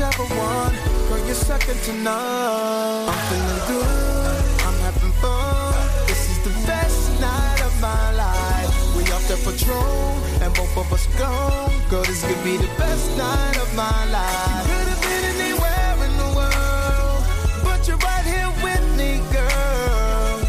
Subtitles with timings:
[0.00, 0.74] whichever one.
[1.08, 3.08] Girl, you're second to none.
[3.08, 5.74] I'm feeling good, I'm having fun.
[6.06, 8.96] This is the best night of my life.
[8.96, 11.72] We off the Patrón, and both of us gone.
[11.90, 14.64] Girl, this could be the best night of my life.
[14.68, 17.20] You could have been anywhere in the world,
[17.64, 20.40] but you're right here with me, girl.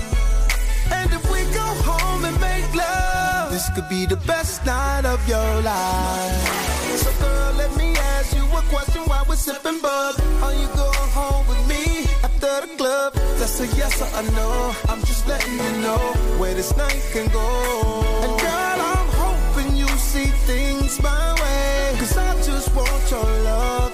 [0.97, 5.19] And if we go home and make love, this could be the best night of
[5.27, 6.70] your life
[9.31, 10.15] was sipping bub.
[10.43, 13.13] Are you going home with me after the club?
[13.39, 14.75] That's a yes or a no.
[14.89, 16.01] I'm just letting you know
[16.39, 17.47] where this night can go.
[18.23, 21.95] And girl, I'm hoping you see things my way.
[21.99, 23.90] Cause I just want your love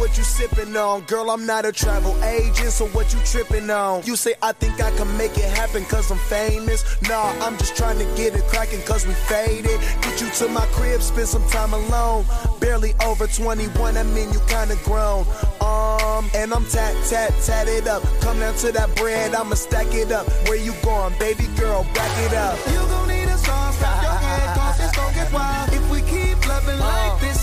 [0.00, 1.02] what you sipping on.
[1.02, 4.02] Girl, I'm not a travel agent, so what you tripping on?
[4.04, 6.84] You say I think I can make it happen cause I'm famous.
[7.08, 9.78] Nah, I'm just trying to get it cracking cause we faded.
[10.02, 12.24] Get you to my crib, spend some time alone.
[12.58, 15.26] Barely over 21, I mean you kinda grown.
[15.60, 18.02] Um, and I'm tat, tat, tat tatted up.
[18.20, 20.26] Come down to that bread, I'ma stack it up.
[20.48, 21.84] Where you going, baby girl?
[21.94, 22.58] Back it up.
[22.72, 25.72] You gon' need a song, strap your head, cause it's gon' get wild.
[25.72, 27.39] If we keep loving like this,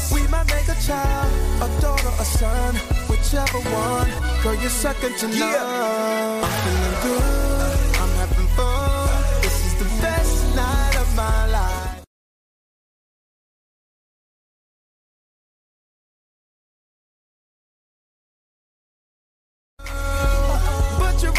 [0.85, 1.31] child,
[1.61, 2.75] a daughter, a son,
[3.09, 4.09] whichever one.
[4.43, 5.39] Girl, you're second to none.
[6.43, 9.41] I'm feeling good, I'm having fun.
[9.41, 12.03] This is the best night of my life.
[20.99, 21.37] But you're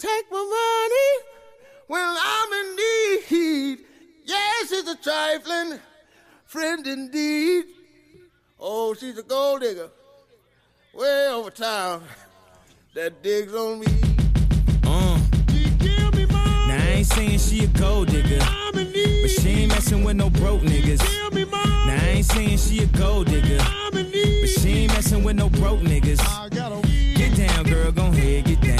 [0.00, 1.10] take my money
[1.88, 3.78] when I'm in need.
[4.24, 5.78] Yes, she's a trifling
[6.46, 7.64] friend indeed.
[8.58, 9.90] Oh, she's a gold digger
[10.94, 12.02] way over town
[12.94, 13.86] that digs on me.
[14.84, 15.20] Uh.
[16.66, 18.38] Now I ain't saying she a gold digger,
[18.72, 18.86] but
[19.30, 21.02] she ain't messing with no broke niggas.
[21.52, 23.58] Now I ain't saying she a gold digger,
[23.92, 26.20] but she ain't messing with no broke niggas.
[27.16, 28.79] Get down, girl, gon' ahead, get down.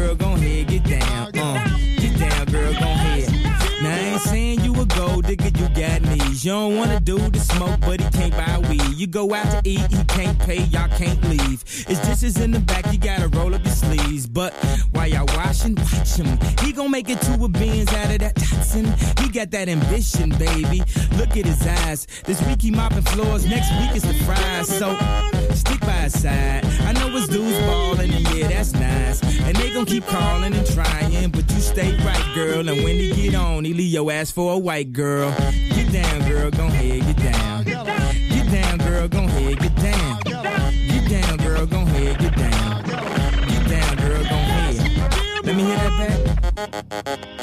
[0.00, 1.26] Girl, gon' ahead, get down.
[1.36, 3.30] Uh, get down, girl, gon' ahead.
[3.82, 6.42] Now I ain't saying you a gold digger, you got knees.
[6.42, 8.94] You don't wanna do the smoke, but he can't buy weed.
[8.96, 11.62] You go out to eat, he can't pay, y'all can't leave.
[11.86, 14.26] It's dishes in the back, you gotta roll up your sleeves.
[14.26, 14.54] But
[14.92, 16.38] while y'all washing, watch him.
[16.62, 19.20] He gon' make it to a Benz out of that Datsun.
[19.20, 20.82] He got that ambition, baby.
[21.18, 22.06] Look at his eyes.
[22.24, 24.66] This week he mopping floors, next week is the fries.
[24.66, 24.96] So
[25.56, 26.64] stick by his side.
[26.80, 29.22] I know his dudes ballin', and yeah, that's nice.
[29.22, 32.68] And they gon' keep calling and trying, but you stay right, girl.
[32.68, 35.30] And when he get on, he leave your ass for a white girl.
[35.74, 37.64] Get down, girl, gon' ahead, get down.
[37.64, 40.20] Get down, girl, gon' ahead, get down.
[40.24, 42.82] Get down, girl, gon' ahead, get down.
[43.48, 45.44] Get down, girl, gon' ahead.
[45.44, 47.39] Let me hear that back.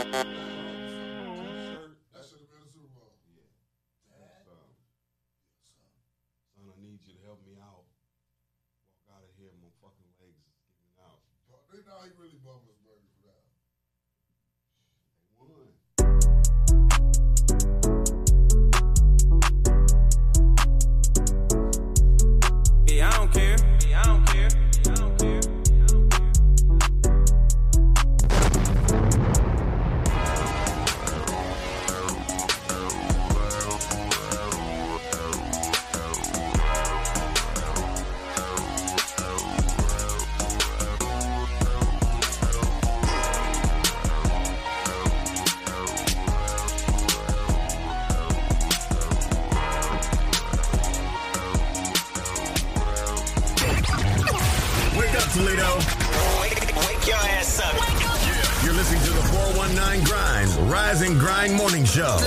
[62.07, 62.23] Hump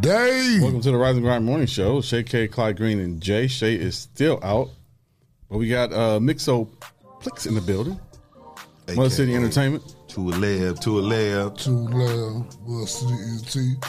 [0.00, 0.58] day.
[0.60, 2.00] Welcome to the Rise and Grind Morning Show.
[2.00, 3.48] Shay K, Clyde Green, and Jay.
[3.48, 4.70] Shay is still out,
[5.50, 6.68] but we got uh, Mixo
[7.24, 7.98] Plix in the building.
[8.94, 9.96] Mother City Entertainment.
[10.08, 11.56] To a lab, to a lab.
[11.58, 13.86] To love, Will City ET.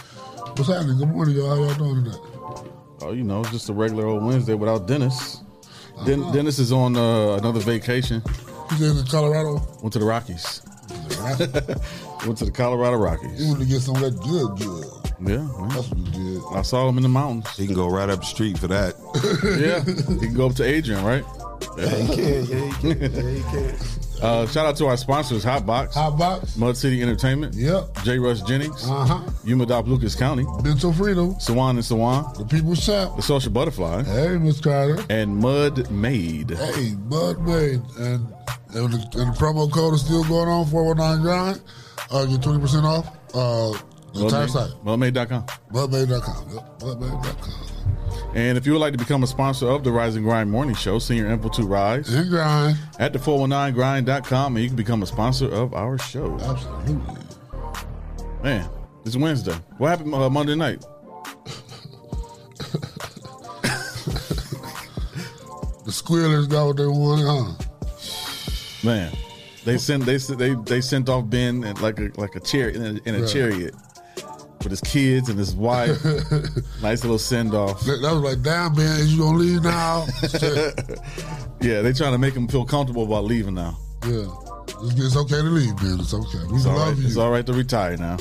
[0.57, 0.97] What's happening?
[0.97, 1.49] Good morning, y'all.
[1.49, 2.17] How y'all doing today?
[3.01, 5.41] Oh, you know, it's just a regular old Wednesday without Dennis.
[6.05, 6.31] Den- Uh-huh.
[6.31, 8.21] Dennis is on uh, another vacation.
[8.71, 9.61] He's in Colorado.
[9.81, 10.61] Went to the Rockies.
[12.25, 13.45] Went to the Colorado He Rockies.
[13.47, 14.85] wanted to get some of that good, good.
[15.19, 15.69] Yeah, man.
[15.69, 16.41] That's what he did.
[16.53, 17.55] I saw him in the mountains.
[17.55, 18.95] He can go right up the street for that.
[19.59, 19.83] Yeah,
[20.15, 21.23] he can go up to Adrian, right?
[21.77, 22.45] Yeah, he can.
[22.45, 23.11] Yeah, he can.
[23.13, 23.75] Yeah, he can.
[24.21, 26.55] Uh, shout out to our sponsors, Hotbox, Hot box.
[26.55, 28.01] Mud City Entertainment, Yep.
[28.05, 28.17] J.
[28.17, 29.19] Rush Jennings, Uh huh.
[29.43, 31.35] Umadop Lucas County, Mental freedom.
[31.35, 33.17] Sawan and Sawan, The people's champ.
[33.17, 35.03] The Social Butterfly, Hey, Miss Carter.
[35.09, 36.51] and Mud Made.
[36.51, 37.81] Hey, Bud Made.
[37.99, 38.33] And,
[38.73, 41.61] and, the, and the promo code is still going on 419 Grind.
[42.09, 43.07] Uh, get 20% off.
[43.33, 43.77] Uh,
[44.13, 44.71] the entire site.
[44.85, 45.43] Mudmade.com.
[45.73, 46.53] Budmade.com.
[46.53, 46.79] Yep.
[46.79, 47.74] Budmade.com.
[48.35, 50.75] And if you would like to become a sponsor of the Rise and Grind Morning
[50.75, 52.77] Show, send your info to Rise And grind.
[52.99, 56.37] at the 419grind.com and you can become a sponsor of our show.
[56.41, 57.15] Absolutely.
[58.43, 58.69] Man,
[59.05, 59.55] it's Wednesday.
[59.77, 60.83] What happened uh, Monday night?
[65.85, 67.53] The Squealers got what they wanted, huh?
[68.83, 69.13] Man,
[69.65, 72.89] they sent they they they sent off Ben like a like a chair in a,
[73.07, 73.29] in a Right.
[73.29, 73.75] chariot
[74.65, 76.03] with his kids and his wife.
[76.81, 77.79] nice little send off.
[77.85, 80.05] That, that was like, damn, man, you gonna leave now?
[81.61, 83.77] Yeah, they trying to make him feel comfortable about leaving now.
[84.05, 84.27] yeah.
[84.83, 85.99] It's, it's okay to leave, man.
[85.99, 86.39] It's okay.
[86.49, 86.97] We It's all love right.
[86.97, 87.07] you.
[87.07, 88.17] It's all right to retire now.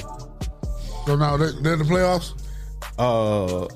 [1.04, 2.32] So now they, they're in the playoffs?
[2.98, 3.66] Uh,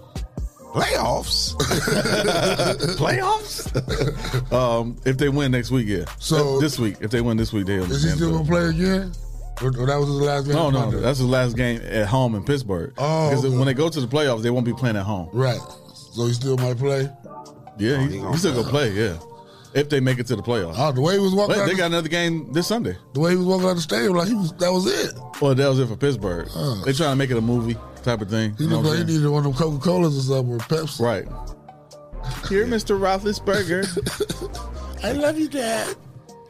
[0.73, 1.55] Playoffs.
[2.97, 4.53] playoffs.
[4.53, 6.05] um, if they win next week, yeah.
[6.19, 7.91] So- this week, if they win this week, they'll.
[7.91, 9.13] Is he still gonna play again?
[9.61, 10.55] Or, or that was his last game?
[10.55, 11.00] No, no, Monday?
[11.00, 12.93] that's his last game at home in Pittsburgh.
[12.99, 13.57] Oh, because okay.
[13.57, 15.29] when they go to the playoffs, they won't be playing at home.
[15.33, 15.61] Right.
[16.12, 17.09] So he still might play?
[17.79, 18.91] Yeah, oh, he, he he still gonna play.
[18.91, 19.19] Yeah,
[19.75, 20.75] if they make it to the playoffs.
[20.77, 22.97] Oh, the way he was walking Wait, out they the, got another game this Sunday.
[23.15, 25.15] the way he was walking out the stadium, like he was that was it.
[25.41, 26.49] Well, that was it for Pittsburgh.
[26.55, 26.83] Oh.
[26.85, 28.55] They trying to make it a movie type of thing.
[28.57, 30.23] He You know looked what like I'm he needed one of them Coca Colas or
[30.23, 31.00] something or Pepsi.
[31.00, 31.27] Right.
[32.49, 32.99] Here, Mr.
[32.99, 33.85] Roethlisberger.
[35.05, 35.97] I love you, Dad.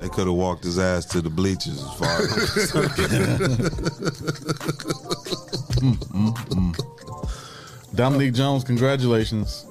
[0.01, 3.71] They could have walked his ass to the bleachers as far as I'm concerned.
[5.79, 7.95] Mm, mm, mm.
[7.95, 9.68] Dominique Jones, congratulations.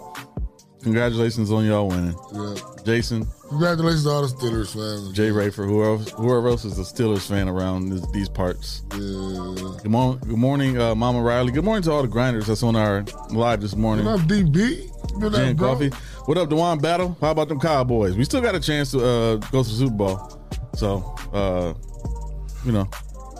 [0.83, 2.15] Congratulations on y'all winning.
[2.33, 2.55] Yeah.
[2.85, 5.11] Jason, Congratulations to all the Steelers fans.
[5.13, 8.83] Jay Rayford, whoever, whoever else is a Steelers fan around this, these parts.
[8.91, 8.97] Yeah.
[9.81, 11.51] Good, morning, good morning, uh, Mama Riley.
[11.51, 14.05] Good morning to all the grinders that's on our live this morning.
[14.05, 14.89] What up, DB?
[15.33, 15.57] Jan up.
[15.57, 15.89] Coffee.
[16.25, 17.17] What up, Dewan Battle?
[17.21, 18.15] How about them Cowboys?
[18.15, 20.41] We still got a chance to uh, go to the Super Bowl.
[20.75, 21.73] So, uh,
[22.65, 22.87] you know,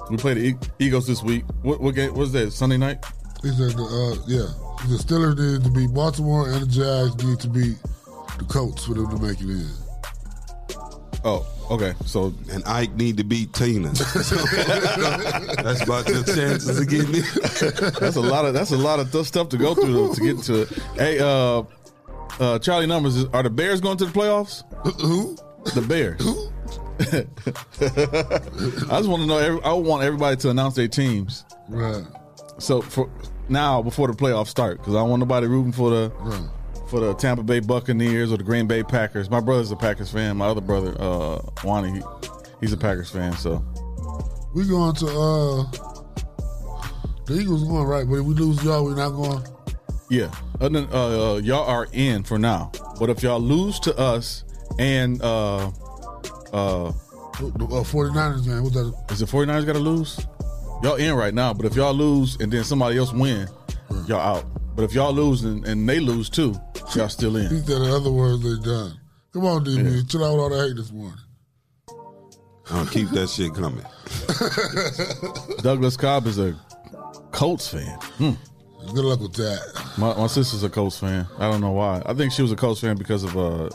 [0.09, 1.43] we play the E- Eagles this week.
[1.61, 2.13] What, what game?
[2.15, 2.51] What's that?
[2.51, 3.05] Sunday night?
[3.45, 4.47] Uh, yeah.
[4.85, 7.77] The Steelers needed to beat Baltimore and the Jags need to beat
[8.37, 9.67] the Colts for them to make it in.
[11.25, 11.93] Oh, okay.
[12.05, 13.89] So And Ike need to beat Tina.
[13.89, 17.95] That's about your chances of getting it.
[17.99, 20.21] that's a lot of that's a lot of th- stuff to go through to, to
[20.21, 20.69] get to it.
[20.95, 21.63] Hey, uh,
[22.39, 24.63] uh, Charlie Numbers, are the Bears going to the playoffs?
[25.01, 25.35] Who?
[25.73, 26.21] The Bears.
[28.89, 29.37] I just want to know.
[29.37, 31.45] Every, I want everybody to announce their teams.
[31.67, 32.05] Right.
[32.59, 33.09] So for
[33.49, 36.49] now, before the playoffs start, because I don't want nobody rooting for the Right.
[36.89, 39.29] for the Tampa Bay Buccaneers or the Green Bay Packers.
[39.29, 40.37] My brother's a Packers fan.
[40.37, 42.01] My other brother, uh, Wani, he,
[42.61, 43.33] he's a Packers fan.
[43.33, 43.63] So
[44.55, 45.63] We going to uh
[47.25, 49.43] the Eagles going right, but if we lose y'all, we're not going.
[50.09, 52.71] yeah, Other than, uh, uh, y'all are in for now.
[52.99, 54.45] But if y'all lose to us
[54.79, 55.67] and uh,
[56.53, 56.91] uh,
[57.37, 58.93] The uh, 49ers game, what's that?
[59.11, 60.25] is the 49ers got to lose?
[60.83, 61.53] Y'all in right now.
[61.53, 63.47] But if y'all lose and then somebody else win,
[64.07, 64.45] y'all out.
[64.75, 66.55] But if y'all lose and, and they lose too,
[66.95, 67.63] y'all still He in.
[67.63, 68.99] said in other words, they done.
[69.33, 71.17] Come on, DB, chill out with all the hate this morning.
[72.69, 73.83] I'll keep that shit coming.
[75.63, 76.55] Douglas Cobb is a
[77.31, 77.97] Colts fan.
[78.17, 78.31] Hmm.
[78.93, 79.93] Good luck with that.
[79.97, 81.27] My, my sister's a Colts fan.
[81.39, 82.01] I don't know why.
[82.05, 83.69] I think she was a Colts fan because of uh,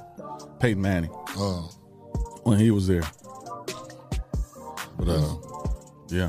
[0.58, 1.70] Peyton Manning Oh,
[2.44, 3.02] when he was there.
[4.98, 5.34] But uh,
[6.08, 6.28] yeah.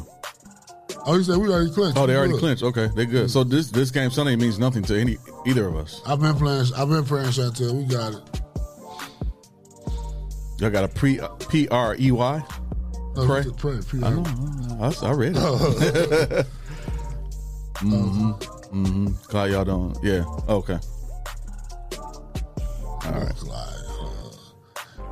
[1.06, 1.98] Oh, he said we already clinched.
[1.98, 2.40] Oh, they We already good.
[2.40, 2.64] clinched.
[2.64, 3.30] Okay, they good.
[3.30, 6.02] So this this game Sunday means nothing to any either of us.
[6.08, 6.68] I've been playing.
[6.78, 7.74] I've been praying Chantel.
[7.74, 8.22] We got it.
[10.60, 11.20] Y'all got a pre
[11.50, 12.44] P R E Y.
[13.16, 13.44] No, Pray.
[13.58, 13.80] pray.
[14.02, 14.24] I know.
[14.26, 14.34] I,
[14.90, 14.94] know.
[15.02, 15.36] I, I read it.
[17.76, 18.32] mm-hmm.
[18.74, 19.08] Mm-hmm.
[19.28, 19.96] Clyde, y'all don't.
[20.04, 20.24] Yeah.
[20.50, 20.80] Okay.
[23.06, 23.34] All right.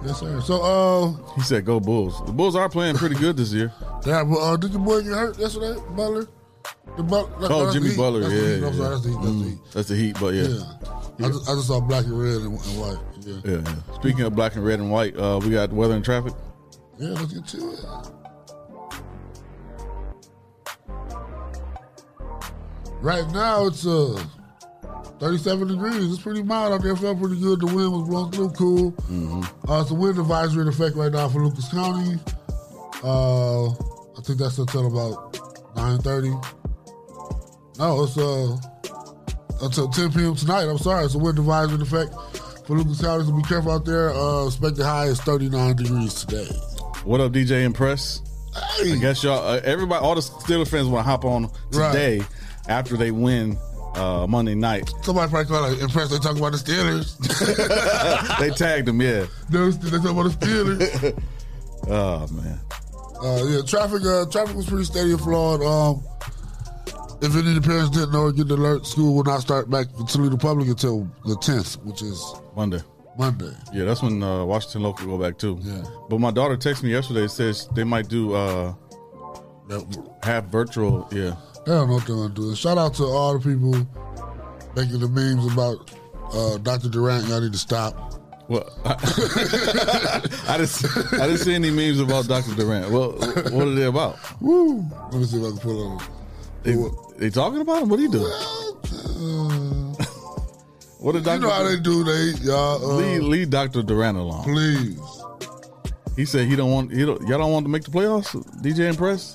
[0.03, 0.41] Yes, sir.
[0.41, 3.71] So, uh, He said, "Go Bulls." The Bulls are playing pretty good this year.
[4.05, 6.27] yeah, but uh, did your boy get hurt yesterday, Butler?
[6.97, 7.47] The Butler.
[7.51, 8.21] Oh, Jimmy Butler.
[8.21, 8.61] That's Yeah, the heat.
[8.61, 8.67] yeah.
[8.67, 9.17] I'm sorry, that's the heat.
[9.21, 9.59] That's the Mm, heat.
[9.73, 10.47] That's the Heat, but yeah.
[10.47, 11.27] Yeah.
[11.27, 12.97] I, just, I just saw black and red and, and white.
[13.21, 13.35] Yeah.
[13.45, 13.93] Yeah, yeah.
[13.95, 16.33] Speaking of black and red and white, uh, we got weather and traffic.
[16.97, 17.85] Yeah, let's get to it.
[23.01, 24.23] Right now it's uh
[25.21, 26.11] 37 degrees.
[26.11, 26.95] It's pretty mild out there.
[26.95, 27.59] Felt pretty good.
[27.61, 28.95] The wind was blowing through, cool.
[29.69, 32.19] Uh, it's a wind advisory in effect right now for Lucas County.
[33.03, 35.33] Uh, I think that's until about
[35.75, 36.33] 9:30.
[37.77, 38.57] No, it's uh
[39.63, 40.35] until 10 p.m.
[40.35, 40.63] tonight.
[40.63, 42.15] I'm sorry, it's a wind advisory in effect
[42.65, 43.23] for Lucas County.
[43.23, 44.09] So be careful out there.
[44.09, 46.47] Uh, expected high is 39 degrees today.
[47.03, 48.23] What up, DJ Impress?
[48.55, 52.21] I guess y'all, uh, everybody, all the Steelers fans want to hop on today
[52.67, 53.57] after they win
[53.95, 54.91] uh, Monday night.
[55.01, 56.11] Somebody probably called like, impressed.
[56.11, 57.17] They talk about the Steelers.
[58.39, 59.25] they tagged them, yeah.
[59.49, 61.23] No, they talk about the Steelers.
[61.87, 62.59] Oh man.
[63.23, 64.03] Uh, yeah, traffic.
[64.05, 65.61] Uh, traffic was pretty steady and flawed.
[65.61, 66.03] Um,
[67.21, 69.69] if any of the parents didn't know or get the alert, school will not start
[69.69, 72.23] back for Toledo Public until the 10th, which is
[72.55, 72.81] Monday.
[73.17, 73.51] Monday.
[73.73, 75.59] Yeah, that's when uh, Washington local go back too.
[75.61, 75.83] Yeah.
[76.09, 77.27] But my daughter texted me yesterday.
[77.27, 78.73] Says they might do uh,
[80.23, 81.07] have virtual.
[81.11, 81.35] Yeah.
[81.65, 82.55] They don't know what they're gonna do.
[82.55, 83.73] Shout out to all the people
[84.75, 85.91] making the memes about
[86.33, 86.89] uh, Dr.
[86.89, 87.27] Durant.
[87.27, 88.07] Y'all need to stop.
[88.47, 88.93] Well, I,
[90.47, 91.13] I didn't.
[91.13, 92.55] I didn't see any memes about Dr.
[92.55, 92.89] Durant.
[92.91, 94.17] Well, what are they about?
[94.41, 94.83] Woo!
[95.11, 96.03] Let me see if I can pull on.
[96.63, 96.75] They,
[97.17, 97.89] they talking about him?
[97.89, 98.31] What are you doing?
[100.99, 101.39] what did You Dr.
[101.41, 102.03] know how they do.
[102.03, 103.83] They y'all uh, leave, leave Dr.
[103.83, 104.43] Durant alone.
[104.43, 104.99] please.
[106.15, 106.91] He said he don't want.
[106.91, 108.33] He don't, y'all don't want to make the playoffs.
[108.61, 109.33] DJ Impress.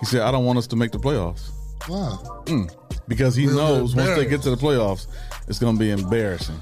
[0.00, 1.50] He said I don't want us to make the playoffs.
[1.86, 2.16] Why?
[2.46, 2.74] Mm.
[3.08, 5.06] Because he We'll knows once they get to the playoffs,
[5.48, 6.58] it's going to be embarrassing.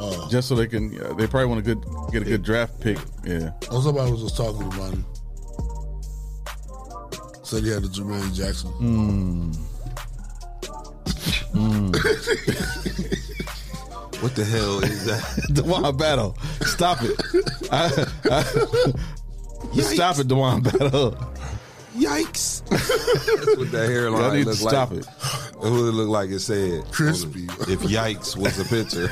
[0.00, 2.80] Uh, Just so they can, uh, they probably want to good get a good draft
[2.80, 2.98] pick.
[3.24, 3.50] Yeah.
[3.70, 5.04] Oh, somebody was just talking about him.
[7.44, 8.70] Said he had a Jermaine Jackson.
[8.80, 9.56] Mm.
[14.20, 15.48] What the hell is that?
[15.54, 17.18] Dewan Battle, stop it!
[17.72, 18.42] I, I,
[19.80, 21.16] stop it, Dewan Battle.
[22.00, 22.64] Yikes!
[22.70, 25.00] That's what that hairline Y'all need to look stop like.
[25.00, 25.06] it.
[25.06, 26.30] That's what it looked like.
[26.30, 27.44] It said Crispy.
[27.44, 29.10] If yikes was a picture.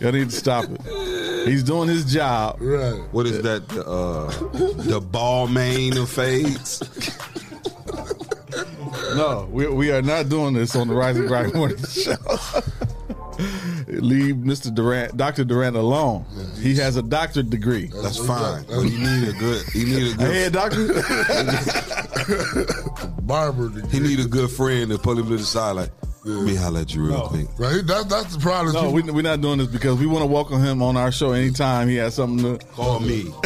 [0.00, 1.46] Y'all need to stop it.
[1.46, 2.56] He's doing his job.
[2.60, 3.00] Right.
[3.12, 3.68] What is that?
[3.68, 4.30] The, uh,
[4.84, 6.82] the ball main of fades.
[9.14, 12.14] No, we, we are not doing this on the Rise and Grind Morning Show.
[13.88, 14.74] Leave Mr.
[14.74, 15.44] Durant, Dr.
[15.44, 16.24] Durant alone.
[16.60, 17.90] He has a doctorate degree.
[18.02, 18.64] That's fine.
[18.68, 19.66] But he need a good.
[19.72, 20.32] He need a good.
[20.32, 20.86] Hey, doctor.
[23.22, 23.70] Barber.
[23.88, 25.72] He need a good friend to pull him to the side.
[25.72, 25.90] Like,
[26.24, 27.46] let me holler at you real quick.
[27.58, 27.86] Right?
[27.86, 28.74] That, that's the problem.
[28.74, 31.32] No, we, we're not doing this because we want to welcome him on our show
[31.32, 33.32] anytime he has something to Call me.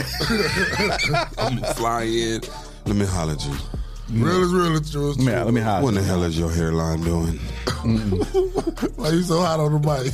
[1.39, 2.41] I'm gonna fly in.
[2.87, 3.55] Let me holler at you.
[4.11, 4.77] Real is real.
[4.77, 5.11] It's true.
[5.11, 5.45] It's Let me, true.
[5.45, 5.83] let me hide.
[5.83, 7.39] What the hell is your hairline doing?
[8.97, 10.13] Why you so hot on the mic?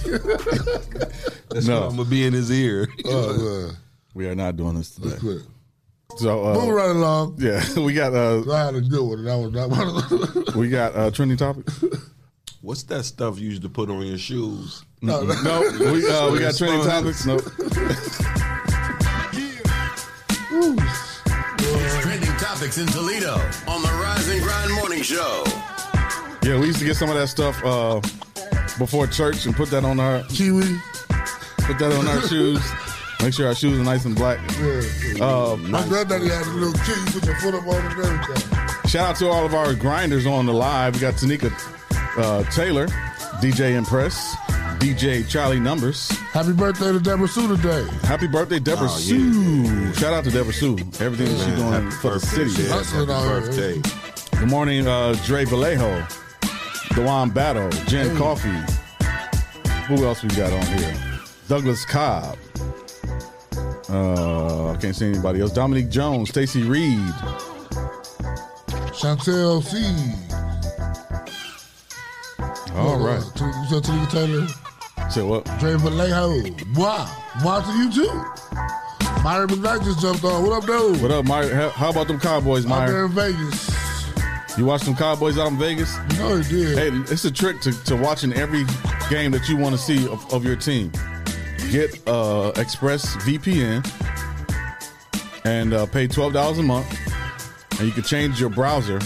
[1.51, 1.81] That's No.
[1.81, 2.89] why I'm gonna be in his ear.
[3.05, 3.77] oh, man.
[4.15, 5.17] We are not doing this today.
[5.19, 5.43] Quick.
[6.17, 7.37] So, Moving uh, right along.
[7.39, 9.19] yeah, we got uh, I had a good one.
[9.21, 10.59] and That was not one of them.
[10.59, 11.85] we got uh, trending topics.
[12.63, 14.85] What's that stuff you used to put on your shoes?
[15.03, 15.35] No, no.
[15.43, 15.61] No,
[15.93, 17.17] we uh, we got trending Sponge.
[17.17, 17.27] topics.
[17.27, 17.39] No,
[20.51, 20.77] Trending
[22.61, 23.33] topics in Toledo
[23.69, 25.45] on the Rise and Grind Morning Show.
[26.43, 28.01] yeah, we used to get some of that stuff uh,
[28.79, 30.77] before church and put that on our Kiwi.
[31.61, 32.61] put that on our shoes.
[33.23, 34.39] Make sure our shoes are nice and black.
[34.61, 35.25] Yeah.
[35.25, 36.99] Uh, My granddaddy had a little kid.
[36.99, 38.91] You put your foot up on it everything.
[38.91, 40.97] Shout out to all of our grinders on the live.
[40.97, 41.51] We got Tanika
[42.19, 42.89] uh, Taylor,
[43.41, 44.37] DJ Impress,
[44.81, 46.09] DJ Charlie Numbers.
[46.33, 47.87] Happy birthday to Deborah Sue today.
[48.03, 49.33] Happy birthday, Deborah Oh, yeah.
[49.33, 49.95] Sue.
[49.95, 50.79] Shout out to Deborah Sue.
[51.01, 52.55] Everything that she's doing for the city.
[52.63, 52.71] Dad.
[52.71, 53.41] Hustling Happy out here.
[53.83, 54.39] birthday.
[54.39, 56.07] Good morning, uh, Dre Vallejo,
[56.95, 58.49] Dewan Battle, Jen Coffee.
[59.89, 60.97] Who else we got on here?
[61.47, 62.39] Douglas Cobb.
[63.91, 65.53] Uh, I can't see anybody else.
[65.53, 67.01] Dominique Jones, Stacy Reed.
[68.97, 69.77] Chantel C.
[72.77, 73.21] All right.
[73.21, 74.47] You said Tanika Taylor.
[75.11, 75.45] Say what?
[75.59, 76.43] Dre Vallejo.
[76.77, 77.07] Wow.
[77.43, 78.25] To you too.
[79.25, 80.45] Myron McKnight just jumped on.
[80.47, 81.03] What up, dude?
[81.03, 81.51] What up, Myron?
[81.55, 83.11] How- How about them Cowboys, Out there Myron?
[83.11, 84.59] in Vegas.
[84.59, 85.97] You watch some Cowboys out in Vegas?
[86.19, 86.79] No, he did.
[86.79, 88.65] Hey, it's a trick to, to watching every
[89.09, 90.93] game that you want to see of, of your team.
[91.71, 93.85] Get uh, Express VPN
[95.45, 96.87] and uh, pay twelve dollars a month,
[97.79, 98.99] and you can change your browser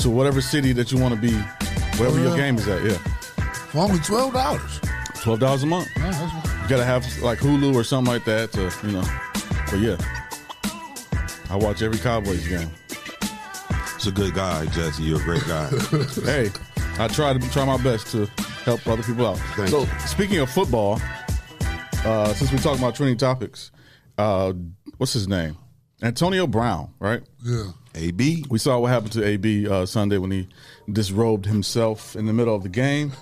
[0.00, 1.32] to whatever city that you want to be,
[1.98, 2.82] wherever your game is at.
[2.84, 2.98] Yeah,
[3.70, 4.80] For only twelve dollars.
[5.22, 5.88] Twelve dollars a month.
[5.96, 9.04] You gotta have like Hulu or something like that to you know.
[9.70, 9.96] But yeah,
[11.48, 12.70] I watch every Cowboys game.
[13.94, 15.04] It's a good guy, Jesse.
[15.04, 15.68] You're a great guy.
[16.24, 16.50] hey,
[16.98, 18.26] I try to try my best to
[18.64, 19.38] help other people out.
[19.54, 19.88] Thank so, you.
[20.06, 21.00] speaking of football,
[22.04, 23.70] uh, since we're talking about trending topics,
[24.18, 24.52] uh,
[24.96, 25.56] what's his name?
[26.02, 27.22] Antonio Brown, right?
[27.44, 27.70] Yeah.
[27.94, 28.46] AB.
[28.50, 30.48] We saw what happened to AB uh, Sunday when he
[30.90, 33.12] disrobed himself in the middle of the game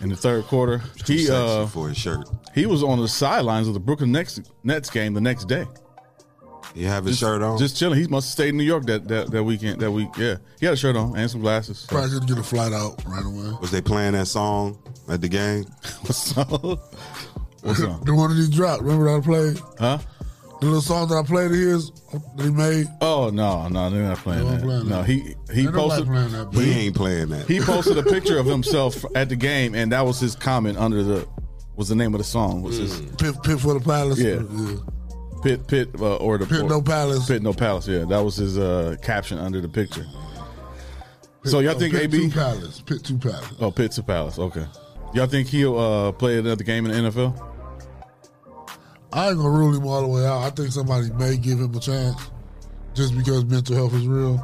[0.00, 0.82] in the third quarter.
[1.04, 2.28] Too He sexy uh, for his shirt.
[2.54, 5.66] he was on the sidelines of the Brooklyn Nets, Nets game the next day.
[6.74, 7.58] He have his shirt on.
[7.58, 7.98] Just chilling.
[7.98, 9.80] He must have stayed in New York that, that, that weekend.
[9.80, 10.36] That week, yeah.
[10.60, 11.86] He had a shirt on and some glasses.
[11.88, 13.56] Probably gonna get a flight out right away.
[13.60, 14.78] was they playing that song
[15.08, 15.64] at the game?
[16.02, 16.50] What's up?
[17.62, 18.04] What's up?
[18.04, 18.82] The one that he dropped.
[18.82, 19.60] Remember that I played?
[19.78, 19.98] Huh?
[20.60, 21.90] The little song that I played of his
[22.36, 22.86] that he made.
[23.00, 24.62] Oh no, no, they're not playing They that.
[24.62, 25.06] playing no, that.
[25.06, 27.46] he he Ain't posted playing that, He but ain't playing that.
[27.46, 31.02] he posted a picture of himself at the game, and that was his comment under
[31.04, 31.28] the
[31.76, 34.18] was the name of the song was his Pit, pit for the palace.
[34.18, 34.42] Yeah.
[35.44, 37.28] pit pit uh, or the Pit or- no palace.
[37.28, 37.86] pit no palace.
[37.86, 40.04] Yeah, that was his uh, caption under the picture.
[41.44, 42.30] Pit- So y'all oh, think pit AB?
[42.30, 42.80] two palace?
[42.80, 43.46] Pit two palace.
[43.60, 44.40] Oh, pit to palace.
[44.40, 44.66] Okay,
[45.14, 47.44] y'all think he'll uh, play another game in the NFL?
[49.12, 50.38] I ain't gonna rule him all the way out.
[50.42, 52.20] I think somebody may give him a chance,
[52.94, 54.36] just because mental health is real,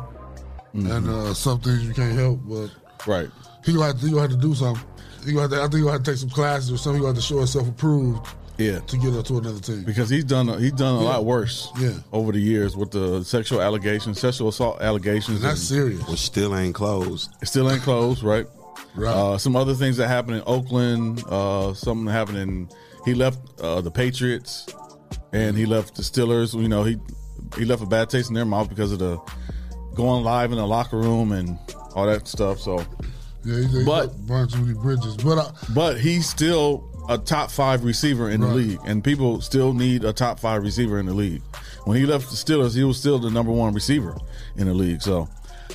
[0.75, 0.91] Mm-hmm.
[0.91, 2.41] and uh, some things you can't help.
[2.49, 2.71] But
[3.07, 3.29] Right.
[3.65, 4.83] he gonna have to, he gonna have to do something.
[5.25, 6.95] He gonna have to, I think he gonna have to take some classes or something.
[6.97, 8.27] He gonna have to show himself approved
[8.59, 8.81] Yeah.
[8.81, 9.85] to get up to another team.
[9.85, 11.09] Because he's done he's done a Yeah.
[11.11, 11.69] lot worse.
[11.79, 11.93] Yeah.
[12.13, 16.09] Over the years with the sexual allegations, sexual assault allegations, And that's and- serious.
[16.09, 17.31] Which still ain't closed.
[17.41, 18.47] It still ain't closed, right?
[18.97, 19.15] Right.
[19.15, 21.23] Uh, some other things that happened in Oakland.
[21.29, 22.69] Uh, something happened in.
[23.05, 24.67] He left uh, the Patriots,
[25.33, 26.55] and he left the Steelers.
[26.61, 26.97] You know, he
[27.59, 29.19] he left a bad taste in their mouth because of the
[29.95, 31.59] going live in the locker room and
[31.95, 32.59] all that stuff.
[32.59, 32.79] So,
[33.45, 35.17] yeah, he, he but- burned too many bridges.
[35.17, 39.75] But uh, but he's still a top five receiver in the league, and people still
[39.75, 41.43] need a top five receiver in the league.
[41.85, 44.17] When he left the Steelers, he was still the number one receiver
[44.57, 45.03] in the league.
[45.03, 45.29] So,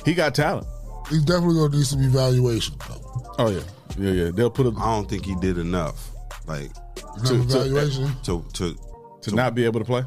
[0.04, 0.66] he got talent.
[1.08, 2.74] he's definitely gonna need some evaluation.
[2.88, 3.34] Though.
[3.38, 3.60] Oh yeah,
[3.96, 4.30] yeah, yeah.
[4.32, 6.10] They'll put a I don't think he did enough.
[6.46, 6.70] Like
[7.16, 8.76] Enough To- to- to to
[9.22, 10.04] to not be able to play.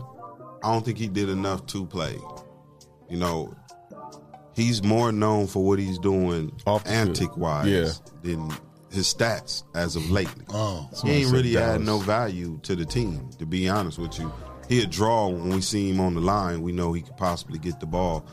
[0.64, 2.18] I don't think he did enough to play.
[3.10, 3.54] You know,
[4.56, 7.08] he's more known for what he's doing Off the field.
[7.10, 7.90] antic wise Yeah.
[8.24, 8.50] than
[8.90, 10.46] his stats as of lately.
[10.54, 11.76] oh, he ain't really Dallas.
[11.76, 14.32] add no value to the team, to be honest with you.
[14.70, 16.62] He a draw when we see him on the line.
[16.62, 18.26] We know he could possibly get the ball,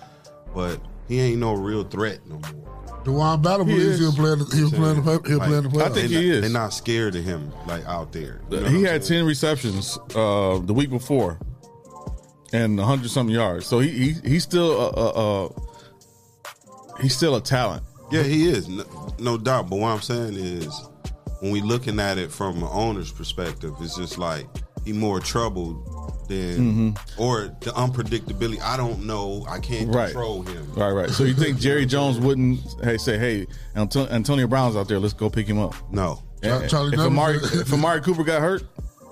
[0.55, 2.90] but he ain't no real threat no more.
[3.05, 4.01] Dewan Battle He believes is.
[4.01, 4.33] he'll play.
[4.33, 5.23] in the- He'll play in the.
[5.27, 5.91] He'll play in the Like, playoffs.
[5.91, 6.41] I think he is.
[6.43, 8.41] They're not scared of him like out there.
[8.51, 9.21] You know he had saying?
[9.21, 11.39] ten receptions uh, the week before,
[12.53, 13.67] and hundred some yards.
[13.67, 17.83] So he, he he's still a, a, a he's still a talent.
[18.13, 18.85] Yeah, he is, no,
[19.19, 19.71] no doubt.
[19.71, 20.69] But what I'm saying is,
[21.41, 24.47] when we looking at it from an owner's perspective, it's just like
[24.85, 25.90] he more troubled
[26.31, 28.61] than, or the unpredictability.
[28.63, 29.45] I don't know.
[29.49, 29.97] I can't Mm-hmm.
[29.97, 30.07] Right.
[30.13, 30.73] control him.
[30.75, 31.11] Right, right.
[31.11, 34.99] So you think Jerry Jones wouldn't hey say hey Anto- Antonio Brown's out there?
[34.99, 35.75] Let's go pick him up.
[35.93, 38.63] No, And- Charlie if Neville Amari, if Amari Cooper got hurt,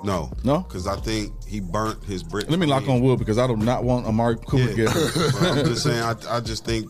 [0.04, 0.60] no, No?
[0.60, 2.48] Because I think he burnt his bridge.
[2.48, 4.90] let me knock on wood because I do not want Amari Cooper to Yeah, get
[4.90, 5.34] hurt.
[5.58, 6.00] I'm just saying.
[6.02, 6.88] I, I just think.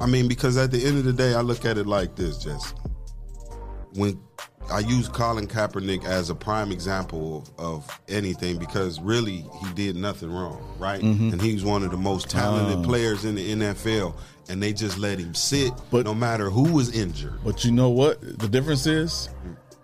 [0.00, 2.38] I mean, because at the end of the day, I look at it like this,
[2.42, 2.74] Jesse.
[3.94, 4.18] When
[4.70, 9.96] I use Colin Kaepernick as a prime example of, of anything, because really he did
[9.96, 11.00] nothing wrong, right?
[11.00, 11.30] Mm-hmm.
[11.32, 14.14] And he's one of the most talented players in the NFL,
[14.48, 17.34] and they just let him sit, But- no matter who was injured.
[17.44, 18.20] But you know what?
[18.38, 19.28] The difference is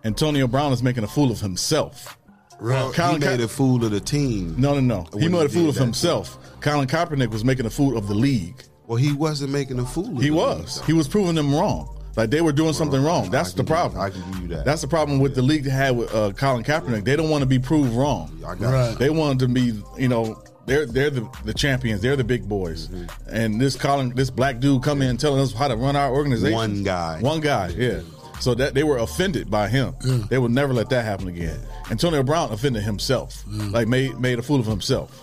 [0.04, 2.16] Antonio Brown is making a fool of himself.
[2.60, 4.54] Well, he Colin Ka- made a fool of the team.
[4.58, 5.18] No, no, no.
[5.18, 6.38] He made he a fool of himself.
[6.60, 8.62] Colin Kaepernick was making a fool of the league.
[8.86, 10.16] Well, he wasn't making a fool.
[10.16, 10.78] Of He was.
[10.78, 10.86] league.
[10.86, 11.92] He was proving them wrong.
[12.16, 13.30] Like they were doing something wrong.
[13.30, 14.00] That's the can give- problem.
[14.00, 14.64] I can give you that.
[14.64, 17.04] That's the problem with the league they had with uh, Colin Kaepernick.
[17.04, 18.42] They don't want to be proved wrong.
[18.46, 18.98] I got Right.
[18.98, 22.00] They wanted to be, you know, they're they're the, the champions.
[22.02, 22.88] They're the big boys.
[22.88, 23.28] Mm-hmm.
[23.28, 26.54] And this Colin, this black dude, come in telling us how to run our organization.
[26.56, 27.20] One guy.
[27.20, 27.68] One guy.
[27.68, 28.00] Yeah.
[28.40, 29.94] So that they were offended by him.
[30.28, 31.58] They would never let that happen again.
[31.90, 35.22] Antonio Brown offended himself, like made made a fool of himself.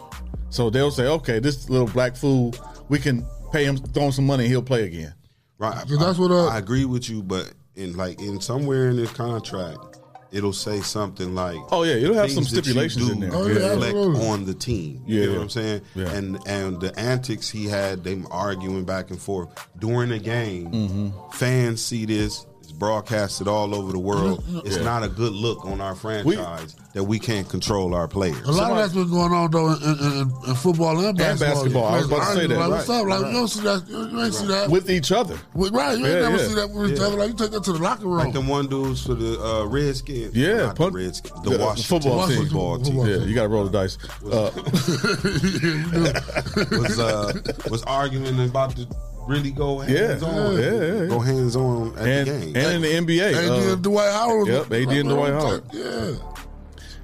[0.50, 2.56] So they'll say, okay, this little black fool,
[2.90, 5.14] we can pay him, throw him some money, he'll play again.
[5.58, 5.88] Right.
[5.88, 9.12] So that's what, uh, I agree with you, but in like in somewhere in this
[9.12, 10.00] contract,
[10.32, 13.20] it'll say something like, Oh, yeah, it'll have some things that you stipulations do in
[13.20, 13.30] there.
[13.34, 14.28] Oh, yeah, reflect absolutely.
[14.28, 15.04] on the team.
[15.06, 15.38] Yeah, you know yeah.
[15.38, 15.82] what I'm saying?
[15.96, 16.12] Yeah.
[16.12, 20.72] And and the antics he had, them arguing back and forth during the game.
[20.72, 21.32] Mm-hmm.
[21.32, 22.46] Fans see this.
[22.74, 24.44] It's broadcasted all over the world.
[24.66, 24.84] It's Yeah.
[24.84, 28.42] not a good look on our franchise that we can't control our players.
[28.48, 31.54] A lot of that's been going on though in, in, in, in football and basketball.
[31.56, 31.86] basketball.
[31.86, 33.06] I was about to say that, Like, what's up?
[33.06, 33.88] Like you don't see that.
[33.88, 34.70] You ain't see that.
[34.72, 35.38] with each other.
[35.54, 36.48] With- right, you ain't Yeah, never yeah.
[36.48, 37.06] see that with each Yeah.
[37.06, 37.18] other.
[37.18, 38.18] Like you take that to the locker room.
[38.18, 40.36] Like them one dudes for the uh, Redskins.
[40.36, 41.42] Yeah, Not the Redskins.
[41.44, 42.38] The, the- the Washington football team.
[42.44, 42.86] football team.
[42.86, 43.98] Football Yeah, you got to roll the dice.
[44.26, 44.50] Uh,
[46.82, 47.34] was uh,
[47.70, 48.88] was arguing about to
[49.28, 51.08] really go hands Yeah, on, yeah, yeah, yeah.
[51.08, 52.56] go hands on at and the game.
[52.56, 54.48] and in the NBA, AD uh, and Dwight Howard.
[54.48, 55.64] yep, AD and Dwight Howard.
[55.72, 56.16] Yeah,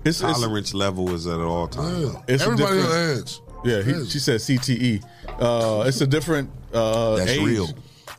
[0.06, 2.02] it's, it's, Tolerance level is at all time.
[2.02, 2.22] yeah.
[2.28, 3.40] It's a Everybody on different- edge.
[3.66, 5.04] Yeah, he, she said CTE.
[5.40, 7.42] Uh, it's a different uh, That's age.
[7.42, 7.68] real.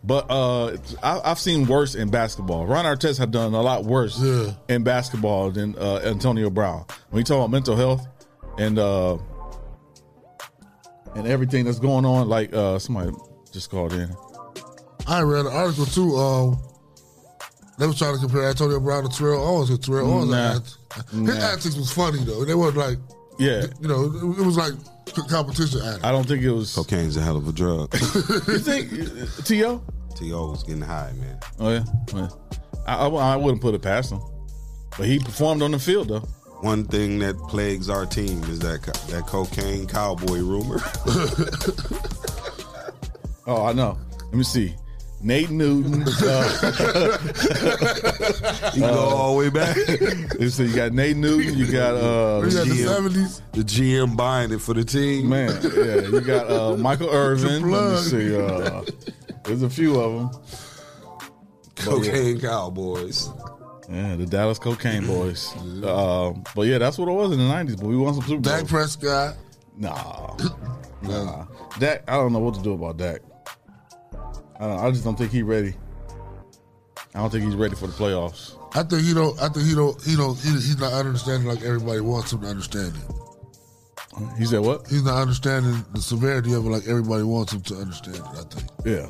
[0.05, 2.67] But uh, I, I've seen worse in basketball.
[2.67, 4.53] Ron Artest have done a lot worse Yeah.
[4.69, 6.85] in basketball than uh, Antonio Brown.
[7.11, 8.07] When you talk about mental health
[8.59, 9.17] and uh,
[11.15, 13.11] and everything that's going on, like uh, somebody
[13.53, 14.15] just called in.
[15.07, 16.17] I read an article too.
[16.17, 16.59] Um,
[17.79, 19.71] they was trying to compare Antonio Brown to Terrell Owens.
[19.71, 20.53] And Terrell Owens, Nah.
[20.53, 20.63] had-
[21.11, 21.33] his Nah.
[21.33, 22.45] antics was funny though.
[22.45, 22.99] They weren't like,
[23.39, 24.75] Yeah, you know, it, it was like
[25.29, 26.05] competition antics.
[26.05, 26.75] I don't think it was.
[26.75, 27.93] Cocaine's a hell of a drug.
[27.95, 29.83] You think uh, T.O.?
[30.17, 30.51] T.O.
[30.51, 31.39] was getting high, man.
[31.59, 31.85] Oh yeah,
[32.15, 32.29] yeah.
[32.87, 34.21] I, I, I wouldn't put it past him,
[34.99, 36.29] but he performed on the field though.
[36.61, 40.79] One thing that plagues our team is that that cocaine cowboy rumor.
[43.51, 43.99] Oh, I know.
[44.27, 44.77] Let me see.
[45.23, 46.05] Nate Newton.
[46.07, 46.07] Uh,
[48.75, 49.77] you go all the way back.
[50.51, 51.59] so you got Nate Newton.
[51.59, 52.87] You got uh, We the GM.
[52.87, 53.43] seventies.
[53.51, 55.29] The GM buying it for the team.
[55.29, 55.51] man.
[55.65, 57.69] Yeah, you got uh, Michael Irvin.
[57.69, 58.37] Let me see.
[58.37, 58.85] Uh,
[59.45, 60.43] there's a few of them.
[61.75, 63.29] Cocaine cowboys.
[63.91, 65.53] Yeah, the Dallas Cocaine Boys.
[65.83, 67.77] Uh, but yeah, that's what it was in the '90s.
[67.79, 69.37] But we won some Super Dak Prescott.
[69.77, 70.37] Nah,
[71.03, 71.47] nah.
[71.81, 72.05] Dak.
[72.09, 73.23] I don't know what to do about Dak.
[74.61, 75.75] I, don't, I just don't think he's ready.
[77.15, 78.57] I don't think he's ready for the playoffs.
[78.77, 79.41] I think he don't.
[79.41, 80.01] I think he don't.
[80.05, 80.39] He don't.
[80.39, 84.37] He, he's not understanding like everybody wants him to understand it.
[84.39, 84.87] He said what?
[84.89, 88.23] He's not understanding the severity of it like everybody wants him to understand it.
[88.23, 89.07] I think Yeah,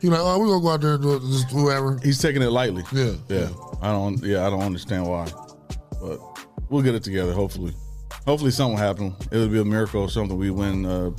[0.00, 1.20] he's like, oh, we're gonna go out there and do it.
[1.20, 1.98] Just whoever.
[2.02, 2.82] he's taking it lightly.
[2.92, 3.48] Yeah, Yeah,
[3.82, 4.22] I don't.
[4.24, 5.28] Yeah, I don't understand why,
[6.00, 6.18] but
[6.70, 7.32] we'll get it together.
[7.32, 7.74] Hopefully,
[8.26, 9.14] hopefully something will happen.
[9.30, 10.36] It'll be a miracle or something.
[10.36, 10.86] We win.
[10.86, 11.10] Uh,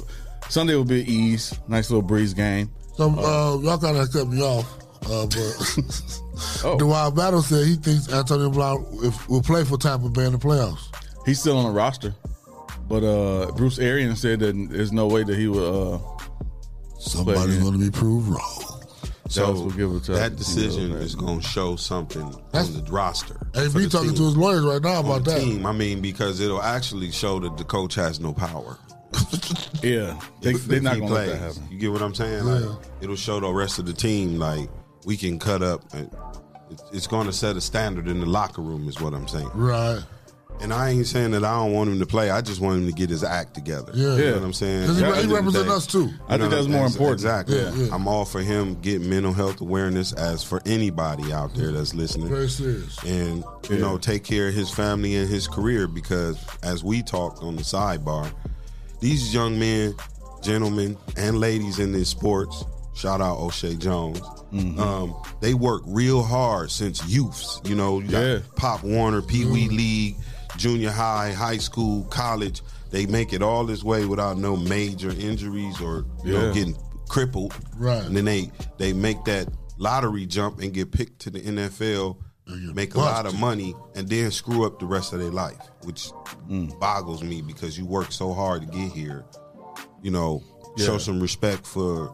[0.50, 1.58] Sunday will be an ease.
[1.68, 2.72] Nice little breeze game.
[2.96, 4.66] So uh, y'all kind of cut me off.
[5.10, 6.20] Uh, but
[6.66, 6.78] Oh.
[6.80, 10.38] Dwight Battle said he thinks Antonio Brown if, will play for Tampa Bay in the
[10.40, 10.88] playoffs.
[11.26, 12.16] He's still on the roster,
[12.88, 16.18] but uh, Bruce Arians said that there's no way that he will.
[16.20, 18.84] Uh, Somebody's going to be proved wrong.
[19.30, 22.28] So Dallas will give it to- that decision you know, is going to show something
[22.52, 23.36] That's- on the roster.
[23.54, 24.18] Hey, for me the talking team.
[24.18, 25.40] to his lawyers right now on about the that.
[25.42, 25.66] team.
[25.66, 28.78] I mean, because it'll actually show that the coach has no power.
[29.84, 31.68] Yeah, they, they're not going to let that happen.
[31.72, 32.44] You get what I'm saying?
[32.46, 34.70] Like, it'll show the rest of the team like
[35.06, 35.82] we can cut up.
[35.94, 36.10] And
[36.92, 39.50] it's going to set a standard in the locker room, is what I'm saying.
[39.54, 40.02] Right.
[40.62, 42.30] And I ain't saying that I don't want him to play.
[42.30, 43.92] I just want him to get his act together.
[43.96, 44.16] Yeah.
[44.16, 44.82] You know what I'm saying?
[44.82, 46.10] Because he, he end of the represents us too.
[46.30, 47.14] I think that's more important.
[47.14, 47.58] Exactly.
[47.58, 47.94] Yeah, yeah.
[47.94, 52.30] I'm all for him getting mental health awareness as for anybody out there that's listening.
[52.30, 53.04] Very serious.
[53.04, 57.42] and you know take care of his family and his career because as we talked
[57.42, 58.32] on the sidebar
[59.04, 59.94] these young men
[60.42, 62.64] gentlemen and ladies in this sports
[62.96, 64.22] shout out o'shea jones.
[64.54, 68.40] Um, they work real hard since youths you know you got Yeah.
[68.56, 70.16] pop warner pee-wee league
[70.58, 72.62] junior high high school college.
[72.92, 76.76] They make it all this way without no major injuries or you know getting
[77.10, 77.54] crippled.
[77.78, 78.04] Right.
[78.04, 82.96] and then they they make that lottery jump and get picked to the nfl make
[82.96, 86.12] a lot of money and then screw up the rest of their life, which
[86.50, 86.78] Mm.
[86.80, 89.24] boggles me because you work so hard to get here.
[90.02, 90.44] You know,
[90.76, 90.86] Yeah.
[90.86, 92.14] show some respect for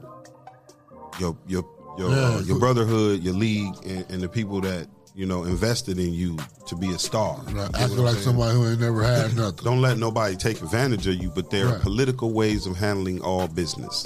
[1.19, 1.65] your your
[1.97, 2.15] your Yeah.
[2.37, 6.37] uh, your brotherhood, your league, and, and the people that you know invested in you
[6.67, 7.41] to be a star.
[7.51, 7.69] Right.
[7.75, 8.23] Acting like saying?
[8.23, 9.65] somebody who ain't never had nothing.
[9.65, 13.47] Don't let nobody take advantage of you, but there are political ways of handling all
[13.47, 14.05] business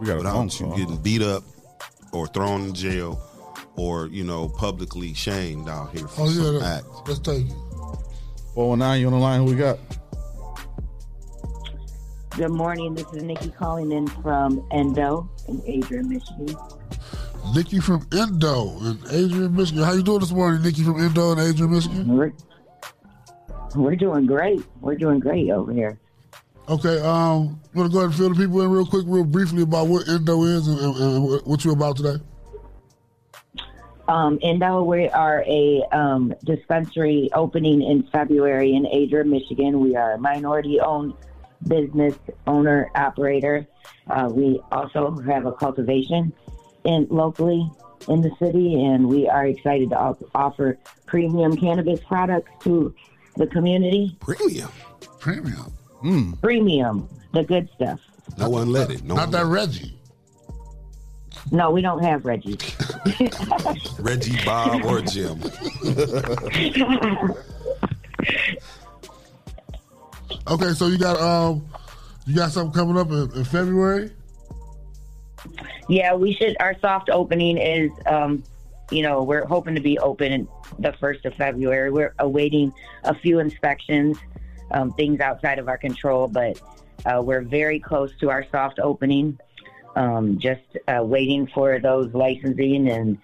[0.00, 0.76] We got a phone without you call.
[0.76, 1.44] getting beat up
[2.12, 3.20] or thrown in jail
[3.80, 6.76] or you know publicly shamed out here for Oh, some yeah.
[6.76, 6.84] act.
[7.08, 7.54] Let's take it.
[8.54, 9.40] 419, you on the line?
[9.40, 9.78] Who we got?
[12.36, 12.94] Good morning.
[12.94, 16.54] This is Nikki calling in from Endo in Adrian, Michigan.
[17.54, 19.82] Nikki from Endo in Adrian, Michigan.
[19.82, 22.06] How you doing this morning, Nikki from Endo in Adrian, Michigan?
[22.08, 22.32] We're,
[23.74, 24.62] we're doing great.
[24.80, 25.98] We're doing great over here.
[26.68, 29.24] Okay, um, you want to go ahead and fill the people in real quick, real
[29.24, 32.22] briefly about what Endo is and, and, and what you're about today?
[34.10, 39.78] Um, Endo, we are a um, dispensary opening in February in Adrian, Michigan.
[39.78, 41.14] We are a minority-owned
[41.68, 43.68] business owner operator.
[44.08, 46.32] Uh, we also have a cultivation
[46.82, 47.70] in locally
[48.08, 52.92] in the city, and we are excited to op- offer premium cannabis products to
[53.36, 54.16] the community.
[54.18, 54.72] Premium.
[55.20, 55.72] Premium.
[56.42, 58.00] Premium, the good stuff.
[58.36, 59.04] No one let it.
[59.04, 59.99] No Not one that Reggie.
[61.52, 62.58] No, we don't have Reggie.
[63.98, 65.40] Reggie, Bob, or Jim.
[70.46, 71.64] Okay, so you got um,
[72.26, 74.10] you got something coming up in, in February.
[75.88, 76.56] Yeah, we should.
[76.60, 78.42] Our soft opening is, um,
[78.90, 81.90] you know, we're hoping to be open the first of February.
[81.90, 82.72] We're awaiting
[83.04, 84.18] a few inspections,
[84.70, 86.60] um, things outside of our control, but
[87.04, 89.38] uh, we're very close to our soft opening.
[89.96, 93.18] Um, just uh, waiting for those licensing, and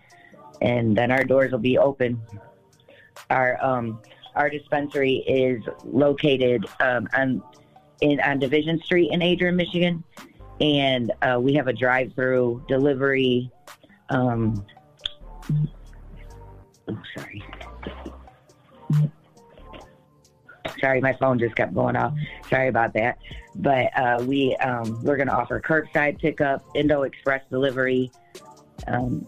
[0.61, 2.20] and then our doors will be open.
[3.31, 4.00] Our um,
[4.35, 7.42] our dispensary is located um, on
[8.00, 10.02] in on Division Street in Adrian, Michigan
[10.61, 13.50] and uh, we have a drive-through delivery.
[14.09, 14.64] Um,
[16.88, 17.44] oh, sorry.
[20.81, 22.14] Sorry, my phone just kept going off.
[22.50, 23.18] Sorry about that.
[23.58, 28.10] But uh, we um, we're going to offer curbside pickup, Endo Express delivery.
[28.86, 29.26] Um,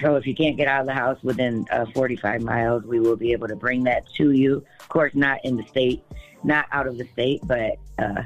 [0.00, 3.16] so if you can't get out of the house within uh, 45 miles, we will
[3.16, 4.64] be able to bring that to you.
[4.80, 6.04] Of course, not in the state,
[6.44, 8.22] not out of the state, but uh,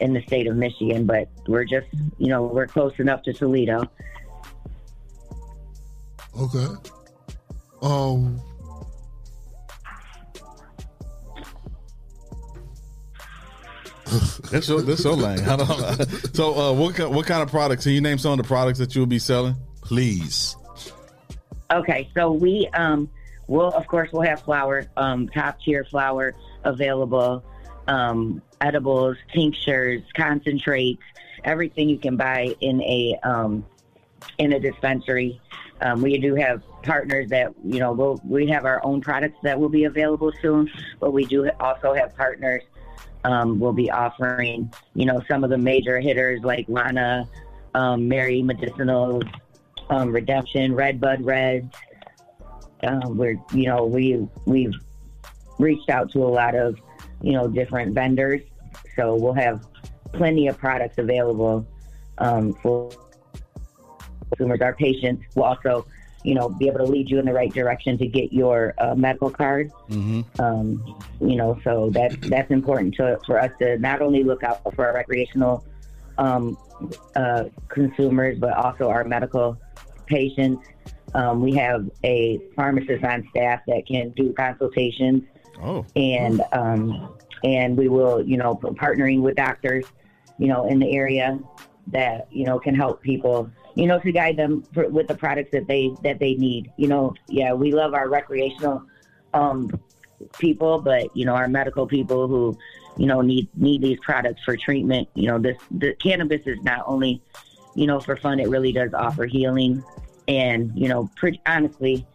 [0.00, 1.86] in the state of Michigan, but we're just,
[2.18, 3.90] you know, we're close enough to Toledo.
[6.38, 6.66] Okay.
[7.82, 8.40] Um.
[14.50, 15.40] That's so that's so lame.
[15.48, 16.04] I don't know.
[16.32, 17.84] So, uh, what what kind of products?
[17.84, 19.56] Can you name some of the products that you'll be selling?
[19.80, 20.56] Please.
[21.70, 23.08] Okay, so we um
[23.46, 27.44] will of course we'll have flour, um, top tier flour available,
[27.88, 31.02] um, edibles, tinctures, concentrates,
[31.44, 33.64] everything you can buy in a um,
[34.38, 35.40] in a dispensary.
[35.80, 39.58] Um, we do have partners that you know we'll, we have our own products that
[39.58, 42.62] will be available soon, but we do also have partners.
[43.24, 47.28] Um, we'll be offering you know some of the major hitters like Lana,
[47.74, 49.22] um, Mary Medicinal,
[49.90, 51.76] um, Redemption, Redbud Roots.
[52.82, 54.74] Um, we're you know we we've
[55.58, 56.78] reached out to a lot of
[57.22, 58.42] you know different vendors,
[58.96, 59.66] so we'll have
[60.12, 61.66] plenty of products available
[62.18, 62.90] um, for
[64.30, 64.60] consumers.
[64.60, 65.86] Our patients will also
[66.24, 68.94] you know be able to lead you in the right direction to get your uh,
[68.94, 69.70] medical card.
[69.90, 70.40] Mm-hmm.
[70.40, 74.62] Um, you know, so that that's important to for us to not only look out
[74.74, 75.64] for our recreational
[76.18, 76.56] um,
[77.14, 79.56] uh, consumers, but also our medical
[80.06, 80.66] patients.
[81.14, 85.22] Um, we have a pharmacist on staff that can do consultations,
[85.62, 89.84] Oh, and um, and we will, you know, partnering with doctors,
[90.38, 91.38] you know, in the area
[91.88, 95.50] that you know can help people, you know, to guide them for, with the products
[95.52, 96.70] that they that they need.
[96.76, 98.82] You know, yeah, we love our recreational
[99.32, 99.70] um,
[100.38, 102.56] people, but you know, our medical people who,
[102.96, 105.08] you know, need need these products for treatment.
[105.14, 107.22] You know, this the cannabis is not only,
[107.74, 108.40] you know, for fun.
[108.40, 109.82] It really does offer healing,
[110.28, 112.06] and you know, pretty honestly,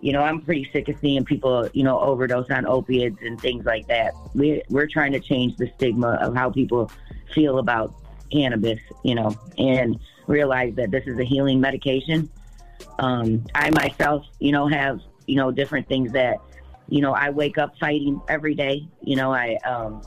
[0.00, 3.64] you know, I'm pretty sick of seeing people, you know, overdose on opiates and things
[3.64, 4.14] like that.
[4.34, 6.90] We we're trying to change the stigma of how people
[7.34, 7.94] feel about
[8.30, 9.98] cannabis, you know, and
[10.32, 12.28] realize that this is a healing medication.
[12.98, 16.38] Um, I myself, you know, have you know different things that,
[16.88, 18.88] you know, I wake up fighting every day.
[19.02, 20.02] You know, I um,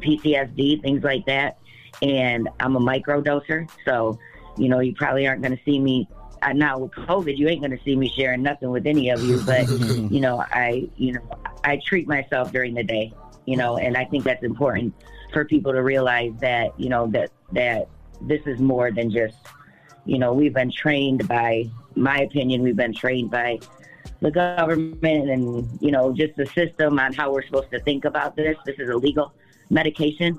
[0.00, 1.58] PTSD, things like that,
[2.02, 4.18] and I'm a microdoser, so
[4.56, 6.08] you know, you probably aren't going to see me
[6.42, 9.22] uh, now with COVID, you ain't going to see me sharing nothing with any of
[9.22, 9.40] you.
[9.44, 9.68] But
[10.10, 11.20] you know, I you know
[11.64, 13.12] I treat myself during the day.
[13.46, 14.94] You know, and I think that's important
[15.32, 17.88] for people to realize that you know that that
[18.22, 19.36] this is more than just
[20.04, 23.58] you know we've been trained by my opinion we've been trained by
[24.20, 28.36] the government and you know just the system on how we're supposed to think about
[28.36, 28.56] this.
[28.66, 29.32] This is a legal
[29.70, 30.38] medication.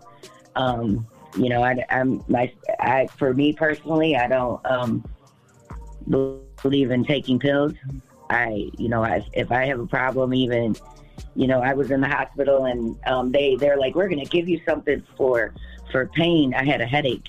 [0.56, 1.08] Um,
[1.38, 4.64] you know, I, I'm my I for me personally, I don't.
[4.66, 5.04] Um,
[6.62, 7.74] believe in taking pills.
[8.30, 10.76] I, you know, I, if I have a problem, even,
[11.36, 14.48] you know, I was in the hospital and um, they they're like, we're gonna give
[14.48, 15.54] you something for
[15.92, 16.54] for pain.
[16.54, 17.28] I had a headache,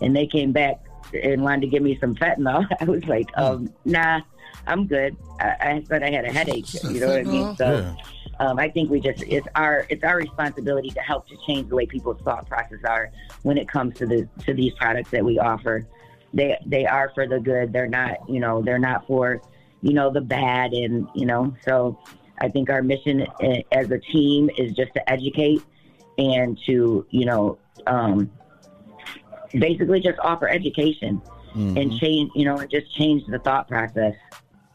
[0.00, 0.80] and they came back
[1.22, 2.66] and wanted to give me some fentanyl.
[2.80, 4.20] I was like, um, nah,
[4.66, 5.16] I'm good.
[5.40, 6.72] I, I said I had a headache.
[6.84, 7.56] You know what I mean?
[7.56, 7.72] So.
[7.72, 7.94] yeah.
[8.38, 11.74] Um, I think we just it's our it's our responsibility to help to change the
[11.74, 15.38] way people's thought process are when it comes to the to these products that we
[15.38, 15.86] offer
[16.32, 17.70] they they are for the good.
[17.70, 19.42] They're not, you know, they're not for
[19.82, 21.98] you know, the bad, and you know, so
[22.40, 25.62] I think our mission uh, as a team is just to educate
[26.18, 28.30] and to, you know, um,
[29.52, 31.20] basically just offer education
[31.54, 34.14] and change, you know, and just change the thought process.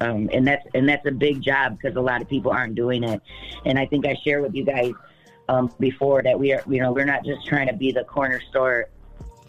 [0.02, 3.04] Um, and that's and that's a big job because a lot of people aren't doing
[3.04, 3.22] it.
[3.66, 4.92] And I think I shared with you guys
[5.48, 8.42] um, before that we are, you know, we're not just trying to be the corner
[8.50, 8.90] store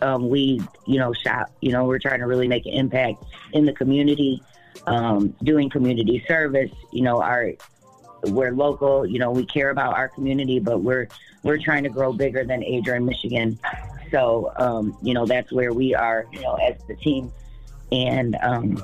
[0.03, 1.51] um, weed, you know, shop.
[1.61, 4.41] You know, we're trying to really make an impact in the community,
[4.87, 6.71] um, doing community service.
[6.93, 7.53] You know, our
[8.25, 9.05] we're local.
[9.05, 11.09] You know, we care about our community, but we're
[11.43, 13.59] we're trying to grow bigger than Adrian, Michigan.
[14.11, 16.27] So, um, you know, that's where we are.
[16.33, 17.33] You know, as the team,
[17.93, 18.83] and um,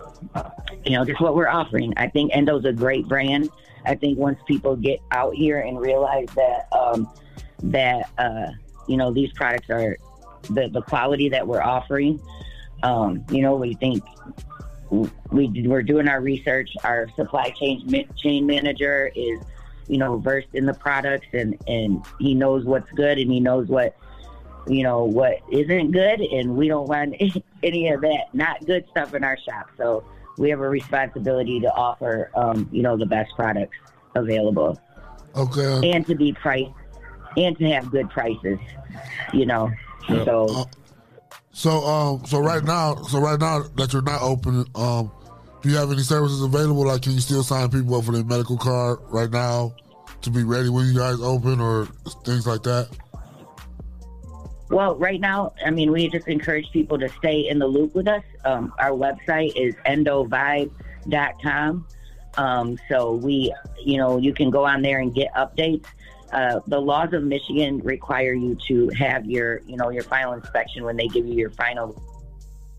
[0.84, 1.92] you know, just what we're offering.
[1.96, 3.50] I think Endo's a great brand.
[3.84, 7.08] I think once people get out here and realize that um,
[7.64, 8.48] that uh,
[8.86, 9.96] you know these products are
[10.50, 12.20] the the quality that we're offering,
[12.82, 14.02] um, you know, we think
[14.90, 16.70] we we're doing our research.
[16.84, 19.40] Our supply chain chain manager is,
[19.88, 23.68] you know, versed in the products and and he knows what's good and he knows
[23.68, 23.96] what
[24.66, 27.14] you know what isn't good and we don't want
[27.62, 29.68] any of that not good stuff in our shop.
[29.76, 30.04] So
[30.38, 33.76] we have a responsibility to offer, um, you know, the best products
[34.14, 34.80] available
[35.34, 35.90] Okay.
[35.92, 36.70] and to be priced
[37.36, 38.58] and to have good prices.
[39.32, 39.70] You know,
[40.08, 40.66] Uh, so.
[41.54, 45.10] So um so right now so right now that you're not open, um
[45.62, 46.86] do you have any services available?
[46.86, 49.74] Like can you still sign people up for their medical card right now
[50.22, 51.86] to be ready when you guys open or
[52.24, 52.88] things like that?
[54.72, 58.08] Well, right now, I mean, we just encourage people to stay in the loop with
[58.08, 58.22] us.
[58.46, 61.86] Um, our website is endovibe.com.
[62.38, 63.54] Um, so we,
[63.84, 65.84] you know, you can go on there and get updates.
[66.32, 70.84] Uh, the laws of Michigan require you to have your, you know, your final inspection
[70.84, 72.02] when they give you your final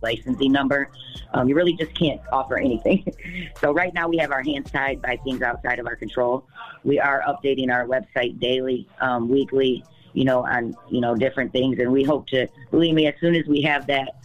[0.02, 0.90] licensing number.
[1.36, 3.06] Um, you really just can't offer anything.
[3.62, 6.48] so right now we have our hands tied by things outside of our control.
[6.84, 11.80] We are updating our website daily, um, weekly, you know, on you know different things,
[11.80, 13.08] and we hope to believe me.
[13.08, 14.16] As soon as we have that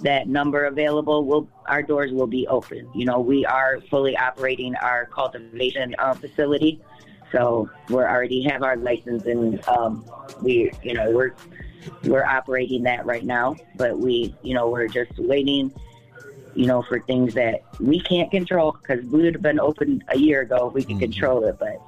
[0.00, 2.88] that number available, we'll our doors will be open.
[2.94, 6.80] You know, we are fully operating our cultivation uh, facility.
[7.32, 10.04] So we're already have our license and um,
[10.42, 11.34] we, you know, we're
[12.04, 13.56] we're operating that right now.
[13.76, 15.72] But we, you know, we're just waiting,
[16.54, 20.18] you know, for things that we can't control because we would have been open a
[20.18, 21.58] year ago if we could control it.
[21.58, 21.80] But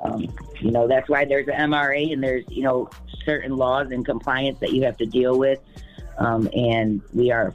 [0.00, 0.28] um,
[0.60, 2.88] you know, that's why there's an MRA and there's you know
[3.24, 5.60] certain laws and compliance that you have to deal with,
[6.18, 7.54] um, and we are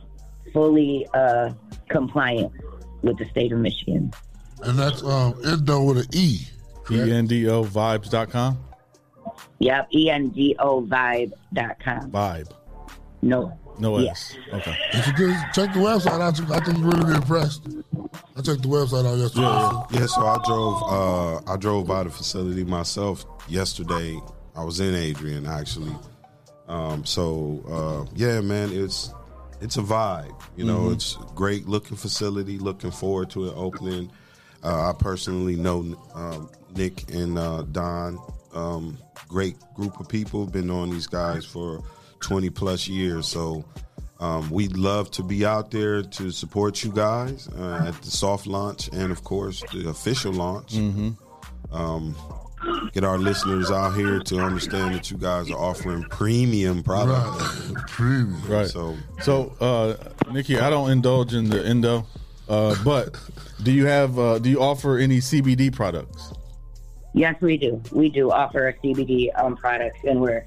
[0.51, 1.51] fully uh,
[1.89, 2.51] compliant
[3.01, 4.13] with the state of Michigan.
[4.63, 6.39] And that's um Endo with an E.
[6.91, 8.59] E N D O vibes dot vibes.com.
[9.59, 12.11] Yep, E endovibe.com.
[12.11, 12.51] Vibe.
[13.21, 13.57] No.
[13.79, 14.11] No Yeah.
[14.11, 14.35] S.
[14.53, 14.77] Okay.
[14.93, 17.61] If you could check the website out, I think you'll really be impressed.
[18.35, 19.41] I checked the website out yesterday.
[19.41, 20.05] Yeah, Yeah.
[20.07, 20.83] so I drove.
[20.83, 24.19] Uh, I drove by the facility myself yesterday.
[24.55, 25.95] I was in Adrian actually.
[26.67, 27.61] Um, so
[28.07, 29.13] uh, yeah, man, it's
[29.61, 30.33] it's a vibe.
[30.55, 30.93] You know, Mhm.
[30.93, 32.57] it's great looking facility.
[32.59, 34.11] Looking forward to it opening.
[34.63, 38.19] Uh, I personally know um, Nick and uh, Don.
[38.53, 38.97] Um,
[39.27, 40.45] great group of people.
[40.45, 41.81] Been on these guys for
[42.23, 43.27] twenty plus years.
[43.27, 43.63] So
[44.19, 48.47] um, we'd love to be out there to support you guys uh, at the soft
[48.47, 50.73] launch and, of course, the official launch.
[50.75, 51.75] Mm-hmm.
[51.75, 52.15] Um,
[52.93, 57.71] get our listeners out here to understand that you guys are offering premium products.
[57.87, 58.41] Premium.
[58.47, 58.67] Right.
[58.67, 59.95] So, So, uh,
[60.31, 62.05] Nikki, I don't indulge in the endo,
[62.47, 63.19] uh, but
[63.63, 64.17] do you have?
[64.17, 66.31] Uh, do you offer any CBD products?
[67.13, 67.81] Yes, we do.
[67.91, 70.45] We do offer a CBD um, products, and we're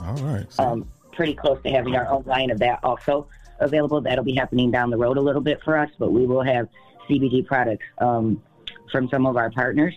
[0.00, 0.46] All right.
[0.58, 3.28] um, pretty close to having our own line of that also
[3.60, 4.00] available.
[4.00, 6.68] That'll be happening down the road a little bit for us, but we will have
[7.08, 8.42] CBD products um,
[8.90, 9.94] from some of our partners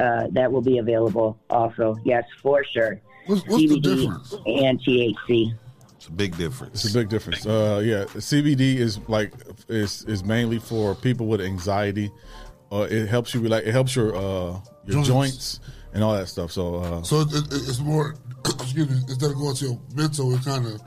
[0.00, 1.96] uh, that will be available also.
[2.04, 3.00] Yes, for sure.
[3.26, 4.34] What's, what's the CBD difference?
[4.46, 5.54] and THC.
[5.96, 6.84] It's a big difference.
[6.84, 7.46] It's a big difference.
[7.46, 9.32] Uh, yeah, CBD is like
[9.68, 12.10] is is mainly for people with anxiety.
[12.70, 13.66] Uh, it helps you relax.
[13.66, 15.08] It helps your uh, your Joints.
[15.08, 15.60] joints.
[15.94, 16.52] And all that stuff.
[16.52, 20.34] So, uh, So it, it, it's more, excuse me, instead of going to your mental,
[20.34, 20.82] it kind of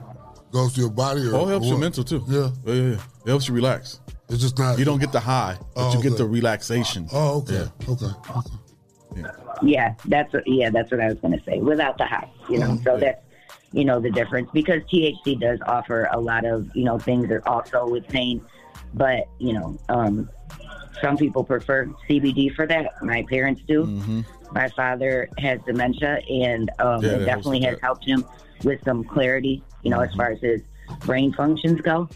[0.52, 1.26] goes to your body.
[1.26, 1.70] Or oh, it helps what?
[1.70, 2.22] your mental too.
[2.28, 2.50] Yeah.
[2.64, 2.98] yeah, yeah, yeah.
[3.24, 4.00] It helps you relax.
[4.28, 4.78] It's just not.
[4.78, 6.18] You don't get the high, but Oh, you get okay.
[6.18, 7.08] the relaxation.
[7.12, 7.54] Oh, okay.
[7.54, 7.92] Yeah.
[7.92, 8.06] Okay.
[8.36, 8.50] Okay.
[9.62, 11.58] Yeah, that's what, yeah, that's what I was going to say.
[11.58, 13.20] Without the high, you know, so that's
[13.72, 17.44] you know the difference because THC does offer a lot of you know things that
[17.46, 18.44] also with pain,
[18.94, 20.30] but you know, um,
[21.00, 23.02] some people prefer CBD for that.
[23.02, 23.86] My parents do.
[23.86, 24.20] Mm-hmm.
[24.52, 28.24] My father has dementia, and um, Yeah, it definitely has helped him
[28.64, 29.62] with some clarity.
[29.82, 30.62] You know, as far as his
[31.00, 32.08] brain functions go.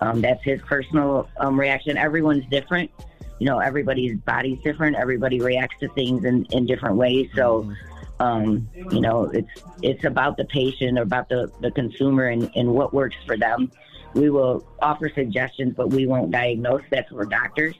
[0.00, 1.96] Um, that's his personal um, reaction.
[1.96, 2.90] Everyone's different,
[3.38, 4.96] you know, everybody's body's different.
[4.96, 7.30] Everybody reacts to things in, in different ways.
[7.34, 7.72] So,
[8.20, 9.48] um, you know, it's
[9.82, 13.70] it's about the patient or about the, the consumer and, and what works for them.
[14.14, 16.82] We will offer suggestions, but we won't diagnose.
[16.90, 17.74] That's for doctors.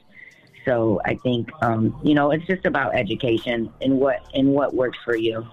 [0.67, 4.97] So I think, um, you know, it's just about education and what and what works
[5.05, 5.47] for you.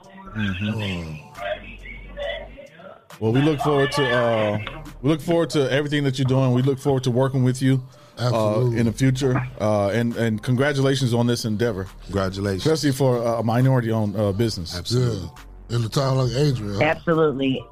[3.20, 4.58] Well, we look forward to uh,
[5.02, 6.52] we look forward to everything that you're doing.
[6.52, 7.86] We look forward to working with you
[8.18, 9.40] uh, in the future.
[9.60, 12.66] Uh, and and congratulations on this endeavor, Congratulations.
[12.66, 14.74] especially for a minority-owned uh, business.
[14.90, 15.28] Yeah.
[15.76, 16.82] In the town like Adrian.
[16.82, 17.64] Absolutely.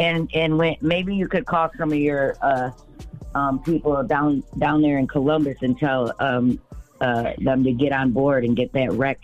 [0.00, 2.72] And and when, maybe you could call some of your uh,
[3.34, 6.60] um, people down down there in Columbus and tell um,
[7.00, 9.18] uh, them to get on board and get that rec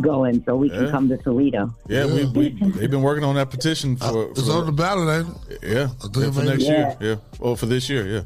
[0.00, 0.90] going so we can Yeah.
[0.90, 1.72] come to Toledo.
[1.88, 4.72] Yeah, we, we they've been working on that petition for, Uh, It's for- on the
[4.72, 5.58] ballot, ain't it?
[5.62, 6.96] yeah, think yeah, for maybe- next year.
[7.00, 7.08] Yeah.
[7.08, 8.06] Yeah, oh for this year.
[8.06, 8.20] Yeah.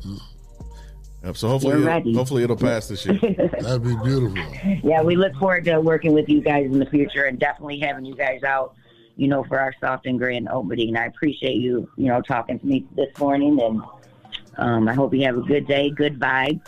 [1.25, 2.15] Yep, so hopefully, We're it'll- ready.
[2.15, 3.19] hopefully it'll pass this year.
[3.61, 4.39] That'd be beautiful.
[4.85, 8.05] Yeah, we look forward to working with you guys in the future and definitely having
[8.05, 8.75] you guys out,
[9.17, 10.97] you know, for our soft and grand opening.
[10.97, 13.83] I appreciate you, you know, talking to me this morning and
[14.59, 16.61] um, I hope you have a good day, good vibe,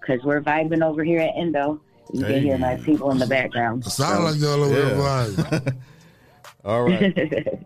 [0.00, 1.80] because we're vibing over here at Endo.
[2.12, 2.34] You Hey.
[2.34, 3.84] can hear my people in the background.
[3.86, 5.26] It sounds like y'all over there Yeah.
[5.26, 5.76] vibing.
[6.64, 7.16] All right,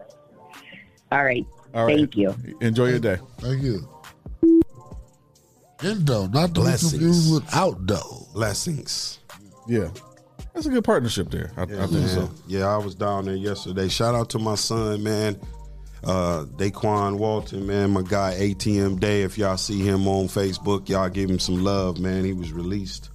[1.13, 1.47] All right.
[1.75, 1.97] all right.
[1.97, 2.35] Thank you.
[2.61, 3.17] Enjoy your day.
[3.39, 3.89] Thank you.
[5.83, 6.93] Indo, not to be Blessings.
[6.93, 7.99] confused with outdo.
[8.35, 9.21] Blessings.
[9.67, 9.89] Yeah,
[10.53, 11.51] that's a good partnership there.
[11.57, 12.09] I, I think man.
[12.09, 12.31] so.
[12.47, 13.89] Yeah, I was down there yesterday.
[13.89, 15.41] Shout out to my son, man.
[16.03, 19.23] Uh, Daquan Walton, man, my guy ATM Day.
[19.23, 22.25] If y'all see him on Facebook, y'all give him some love, man.
[22.25, 23.11] He was released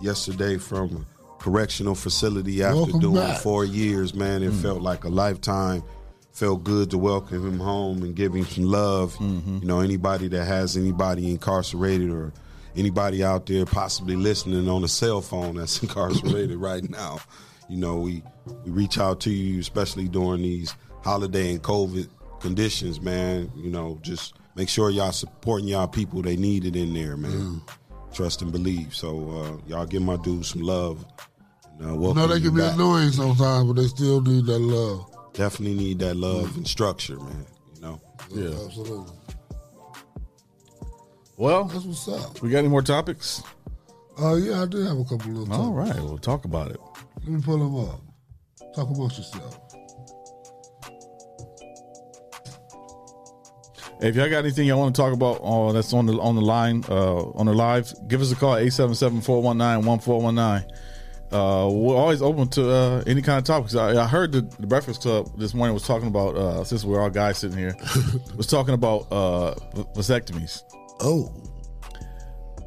[0.00, 1.06] yesterday from
[1.38, 3.40] correctional facility after Welcome doing back.
[3.40, 4.42] four years, man.
[4.42, 5.82] It felt like a lifetime.
[6.32, 9.16] Felt good to welcome him home and give him some love.
[9.20, 12.32] You know, anybody that has anybody incarcerated or
[12.74, 17.20] anybody out there possibly listening on a cell phone that's incarcerated right now,
[17.68, 18.24] you know, we
[18.64, 20.74] we reach out to you, especially during these
[21.04, 22.08] holiday and COVID
[22.44, 23.50] conditions, man.
[23.56, 26.22] You know, just make sure y'all supporting y'all people.
[26.22, 27.62] They need it in there, man.
[28.12, 28.94] Trust and believe.
[28.94, 31.04] So uh, y'all give my dudes some love.
[31.80, 32.74] And, uh, You know they can be back.
[32.74, 35.10] annoying sometimes, but they still need that love.
[35.32, 37.46] Definitely need that love and structure, man.
[37.74, 38.00] You know.
[38.30, 38.64] Yeah.
[38.66, 39.12] Absolutely.
[41.36, 42.40] Well, That's what's up.
[42.42, 43.42] we got any more topics?
[44.22, 45.96] Uh, yeah, I do have a couple of All topics.
[45.96, 46.78] right, we'll talk about it.
[47.22, 48.00] Let me pull them up.
[48.76, 49.58] Talk amongst yourself.
[54.04, 56.40] If y'all got anything y'all want to talk about uh, that's on the on the
[56.42, 60.64] line uh, on the live, give us a call 877-419-1419.
[61.32, 63.74] Uh, we're always open to uh, any kind of topics.
[63.74, 67.00] I, I heard the, the Breakfast Club this morning was talking about uh, since we're
[67.00, 67.74] all guys sitting here,
[68.36, 69.54] was talking about uh,
[69.96, 70.62] vasectomies
[71.00, 71.32] Oh.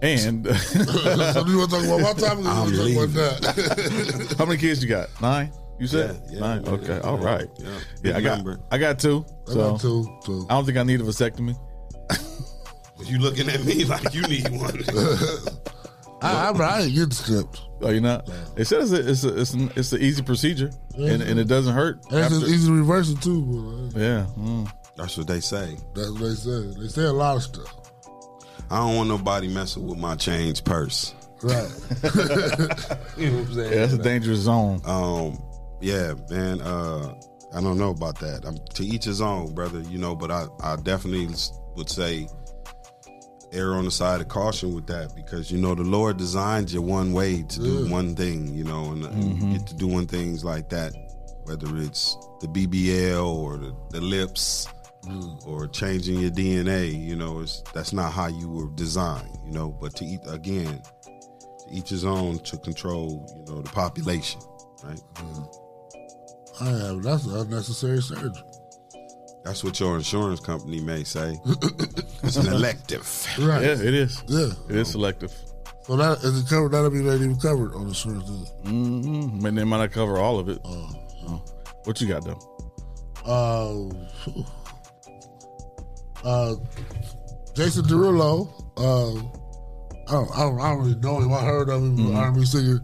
[0.02, 3.58] and so you want to talk about my topic I'm you want to talk about
[3.96, 4.38] leaving.
[4.38, 5.10] how many kids you got?
[5.22, 5.50] Nine.
[5.80, 6.64] You said Yeah, yeah, nine.
[6.66, 7.80] yeah, okay, all yeah, yeah.
[8.04, 8.60] Yeah, I got number.
[8.72, 9.26] I got two.
[9.48, 10.46] I So got two, two.
[10.50, 11.56] I don't think I need a vasectomy.
[13.06, 14.76] You looking at me like you need one.
[16.22, 17.62] I, I, I ain't getting stripped.
[17.80, 18.28] Oh, you're not.
[18.56, 21.76] It says it- it's a, it's an, it's an easy procedure and, and it doesn't
[21.76, 22.04] hurt.
[22.10, 23.92] And it's easy to reverse it too.
[23.96, 24.26] Yeah.
[24.36, 24.68] mm.
[24.96, 25.78] That's what they say.
[25.94, 26.74] that's what they say.
[26.82, 27.72] They say a lot of stuff.
[28.72, 31.14] I don't want nobody messing with my change purse.
[31.44, 31.54] Right.
[31.54, 33.74] You know what I'm saying?
[33.74, 34.82] Yeah, that's a dangerous zone.
[34.86, 35.40] Um,
[35.80, 36.62] yeah, man.
[36.62, 37.14] Uh,
[37.54, 38.46] I don't know about that.
[38.46, 39.80] I'm, to each his own, brother.
[39.82, 41.28] You know, but I, I definitely
[41.76, 42.28] would say
[43.54, 46.82] err on the side of caution with that because you know the Lord designed you
[46.82, 48.54] one way to do one thing.
[48.54, 50.94] You know, and, and you get to doing things like that,
[51.44, 54.68] whether it's the BBL or the, the lips.
[55.06, 55.48] Mm.
[55.48, 59.70] Or changing your DNA, you know, it's that's not how you were designed, you know.
[59.70, 64.42] But to eat again, to each his own to control, you know, the population,
[64.84, 65.00] right?
[66.62, 67.04] I have.
[67.04, 68.32] That's unnecessary surgery.
[69.44, 71.40] That's what your insurance company may say.
[72.24, 73.28] it's an elective.
[73.40, 73.64] Right.
[73.64, 74.24] Yeah, it is.
[74.28, 74.50] Yeah.
[74.70, 75.32] It is selective.
[75.84, 76.74] So that is it covered?
[76.74, 78.28] That'll be not even covered on insurance.
[78.30, 78.64] Is it?
[78.66, 79.40] Mm-hmm.
[79.40, 80.60] But they might not cover all of it.
[80.66, 81.42] Oh.
[81.86, 82.40] What you got though?
[83.26, 83.88] Uh,
[86.26, 86.56] uh,
[87.54, 88.50] Jason Derulo.
[88.76, 89.16] Uh,
[90.08, 91.34] I don't, I don't, I don't really know him.
[91.34, 92.16] I heard of him, Mm-hmm.
[92.16, 92.82] R&B singer.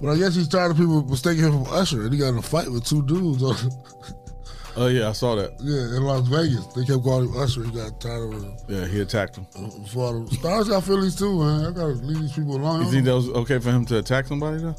[0.00, 2.38] But I guess he's tired of people mistaking him for Usher, and he got in
[2.38, 3.42] a fight with two dudes.
[3.42, 3.56] On,
[4.78, 5.52] Oh yeah, I saw that.
[5.60, 7.64] yeah, in Las Vegas, they kept calling him Usher.
[7.64, 8.56] He got tired of him.
[8.68, 9.46] Yeah, he attacked him.
[9.56, 10.28] Uh, for them.
[10.28, 11.64] Stars got feelings too, man.
[11.64, 12.84] I gotta leave these people alone.
[12.84, 14.76] You think that was okay for him to attack somebody though?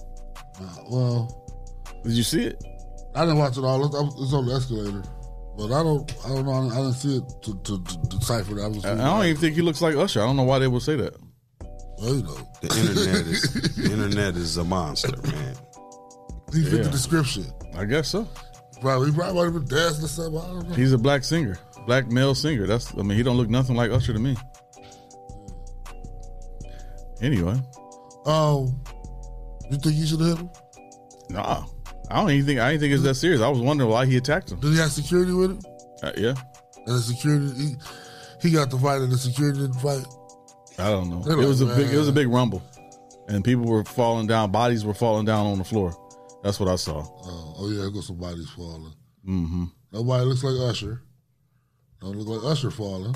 [0.61, 1.45] Uh, well,
[2.03, 2.63] Did you see it?
[3.15, 3.84] I didn't watch it all.
[3.84, 5.01] It's, it's on the escalator,
[5.57, 6.13] but I don't.
[6.24, 6.70] I don't know.
[6.70, 8.65] I didn't see it to, to, to decipher that.
[8.65, 8.86] I was.
[8.86, 10.22] I, I don't even think he looks like Usher.
[10.22, 11.15] I don't know why they would say that.
[11.99, 15.55] Well, you know, The internet is the internet is a monster, man.
[16.53, 16.81] he fit Yeah.
[16.83, 17.45] the description.
[17.75, 18.27] I guess so.
[18.81, 20.39] Probably, he probably might have been dancing or something.
[20.39, 20.75] I don't know.
[20.75, 22.67] He's a black singer, black male singer.
[22.67, 24.35] That's I mean, he don't look nothing like Usher to me.
[27.21, 27.55] Anyway,
[28.25, 28.79] Um,
[29.71, 30.49] you think he should have hit him?
[31.31, 31.63] nah,
[32.11, 33.41] I don't even think I didn't think it's that serious.
[33.41, 34.59] I was wondering why he attacked him.
[34.59, 35.59] Did he have security with him?
[36.03, 36.35] Uh, yeah,
[36.85, 37.75] And the security, he,
[38.41, 40.05] he got the fight, and the security didn't fight.
[40.80, 41.32] I don't know.
[41.32, 42.63] It was a big it was a big rumble,
[43.28, 44.51] and people were falling down.
[44.51, 45.95] Bodies were falling down on the floor.
[46.43, 46.99] That's what I saw.
[47.01, 48.93] Oh, oh yeah, there goes somebody's falling.
[49.28, 49.65] Mm-hmm.
[49.91, 51.01] Nobody looks like Usher.
[51.99, 53.15] Don't look like Usher falling.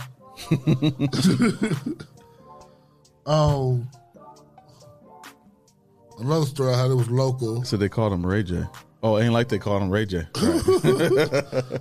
[3.26, 3.90] um,
[6.20, 6.92] another story I had.
[6.92, 7.64] It was local.
[7.64, 8.64] So they called him Ray J.
[9.04, 10.26] Oh, ain't like they called him Ray J.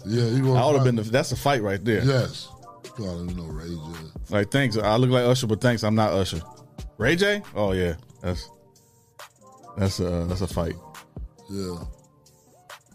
[0.07, 0.57] Yeah, he was.
[0.57, 0.97] I would have been.
[0.97, 2.05] The, that's a fight right there.
[2.05, 2.49] Yes,
[2.85, 4.11] call him, you know, Ray J.
[4.31, 4.76] Like thanks.
[4.76, 5.83] I look like Usher, but thanks.
[5.83, 6.41] I'm not Usher.
[6.99, 7.43] Ray J.
[7.55, 8.51] Oh yeah, that's
[9.76, 10.74] that's a that's a fight.
[11.51, 11.78] Yeah,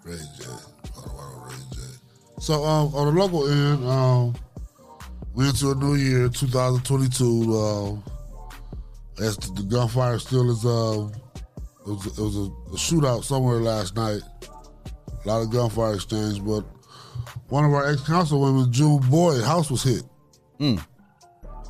[0.04, 0.46] Ray J.
[0.46, 1.80] Ray J.
[2.40, 4.36] So um, on the local end, um,
[5.34, 7.26] we into a new year, 2022.
[7.56, 8.04] Um,
[9.20, 11.12] as the, the gunfire still is, um,
[11.86, 14.22] it was, it was a, a shootout somewhere last night.
[15.24, 16.64] A lot of gunfire exchange, but
[17.50, 20.04] one of our ex councilwomen, June Boyd, house was hit.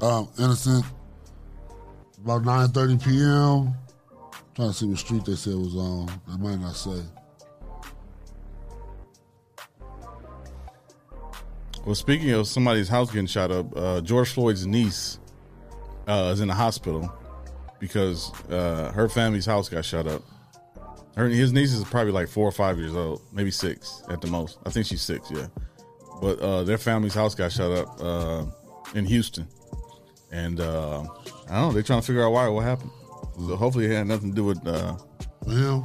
[0.02, 0.86] Um, innocent.
[2.24, 3.74] About 9:30 p.m.
[4.56, 6.08] Trying to see what street they said was on.
[6.28, 7.02] They might not say.
[11.86, 15.20] Well, speaking of somebody's house getting shot up, uh, George Floyd's niece
[16.08, 17.14] uh, is in the hospital
[17.80, 20.24] because uh, her family's house got shot up.
[21.16, 24.28] Her his niece is probably like four or five years old, maybe six at the
[24.28, 24.58] most.
[24.66, 25.48] I think she's six, yeah.
[26.22, 28.46] But uh, their family's house got shut up uh,
[28.94, 29.48] in Houston,
[30.32, 31.02] and uh,
[31.50, 31.72] I don't know.
[31.72, 32.92] They're trying to figure out why what happened.
[33.38, 34.96] So hopefully, it had nothing to do with uh,
[35.48, 35.84] him.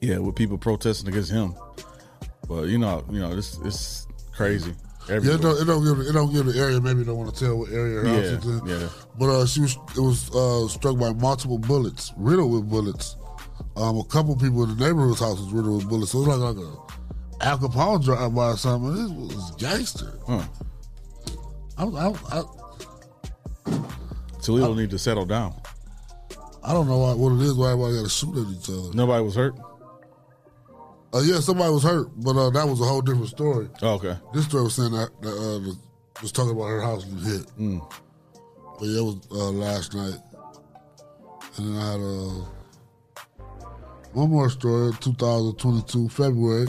[0.00, 1.54] Yeah, with people protesting against him.
[2.48, 4.72] But you know, you know, this it's crazy.
[5.08, 6.80] Yeah, it don't, it don't give it don't give the area.
[6.80, 8.66] Maybe don't want to tell what area her house Yeah, is in.
[8.66, 8.88] yeah.
[9.18, 13.16] But uh, she was it was uh, struck by multiple bullets, riddled with bullets.
[13.76, 16.12] Um, a couple people in the neighborhood's house was riddled with bullets.
[16.12, 18.94] So it was like, like a Al Capone drive by or something.
[18.94, 20.18] This was gangster.
[20.26, 20.42] Huh.
[21.76, 22.42] I, I, I,
[24.42, 25.54] Toledo need to settle down.
[26.64, 27.54] I don't know why, what it is.
[27.54, 28.94] Why everybody got to shoot at each other?
[28.94, 29.54] Nobody was hurt.
[31.12, 33.68] Uh, yeah, somebody was hurt, but uh, that was a whole different story.
[33.82, 34.16] Oh, okay.
[34.34, 35.76] This story was saying that, that uh, was,
[36.22, 37.46] was talking about her house getting hit.
[37.58, 37.94] Mm.
[38.78, 40.18] But yeah, it was uh, last night.
[41.56, 42.44] And then I had uh,
[44.16, 46.68] one more story, 2022, February.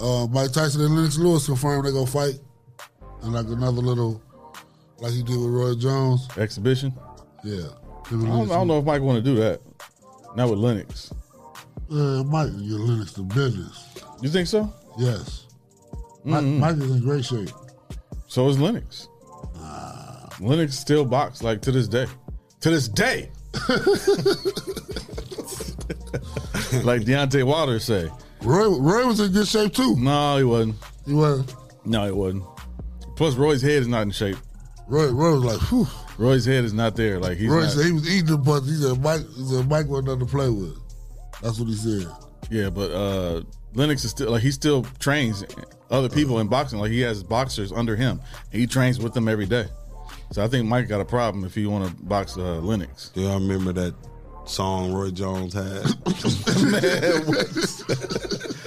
[0.00, 2.34] Uh, Mike Tyson and Lennox Lewis confirmed they're going to fight.
[3.22, 4.22] And like another little,
[5.00, 6.28] like he did with Roy Jones.
[6.38, 6.94] Exhibition.
[7.42, 7.66] Yeah.
[8.06, 9.60] I don't, I don't know if Mike want to do that.
[10.36, 11.12] Not with Lennox.
[11.90, 13.88] Uh, Mike can get Lennox to business.
[14.22, 14.72] You think so?
[14.96, 15.46] Yes.
[16.24, 16.58] Mike, Mhm.
[16.60, 17.50] Mike is in great shape.
[18.28, 19.08] So is Lennox.
[20.40, 22.06] Lennox still box like to this day.
[22.60, 23.32] To this day.
[26.84, 28.10] like Deontay Wilder say.
[28.42, 29.96] Roy, Roy was in good shape too.
[29.96, 30.76] No, he wasn't.
[31.06, 31.54] He wasn't.
[31.84, 32.44] No, he wasn't.
[33.16, 34.36] Plus, Roy's head is not in shape.
[34.86, 35.86] Roy, Roy was like, whew.
[36.18, 37.18] Roy's head is not there.
[37.18, 38.66] Like he's Roy not- said he was eating the punch.
[38.66, 40.76] He said Mike, he said Mike wasn't nothing to play with.
[41.42, 42.08] That's what he said.
[42.50, 43.42] Yeah, but uh
[43.74, 45.44] Lennox is still like he still trains
[45.90, 46.78] other people in boxing.
[46.78, 48.20] Like he has boxers under him.
[48.52, 49.66] And he trains with them every day.
[50.32, 53.12] So I think Mike got a problem if he want to box uh, Lennox.
[53.14, 53.94] Yeah, y'all remember that
[54.48, 55.84] song Roy Jones had?
[56.72, 57.24] man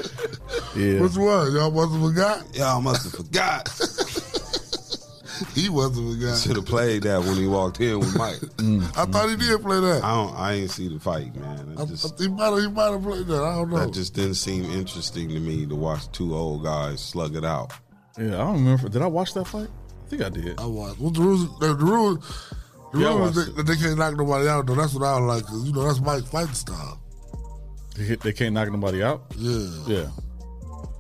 [0.75, 1.01] Yeah.
[1.01, 1.53] Which one?
[1.53, 2.55] Y'all must have forgot?
[2.55, 3.67] Y'all must have forgot.
[5.53, 6.38] he must have forgot.
[6.39, 8.36] Should have played that when he walked in with Mike.
[8.36, 8.99] Mm-hmm.
[8.99, 10.01] I thought he did play that.
[10.03, 10.34] I don't.
[10.36, 11.75] I ain't see the fight, man.
[11.77, 12.59] I, It just, he might have.
[12.59, 13.43] He might have played that.
[13.43, 13.79] I don't know.
[13.79, 17.73] that just didn't seem interesting to me to watch two old guys slug it out.
[18.17, 18.88] Yeah, I don't remember.
[18.88, 19.67] Did I watch that fight?
[20.05, 20.59] I think I did.
[20.59, 20.99] I watched.
[20.99, 21.59] What's the rules?
[21.59, 22.53] The, the rules.
[22.93, 24.65] The Yeah, I rule is watched that, that they can't knock nobody out.
[24.67, 25.45] Though that's what I like.
[25.45, 27.01] Cause you know that's Mike's fighting style.
[27.95, 29.23] They, hit- they can't knock nobody out.
[29.37, 29.67] Yeah.
[29.87, 30.07] Yeah.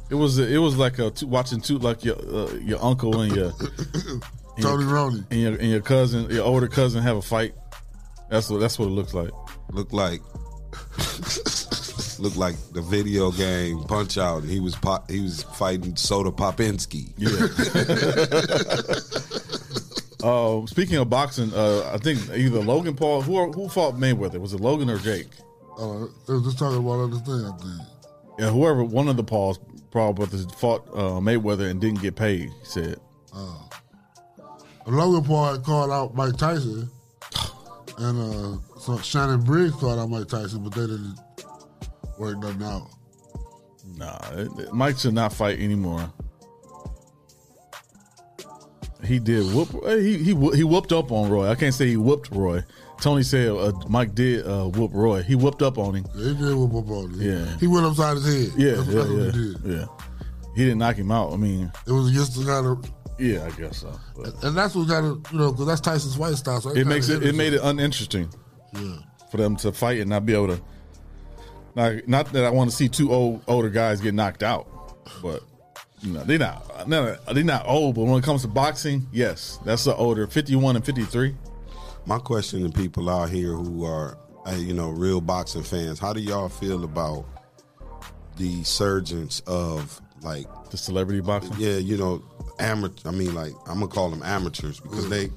[0.09, 3.33] It was it was like a two, watching two like your uh, your uncle and
[3.33, 3.51] your
[4.05, 4.21] and
[4.61, 5.23] Tony your, Roney.
[5.31, 7.53] and your and your cousin your older cousin have a fight.
[8.29, 9.31] That's what that's what it looks like.
[9.71, 10.21] Looked like
[12.19, 14.43] looked like the video game Punch Out.
[14.43, 17.13] He was pop, he was fighting Soda Popinski.
[17.17, 17.31] Yeah.
[20.23, 24.53] uh, speaking of boxing, uh, I think either Logan Paul who who fought Mayweather was
[24.53, 25.27] it Logan or Jake?
[25.77, 27.43] Uh, they was just talking about other things.
[27.43, 27.87] I think.
[28.39, 29.59] Yeah, whoever one of the Pauls
[29.91, 32.49] Paul brothers fought uh, Mayweather and didn't get paid.
[32.49, 32.97] He said.
[33.33, 33.55] Uh,
[34.87, 36.89] Logan Paul had called out Mike Tyson
[37.97, 41.19] and uh, so Shannon Briggs fought out Mike Tyson, but they didn't
[42.17, 42.89] work nothing out.
[43.95, 46.11] Nah, it- it- Mike should not fight anymore.
[49.03, 49.69] He did whoop.
[49.99, 51.47] He he he whooped up on Roy.
[51.49, 52.63] I can't say he whooped Roy.
[52.99, 55.23] Tony said uh, Mike did uh, whoop Roy.
[55.23, 56.05] He whooped up on him.
[56.15, 57.21] Yeah, he did whoop up on him.
[57.21, 57.57] Yeah.
[57.57, 58.59] He went upside his head.
[58.59, 59.57] Yeah, That's, yeah, that's yeah, he did.
[59.65, 59.85] yeah.
[60.55, 61.33] He didn't knock him out.
[61.33, 63.99] I mean, It was just the kind of, yeah, I guess so.
[64.15, 66.61] But and that's what kind of, you know, because that's Tyson's fight style.
[66.61, 68.29] So it makes it it made it uninteresting
[68.73, 68.97] Yeah.
[69.31, 70.61] for them to fight and not be able to.
[71.73, 74.67] Not, not that I want to see two old older guys get knocked out,
[75.23, 75.41] but
[76.09, 77.95] know they're not no, they're not old.
[77.95, 81.35] But when it comes to boxing, yes, that's the older fifty one and fifty three.
[82.05, 86.13] My question to people out here who are, uh, you know, real boxing fans, how
[86.13, 87.25] do y'all feel about
[88.37, 91.53] the surgence of like the celebrity boxing?
[91.57, 92.23] Yeah, you know,
[92.57, 93.09] amateur.
[93.09, 95.29] I mean, like I'm gonna call them amateurs because they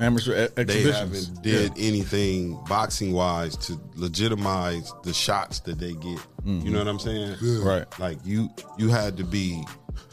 [0.00, 1.26] Amateur e- they exhibitions.
[1.28, 6.18] haven't did anything boxing wise to legitimize the shots that they get.
[6.44, 7.36] You know what I'm saying?
[7.62, 7.86] Right.
[7.98, 9.64] Like you you had to be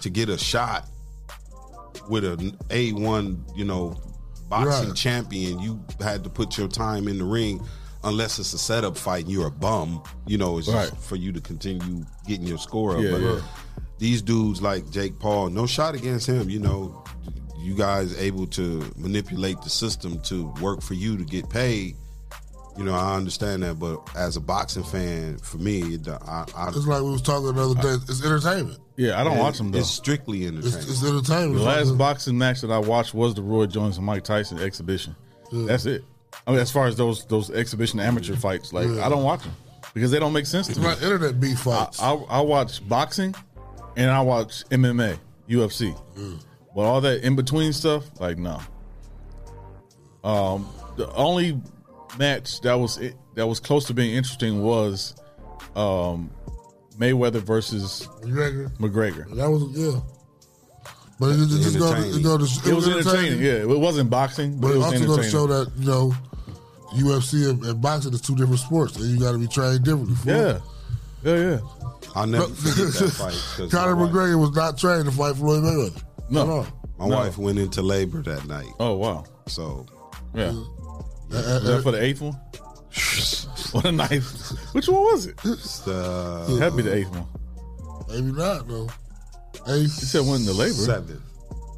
[0.01, 0.87] to get a shot
[2.09, 3.99] with an A1, you know,
[4.49, 4.95] boxing Right.
[4.97, 7.61] champion, you had to put your time in the ring
[8.03, 11.31] unless it's a setup fight and you're a bum, you know, it's just for you
[11.31, 13.03] to continue getting your score up.
[13.03, 13.41] Yeah, but yeah.
[13.99, 17.03] these dudes like Jake Paul, no shot against him, you know,
[17.61, 21.95] you guys able to manipulate the system to work for you to get paid.
[22.77, 26.77] You know, I understand that, but as a boxing fan, for me, I, I It's
[26.87, 27.95] like we was talking the other day.
[28.07, 28.79] It's entertainment.
[28.95, 29.79] Yeah, I don't Yeah, watch them though.
[29.79, 30.75] It's strictly entertainment.
[30.87, 31.55] It's, it's entertainment.
[31.59, 35.15] The last boxing match that I watched was the Roy Jones and Mike Tyson exhibition.
[35.51, 36.03] That's it.
[36.47, 39.05] I mean, as far as those those exhibition amateur fights, like Yeah.
[39.05, 39.53] I don't watch them
[39.93, 40.87] because they don't make sense to It's me.
[40.87, 42.01] like internet beef fights.
[42.01, 43.35] I, I, I watch boxing
[43.97, 45.93] and I watch MMA, UFC,
[46.75, 48.59] but all that in between stuff, like no.
[50.23, 50.67] Um,
[50.97, 51.59] the only
[52.19, 52.99] match that was
[53.35, 55.15] that was close to being interesting was
[55.75, 56.29] um,
[56.97, 58.71] Mayweather versus McGregor.
[58.77, 59.35] McGregor.
[59.35, 59.99] That was yeah.
[61.19, 63.41] But it, just- it just go to, it, go to, It was entertaining.
[63.41, 65.31] Yeah, it wasn't boxing, but, But it it was also going to entertaining.
[65.31, 66.13] show that you know
[66.95, 70.15] UFC and, and boxing is two different sports, and you got to be trained differently.
[70.15, 70.61] for Yeah, it.
[71.23, 71.59] yeah, yeah.
[72.15, 73.33] I'll never forget that fight.
[73.57, 76.03] 'cause Conor McGregor was not trained to fight Floyd Mayweather.
[76.31, 76.41] No.
[76.41, 76.65] At all.
[76.97, 77.15] My No.
[77.17, 78.71] wife went into labor that night.
[78.79, 79.25] Oh wow.
[79.47, 79.85] So
[80.33, 80.49] Yeah.
[80.49, 80.63] Uh,
[81.29, 82.39] Was that for the eighth one?
[83.73, 84.49] What a knife.
[84.73, 85.39] Which one was it?
[85.45, 87.27] it's the Had to be the eighth one.
[88.09, 88.89] Maybe not though.
[89.65, 90.73] Hey, You said when the labor.
[90.73, 91.21] seventh.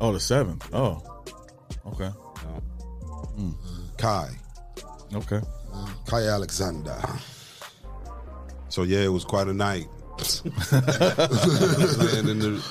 [0.02, 0.68] Oh, the seventh.
[0.74, 1.02] Oh.
[1.88, 2.10] Okay.
[3.98, 4.30] Kai.
[5.14, 5.42] Okay.
[6.08, 6.98] Kai Alexander.
[8.70, 9.88] So yeah, it was quite a night.
[10.72, 12.64] Laying in the-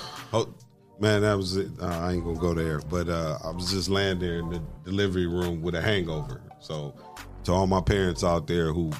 [1.02, 1.68] man, that was it.
[1.80, 4.62] Uh, I ain't gonna go there, but uh, I was just laying there in the
[4.84, 6.40] delivery room with a hangover.
[6.60, 6.94] So
[7.44, 8.92] to all my parents out there who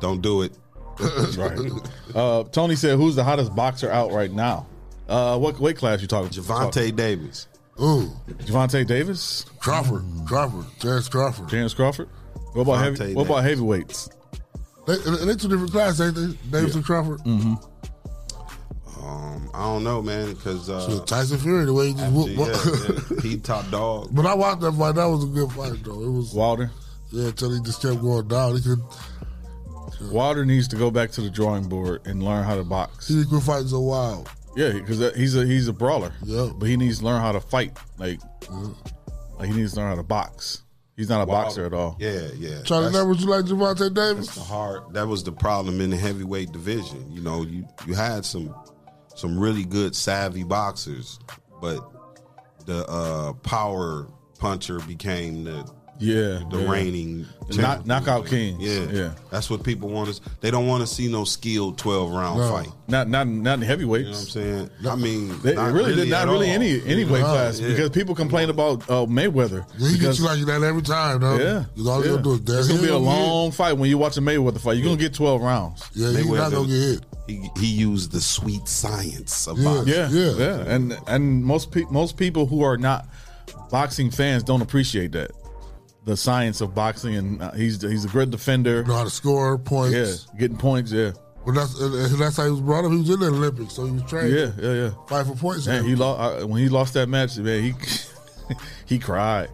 [0.00, 0.56] don't do it,
[1.36, 1.58] right.
[2.14, 4.66] Uh, Tony said, "Who's the hottest boxer out right now?"
[5.08, 6.28] Uh, what weight class you talking?
[6.28, 7.48] Gervonta Davis.
[7.80, 8.10] Ooh,
[8.44, 11.48] Gervonta Davis, Crawford, Crawford, Terrence Crawford.
[11.48, 12.08] Terrence Crawford.
[12.52, 13.48] What about Gervonta heavy, What about Davis.
[13.50, 14.08] heavyweights?
[14.86, 16.14] They, and they two different classes, ain't
[16.50, 16.58] they?
[16.58, 17.20] Davis and Crawford.
[17.20, 17.54] Mm-hmm.
[19.12, 22.16] Um, I don't know, man, because uh, So Tyson Fury, the way he just after-
[22.16, 22.36] whooped.
[22.36, 24.08] yeah, yeah, he top dog.
[24.12, 24.94] But I watched that fight.
[24.94, 26.00] That was a good fight, though.
[26.02, 26.70] It was Wilder.
[27.10, 28.56] yeah, until he just kept going down.
[28.56, 28.78] He could
[30.10, 33.08] Wilder needs to go back to the drawing board and learn how to box.
[33.08, 34.28] he quit fighting so wild.
[34.56, 36.12] Yeah, because he's a he's a brawler.
[36.24, 36.50] Yeah.
[36.56, 37.76] but he needs to learn how to fight.
[37.98, 38.20] Like,
[39.38, 40.62] like he needs to learn how to box.
[40.96, 41.96] He's not a boxer at all.
[41.98, 42.62] Yeah, yeah.
[42.62, 44.26] Charlie, That's- that was you like Gervonta Davis?
[44.26, 44.92] That's the hard.
[44.92, 47.10] That was the problem in the heavyweight division.
[47.10, 48.54] You know, you you had some
[49.14, 51.18] some really good savvy boxers,
[51.60, 51.80] but
[52.66, 54.08] the uh, power
[54.38, 55.70] puncher became the
[56.02, 56.70] Yeah, the yeah.
[56.70, 57.26] reigning
[57.56, 58.58] knock- knockout kings.
[58.60, 59.10] Yeah, Yeah.
[59.30, 60.20] That's what people want to.
[60.40, 62.50] They don't want to see no skilled twelve round No.
[62.50, 62.68] fight.
[62.88, 64.04] Not not not in heavyweights.
[64.34, 64.90] You know what I'm saying?
[64.90, 66.54] I mean, They, not really, really, not at really all.
[66.54, 67.68] any any weight No, class yeah.
[67.68, 69.64] because people complain about uh, Mayweather.
[69.78, 71.36] He because, gets you like that every time, though.
[71.38, 72.10] yeah, 'Cause all yeah.
[72.12, 73.08] you gonna do is it's gonna be a him, hit.
[73.10, 74.76] long fight when you watch a Mayweather fight.
[74.76, 75.82] You're gonna get 12 rounds.
[75.94, 77.00] Yeah, he's not Mayweather- gonna get hit.
[77.28, 79.64] He he used the sweet science of Yeah.
[79.64, 79.92] boxing.
[79.94, 80.32] Yeah, Yeah.
[80.36, 83.06] yeah, and and most pe- most people who are not
[83.70, 85.30] boxing fans don't appreciate that
[86.04, 88.84] the science of boxing, and uh, he's he's a great defender.
[88.84, 89.94] Know how to score points.
[90.32, 90.90] Yeah, getting points.
[90.92, 91.12] Yeah,
[91.46, 92.90] Well, that's and and that's how he was brought up.
[92.92, 94.34] He was in the Olympics, so he was trained.
[94.34, 94.90] yeah, yeah, yeah.
[95.08, 95.66] Fight for points.
[95.66, 97.36] Man, he lost uh, when he lost that match.
[97.38, 97.74] Man, he
[98.86, 99.48] he cried.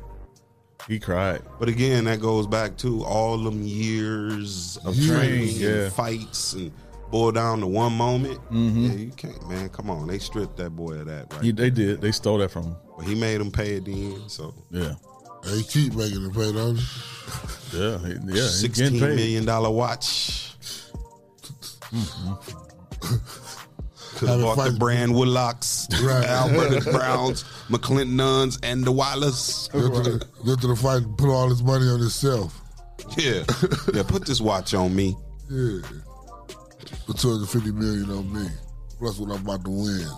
[0.87, 1.43] He cried.
[1.59, 5.69] But again, that goes back to all them years of Years, training yeah.
[5.85, 6.73] and fights and
[7.11, 8.41] boil down to one moment.
[8.51, 9.69] Yeah, you can't, man.
[9.69, 11.43] Come on, they stripped that boy of that, right?
[11.43, 12.01] He, they did.
[12.01, 12.77] They stole that from him.
[12.97, 14.29] But he made him pay it in.
[14.31, 14.95] So Yeah.
[15.45, 17.79] They keep making the pay, don't they?
[17.79, 18.43] Yeah, he- yeah.
[18.43, 19.17] he's Sixteen getting paid.
[19.17, 20.55] million dollar watch.
[21.93, 22.35] Mm-hmm.
[24.19, 26.25] Could have Having bought the fight- brand Woodlocks, Right.
[26.25, 29.69] Alberta Browns, McClinton Nuns, and the Wireless.
[29.69, 32.61] Go to the, go to the fight and put all his money on himself.
[33.17, 33.45] Yeah,
[33.95, 34.03] yeah.
[34.03, 35.17] Put this watch on me.
[35.49, 35.81] Yeah.
[37.07, 38.49] The 250 million on me.
[38.99, 40.09] Plus what I'm about to win.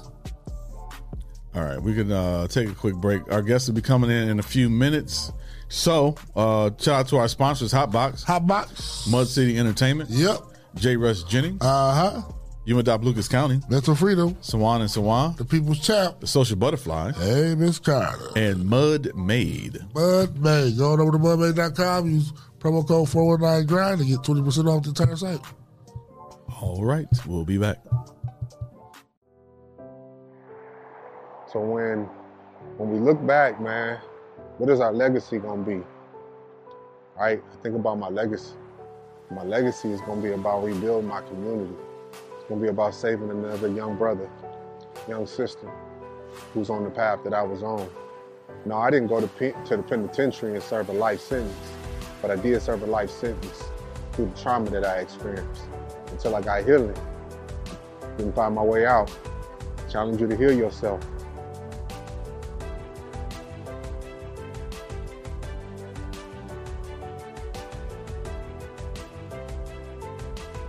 [1.55, 3.23] All right, we can uh, take a quick break.
[3.33, 5.33] Our guests will be coming in in a few minutes.
[5.69, 10.39] So, uh, shout out to our sponsors, Hotbox, Hotbox, Mud City Entertainment, Yep.
[10.77, 10.97] J.
[10.97, 12.23] Rush Jennings, Uh huh.
[12.69, 14.35] Umadop Lucas County, Mental freedom.
[14.37, 16.21] Sawan and Sawan, The people's champ.
[16.21, 18.29] The Social Butterfly, Hey, Miss Carter.
[18.37, 19.79] and Mud Made.
[19.95, 20.77] Mudmade.
[20.79, 22.11] Go on over to mudmade.com.
[22.11, 25.41] Use promo code 419 grind to get 20% off the entire site.
[26.61, 27.79] All right, we'll be back.
[31.53, 32.09] So when
[32.77, 33.99] when we look back, man,
[34.59, 35.83] what is our legacy gonna be?
[37.19, 37.43] Right?
[37.43, 38.55] I think about my legacy.
[39.33, 41.75] My legacy is gonna be about rebuilding my community.
[42.35, 44.31] It's gonna be about saving another young brother,
[45.09, 45.69] young sister,
[46.55, 47.91] who's on the path that I was on.
[48.65, 51.73] No, I didn't go to, to the penitentiary and serve a life sentence,
[52.23, 53.65] but I did serve a life sentence
[54.13, 55.63] through the trauma that I experienced
[56.13, 56.97] until I got healing.
[58.19, 59.11] Didn't find my way out.
[59.91, 61.05] Challenge you to heal yourself.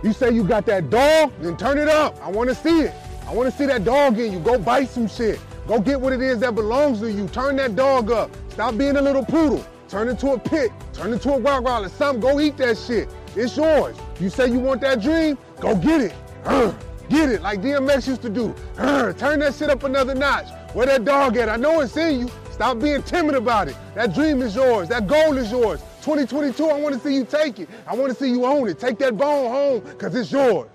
[0.02, 2.20] You say you got that dog, then turn it up.
[2.22, 2.94] I want to see it.
[3.26, 4.40] I want to see that dog in you.
[4.40, 5.38] Go bite some shit.
[5.68, 7.28] Go get what it is that belongs to you.
[7.28, 8.30] Turn that dog up.
[8.48, 9.64] Stop being a little poodle.
[9.88, 10.72] Turn into a pit.
[10.92, 11.88] Turn into a Rottweiler.
[11.88, 12.20] Something.
[12.20, 13.08] Go eat that shit.
[13.36, 13.96] It's yours.
[14.18, 15.38] You say you want that dream?
[15.60, 16.14] Go get it.
[16.44, 16.76] Urgh.
[17.08, 18.54] Get it like DMX used to do.
[18.76, 19.16] Urgh.
[19.16, 20.48] Turn that shit up another notch.
[20.74, 21.48] Where that dog at?
[21.48, 22.30] I know it's in you.
[22.50, 23.76] Stop being timid about it.
[23.94, 24.88] That dream is yours.
[24.88, 25.80] That goal is yours.
[26.02, 27.68] 2022, I want to see you take it.
[27.86, 28.80] I want to see you own it.
[28.80, 30.68] Take that bone home because it's yours.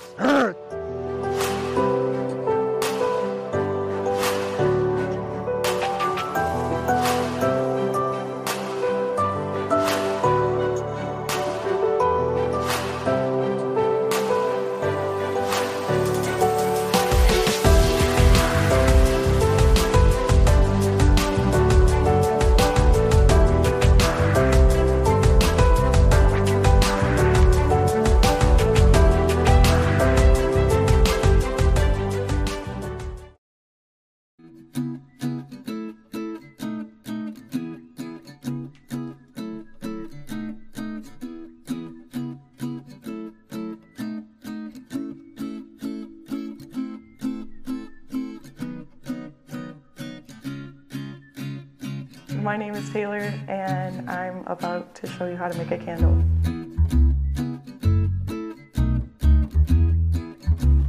[52.78, 56.24] Is Taylor, and I'm about to show you how to make a candle.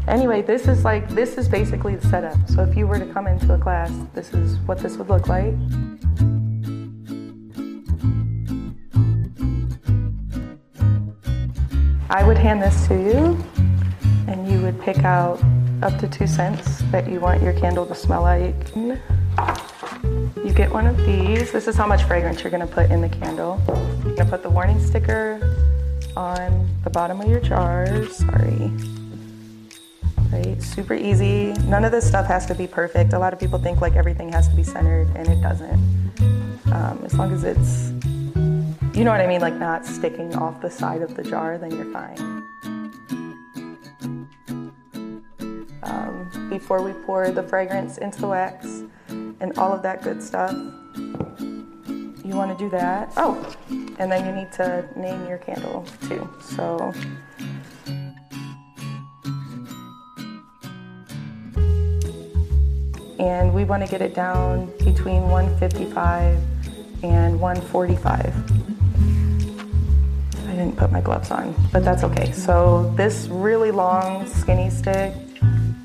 [0.06, 2.36] Anyway, this is like, this is basically the setup.
[2.46, 5.28] So if you were to come into a class, this is what this would look
[5.28, 5.54] like.
[12.10, 13.42] I would hand this to you,
[14.26, 15.42] and you would pick out
[15.82, 18.54] up to two scents that you want your candle to smell like.
[20.44, 21.52] You get one of these.
[21.52, 23.60] This is how much fragrance you're gonna put in the candle.
[24.04, 25.40] You're gonna put the warning sticker
[26.16, 28.16] on the bottom of your jars.
[28.16, 28.72] Sorry.
[30.32, 31.52] Right, super easy.
[31.64, 33.12] None of this stuff has to be perfect.
[33.12, 35.80] A lot of people think like everything has to be centered, and it doesn't.
[36.72, 37.90] Um, as long as it's,
[38.96, 41.70] you know what I mean, like not sticking off the side of the jar, then
[41.70, 42.18] you're fine.
[45.82, 48.82] Um, before we pour the fragrance into the wax
[49.40, 50.52] and all of that good stuff,
[52.24, 53.12] you want to do that.
[53.16, 53.56] Oh,
[53.98, 56.28] and then you need to name your candle too.
[56.40, 56.92] So.
[63.18, 66.38] And we want to get it down between 155
[67.02, 68.26] and 145.
[70.46, 72.30] I didn't put my gloves on, but that's okay.
[72.32, 75.14] So this really long skinny stick,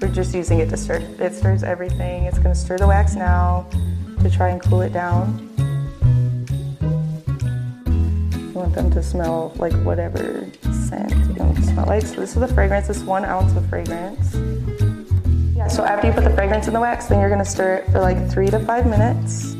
[0.03, 0.97] we're just using it to stir.
[1.19, 2.25] It stirs everything.
[2.25, 3.65] It's gonna stir the wax now
[4.21, 5.49] to try and cool it down.
[8.37, 12.05] You want them to smell like whatever scent you want them to smell like.
[12.05, 14.35] So this is the fragrance, this one ounce of fragrance.
[15.55, 17.89] Yeah, so after you put the fragrance in the wax, then you're gonna stir it
[17.89, 19.55] for like three to five minutes.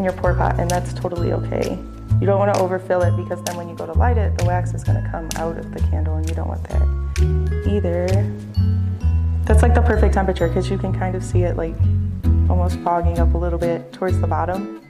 [0.00, 1.78] In your pour pot, and that's totally okay.
[2.20, 4.46] You don't want to overfill it because then when you go to light it, the
[4.46, 8.06] wax is going to come out of the candle, and you don't want that either.
[9.44, 11.74] That's like the perfect temperature because you can kind of see it like
[12.48, 14.80] almost fogging up a little bit towards the bottom,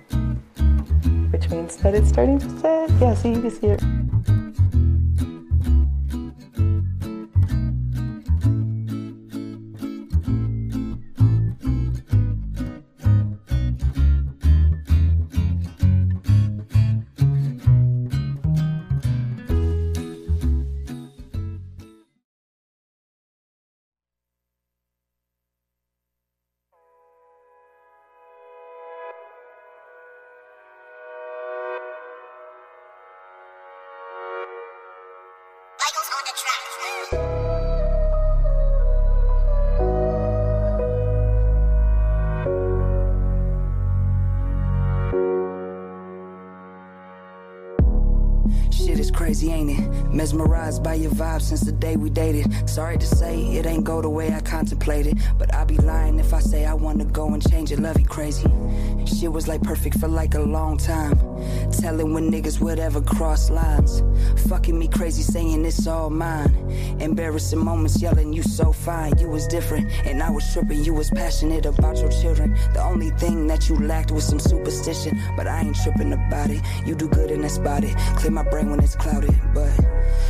[1.33, 2.91] which means that it's starting to set.
[3.01, 3.83] Yeah, see, you can see it.
[50.13, 52.69] Mesmerized by your vibe since the day we dated.
[52.69, 55.19] Sorry to say, it ain't go the way I contemplated.
[55.39, 57.79] But I'd be lying if I say I wanna go and change it.
[57.79, 58.49] Love you crazy.
[59.07, 61.30] Shit was like perfect for like a long time.
[61.81, 64.03] Telling when niggas would ever cross lines.
[64.49, 66.55] Fucking me crazy, saying it's all mine.
[67.01, 69.17] Embarrassing moments, yelling, you so fine.
[69.19, 70.85] You was different, and I was tripping.
[70.85, 72.57] You was passionate about your children.
[72.75, 75.21] The only thing that you lacked was some superstition.
[75.37, 76.61] But I ain't tripping about it.
[76.87, 77.97] You do good in that spot it.
[78.17, 79.35] Clear my brain when it's clouded.
[79.55, 79.71] But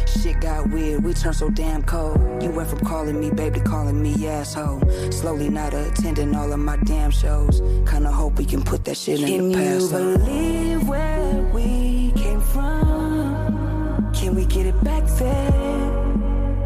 [0.06, 1.02] shit got weird.
[1.04, 2.42] We turned so damn cold.
[2.42, 4.80] You went from calling me babe to calling me asshole.
[5.11, 7.61] Slowly not attending all of my damn shows.
[7.90, 9.90] Kinda hope we can put that shit in Can the you past.
[9.92, 10.16] though.
[10.18, 14.12] believe where we came from?
[14.18, 15.90] Can we get it back there?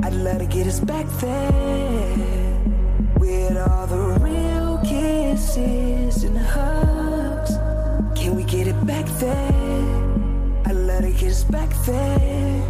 [0.04, 2.16] I'd love to get us back there.
[3.18, 7.52] With all the real kisses and hugs.
[8.18, 9.92] Can we get it back there?
[10.66, 12.62] I'd love to get us back there.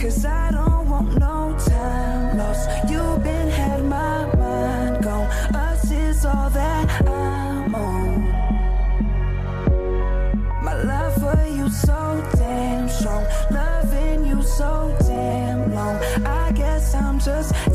[0.00, 2.64] Cause I don't want no time lost.
[2.90, 5.28] You've been had my mind gone.
[5.66, 7.37] Us is all that I'm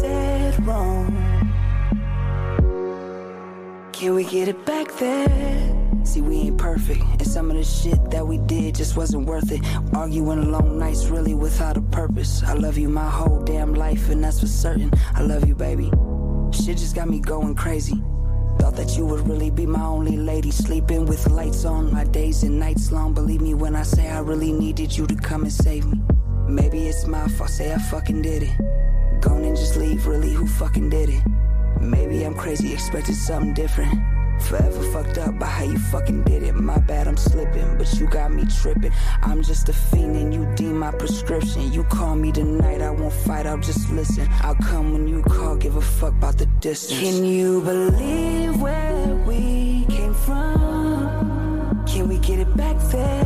[0.02, 1.12] dead wrong.
[3.94, 6.06] Can we get it back there?
[6.06, 9.52] See, we ain't perfect, and some of the shit that we did just wasn't worth
[9.52, 9.62] it.
[9.96, 12.44] Arguing long nights, really without a purpose.
[12.44, 14.92] I love you my whole damn life, and that's for certain.
[15.14, 15.92] I love you, baby.
[16.52, 17.96] Shit just got me going crazy.
[18.60, 22.44] Thought that you would really be my only lady, sleeping with lights on, my days
[22.44, 23.14] and nights long.
[23.14, 26.02] Believe me when I say I really needed you to come and save me.
[26.48, 28.83] Maybe it's my fault, say I fucking did it.
[29.24, 31.24] Gone and just leave, really, who fucking did it?
[31.80, 33.94] Maybe I'm crazy, expected something different.
[34.42, 36.54] Forever fucked up by how you fucking did it.
[36.56, 38.92] My bad, I'm slipping, but you got me tripping.
[39.22, 41.72] I'm just a fiend and you deem my prescription.
[41.72, 44.28] You call me tonight, I won't fight, I'll just listen.
[44.42, 47.00] I'll come when you call, give a fuck about the distance.
[47.00, 51.86] Can you believe where we came from?
[51.88, 53.24] Can we get it back there?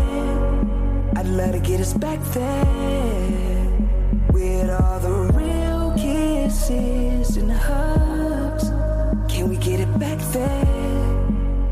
[1.16, 3.48] I'd love to get us back there.
[4.32, 5.37] With all the
[6.68, 8.70] kisses and hugs.
[9.32, 10.66] Can we get it back there?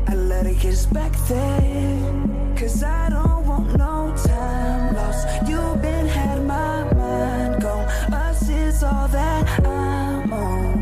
[0.08, 2.54] I'd love to get us back there.
[2.56, 5.26] Cause I don't want no time lost.
[5.48, 7.86] You've been had my mind gone.
[8.12, 10.80] Us is all that I'm on.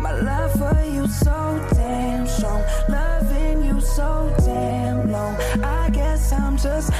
[0.00, 2.62] My love for you so damn strong.
[2.88, 5.36] Loving you so damn long.
[5.62, 6.90] I guess I'm just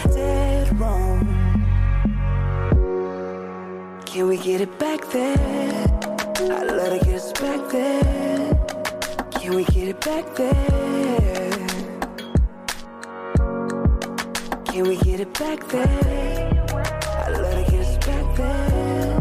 [4.16, 5.36] Can we get it back there?
[5.36, 8.54] I'd love to get us back there.
[9.32, 11.50] Can we get it back there?
[14.64, 16.48] Can we get it back there?
[17.26, 19.20] I'd love to get us back there.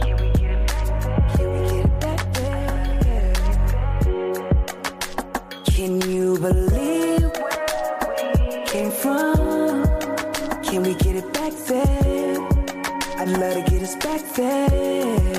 [0.00, 1.34] Can we get it back there?
[1.36, 3.34] Can we get it back there?
[5.66, 9.84] Can you believe where we came from?
[10.62, 12.05] Can we get it back there?
[13.26, 15.35] I'd love to get us back there.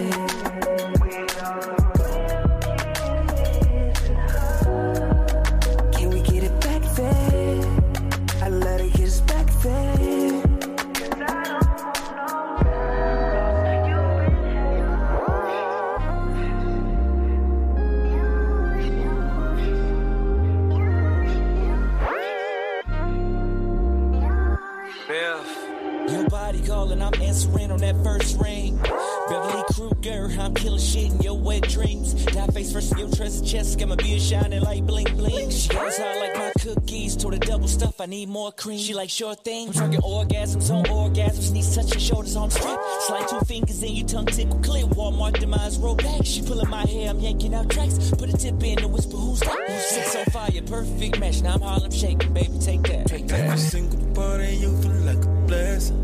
[30.97, 32.13] Shit in your wet dreams.
[32.25, 35.49] Die face first in your treasure chest, got my beard shining like bling bling.
[35.49, 38.79] She goes hard like my cookies, to the double stuff, I need more cream.
[38.79, 42.79] She like short things, I'm talking orgasms on orgasms, knees touching shoulders on strip.
[43.07, 44.85] Slide two fingers in your tongue tickle clear.
[44.85, 46.21] Walmart demise roll back.
[46.23, 48.11] She pulling my hair, I'm yanking out tracks.
[48.11, 49.57] Put a tip in and whisper, who's that?
[49.67, 51.41] Who's six on fire, perfect match.
[51.41, 53.07] Now I'm Harlem shaking, baby, take that.
[53.07, 53.39] Take that.
[53.39, 56.03] Every single part of you feel like a blessing.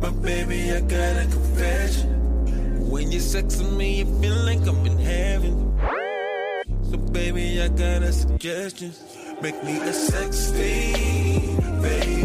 [0.00, 2.13] But baby, I got a confession.
[2.94, 5.76] When you're sexing me, you feel like I'm in heaven.
[6.92, 8.92] So baby, I got a suggestion.
[9.42, 12.24] Make me a sex baby,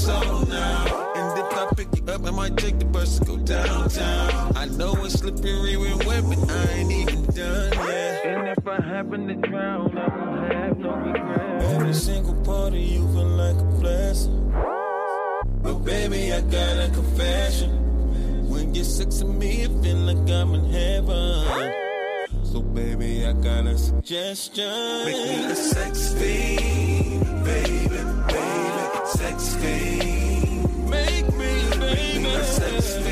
[0.00, 1.12] soul now.
[1.16, 4.56] And if I pick you up, I might take the bus to go downtown.
[4.56, 8.26] I know it's slippery when wet, but I ain't even done yet.
[8.26, 11.62] And if I happen to drown, I won't have no regret.
[11.74, 14.52] Every single part of you feel like a blessing.
[15.62, 17.70] But baby, I got a confession.
[18.48, 21.74] When you're sexing me, it feel like I'm in heaven.
[22.44, 25.04] So baby, I got a suggestion.
[25.04, 27.89] Make me a sex fiend, baby, baby,
[29.16, 30.88] sex fiend.
[30.88, 33.09] Make me, baby, sex fiend,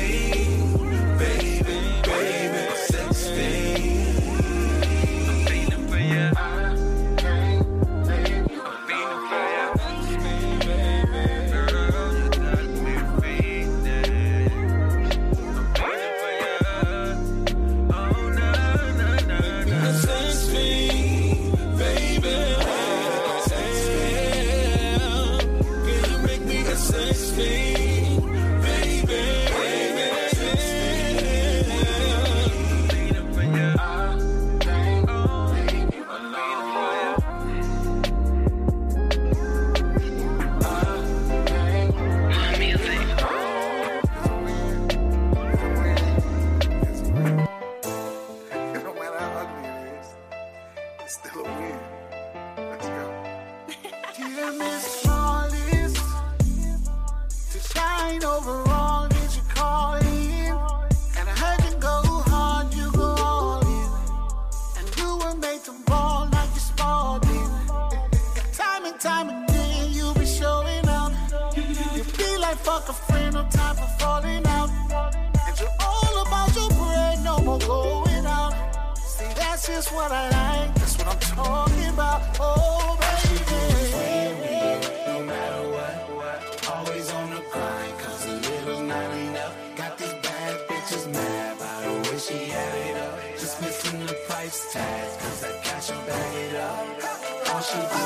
[94.67, 97.55] price cause I got you back it up.
[97.55, 97.98] All she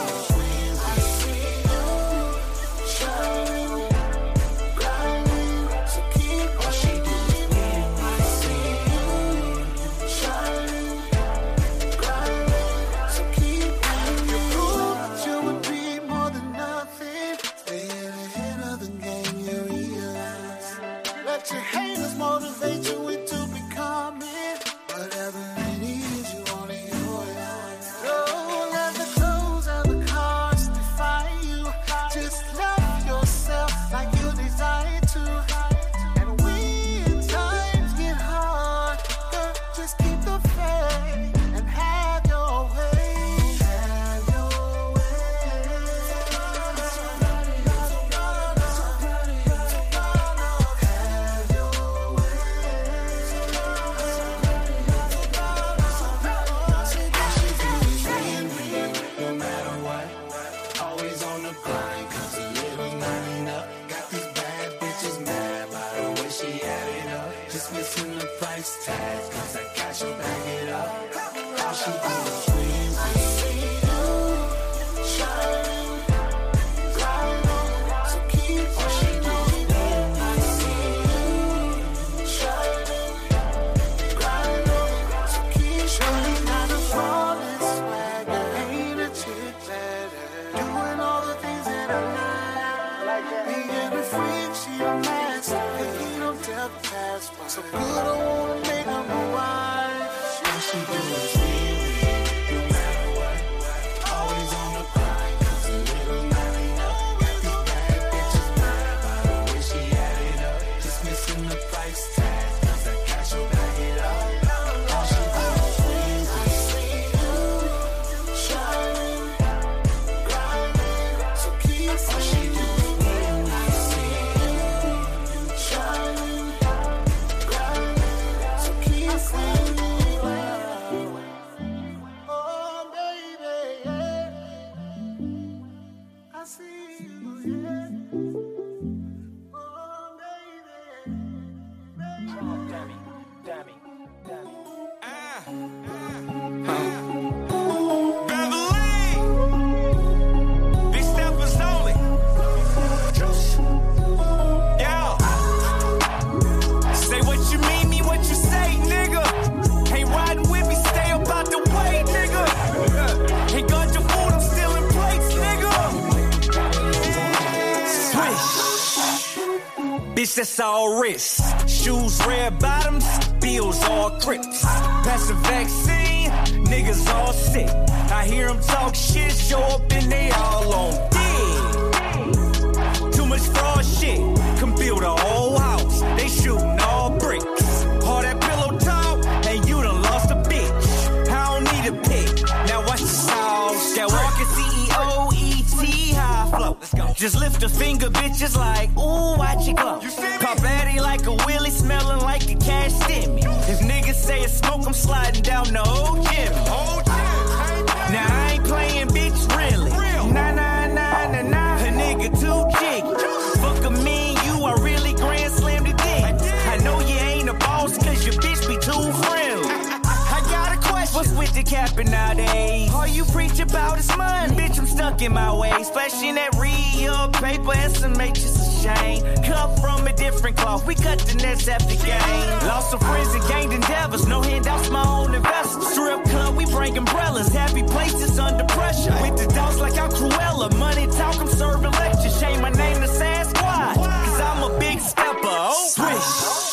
[225.74, 225.88] in my ways.
[225.88, 229.22] Splashing that real paper, SMH is a shame.
[229.44, 230.86] Cut from a different cloth.
[230.86, 232.68] We cut the nets after game.
[232.68, 234.28] Lost some friends and gained endeavors.
[234.28, 235.90] No handouts, my own investment.
[235.90, 237.50] Strip club, we bring umbrellas.
[237.54, 239.16] Happy places under pressure.
[239.22, 240.76] With the dogs like I'm Cruella.
[240.78, 242.40] Money talk, I'm serving lectures.
[242.40, 243.96] Shame my name to Sasquatch.
[243.96, 245.40] Cause I'm a big stepper.
[245.44, 246.64] Oh, swish.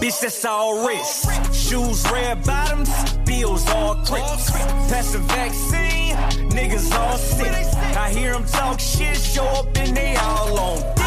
[0.00, 1.24] Bitch, that's all wrist.
[1.54, 2.90] Shoes, red bottoms,
[3.24, 4.50] bills, all crips.
[4.90, 6.03] That's the vaccine,
[6.54, 7.52] niggas all sick.
[7.96, 11.04] I hear them talk shit, show up and they all on dick.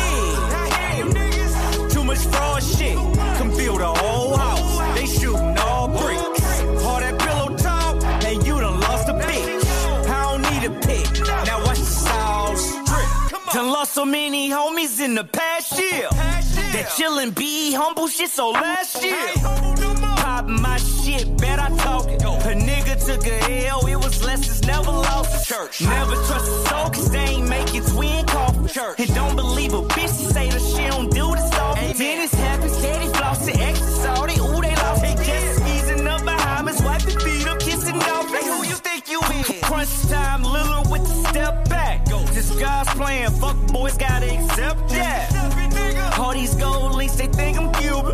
[1.92, 2.98] Too much fraud shit,
[3.38, 4.80] can build a whole house.
[4.96, 6.62] They shooting all bricks.
[6.84, 9.66] All that pillow talk, and you done lost a bitch.
[10.10, 11.08] I don't need a pick.
[11.46, 13.08] Now watch the sauce drip.
[13.54, 16.10] Done lost so many homies in the past year.
[16.74, 19.32] That chillin' be humble shit, so last year.
[20.18, 21.70] Pop my shit, bet I
[23.08, 25.48] took a L, it was less, it's never lost.
[25.48, 25.82] Church.
[25.82, 28.68] Never trust a soul, cause they ain't make it twin coffin.
[28.68, 29.00] Church.
[29.00, 31.50] And don't believe a bitch to say that she don't do this.
[31.98, 34.40] Then it's happened, steady floss to extra salty.
[34.42, 38.30] Ooh, they lost they just easing up behind us, wiping feet up, kissing off.
[38.30, 39.64] Like, who you think you is?
[39.64, 42.10] Crunch time, Lillard with the step back.
[42.10, 42.20] Go.
[42.36, 46.20] This God's plan, fuck boys gotta accept that.
[46.20, 48.14] All these gold links, they think I'm Cuban.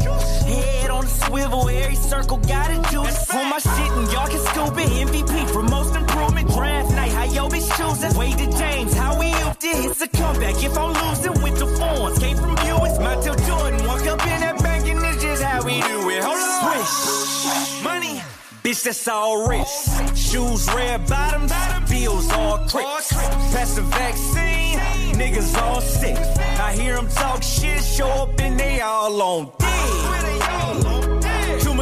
[1.23, 3.29] Head on a swivel, every circle got a juice.
[3.31, 5.07] On my shit, and y'all can scoop it.
[5.07, 6.49] MVP for most improvement.
[6.49, 8.17] Draft night, how yo bitch choosing?
[8.17, 9.85] Wade to James, how we upped it.
[9.85, 10.63] It's a comeback.
[10.63, 13.85] If I'm losing with the phones, came from you, it's Montel Jordan.
[13.87, 16.23] Walk up in that bank, and it's just how we do it.
[16.23, 16.85] Hold on.
[16.85, 17.83] Swish.
[17.83, 18.21] Money.
[18.63, 20.17] Bitch, that's all wrist.
[20.17, 21.51] Shoes, red bottoms,
[21.89, 23.09] bills, all crips.
[23.53, 24.79] That's the vaccine,
[25.19, 26.17] niggas all sick.
[26.17, 31.12] I hear them talk shit, show up and they all on dick.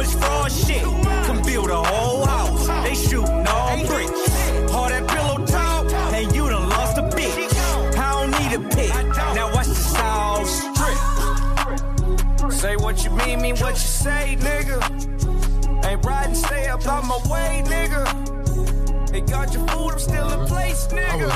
[0.02, 2.66] Too much fraud shit, can build a whole house.
[2.84, 4.72] They shooting all bricks.
[4.72, 7.54] All that pillow talk, and you done lost a bitch.
[7.96, 8.92] I don't need a pick.
[9.36, 10.98] Now watch the sauce drip.
[12.52, 14.82] Say what you mean, mean what you say, nigga.
[15.86, 18.04] Ain't riding, stay up out my way, nigga.
[19.10, 21.30] They got your food, I'm still in place, nigga.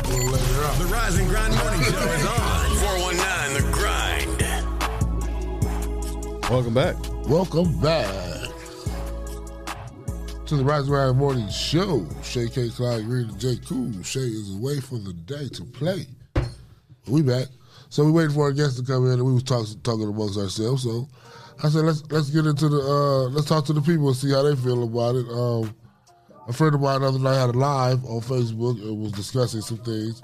[0.79, 2.77] The Rise and Grind Morning Show is on.
[2.83, 4.43] 419 The Grind.
[6.51, 6.97] Welcome back.
[7.29, 8.45] Welcome back
[10.47, 12.06] to the Rise Grind Morning Show.
[12.23, 12.68] Shay K.
[12.68, 14.01] Clyde Green and Jay Cool.
[14.05, 16.06] Shay is away for the day to play.
[17.09, 17.48] We back.
[17.89, 20.39] So we waited for our guests to come in and we was talk, talking amongst
[20.39, 20.85] ourselves.
[20.85, 21.09] So
[21.64, 24.31] I said let's let's get into the uh, let's talk to the people and see
[24.31, 25.27] how they feel about it.
[25.28, 25.74] Um,
[26.47, 29.62] a friend of mine the other night had a live on Facebook and was discussing
[29.62, 30.23] some things.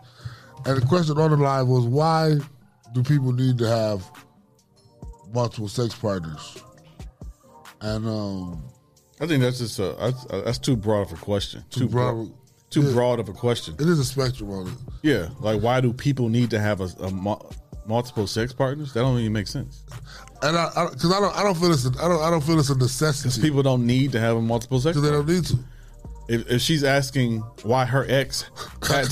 [0.66, 2.36] And the question on the live was why
[2.92, 4.08] do people need to have
[5.34, 6.62] multiple sex partners,
[7.80, 8.71] and um,
[9.22, 11.64] I think that's just a that's, uh, that's too broad of a question.
[11.70, 12.30] Too broad- bro-
[12.70, 13.74] too broad of a question.
[13.78, 14.74] it is a spectrum on it.
[15.02, 17.36] Yeah, like why do people need to have a, a mu-
[17.86, 18.92] multiple sex partners?
[18.94, 19.84] That don't even make sense.
[20.42, 22.58] And I, because I, don't, I don't feel it's, a, I don't, I don't feel
[22.58, 23.40] it's a necessity.
[23.40, 24.96] People don't need to have a multiple sex.
[24.96, 25.56] Because they don't need to.
[26.28, 28.42] If, if she's asking why her ex,
[28.88, 29.06] had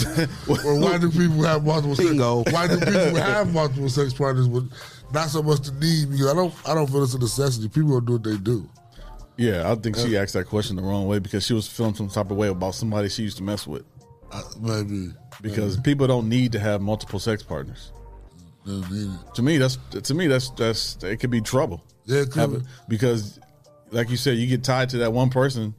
[0.48, 1.94] or why do people have multiple?
[1.96, 2.42] Bingo.
[2.44, 4.64] Sex, why do people have multiple sex partners, but
[5.12, 6.10] not so much the need?
[6.10, 7.68] Because I don't, I don't feel it's a necessity.
[7.68, 8.68] People will do what they do.
[9.40, 12.08] Yeah, I think she asked that question the wrong way because she was feeling some
[12.10, 13.84] type of way about somebody she used to mess with.
[14.30, 17.90] Uh, maybe because people don't need to have multiple sex partners.
[18.66, 21.82] To me, that's to me that's that's it could be trouble.
[22.04, 22.66] Yeah, it could be.
[22.86, 23.40] because,
[23.90, 25.74] like you said, you get tied to that one person,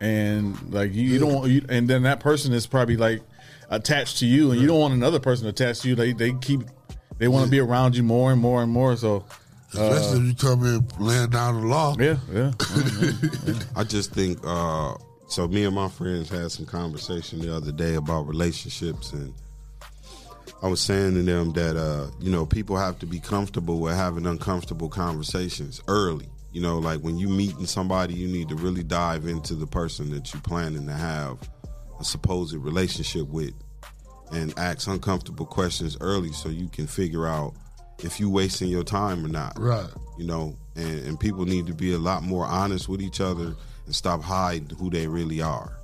[0.00, 3.22] and like you, you don't, want- you, and then that person is probably like
[3.70, 5.94] attached to you, and you don't want another person attached to you.
[5.94, 6.60] They they keep
[7.18, 8.94] they want to be around you more and more and more.
[8.96, 9.24] So,
[9.78, 11.94] Especially if you come in laying down the law.
[11.98, 12.52] Yeah, yeah.
[13.74, 14.94] I just think uh
[15.28, 19.34] so me and my friends had some conversation the other day about relationships and
[20.62, 23.94] I was saying to them that uh, you know, people have to be comfortable with
[23.94, 26.28] having uncomfortable conversations early.
[26.52, 30.10] You know, like when you meeting somebody, you need to really dive into the person
[30.10, 31.38] that you're planning to have
[32.00, 33.52] a supposed relationship with
[34.32, 37.54] and ask uncomfortable questions early so you can figure out
[38.06, 39.58] if you wasting your time or not.
[39.58, 39.88] Right.
[40.18, 43.54] you know and, and people need to be a lot more honest with each other
[43.86, 45.78] and stop hiding who they really are.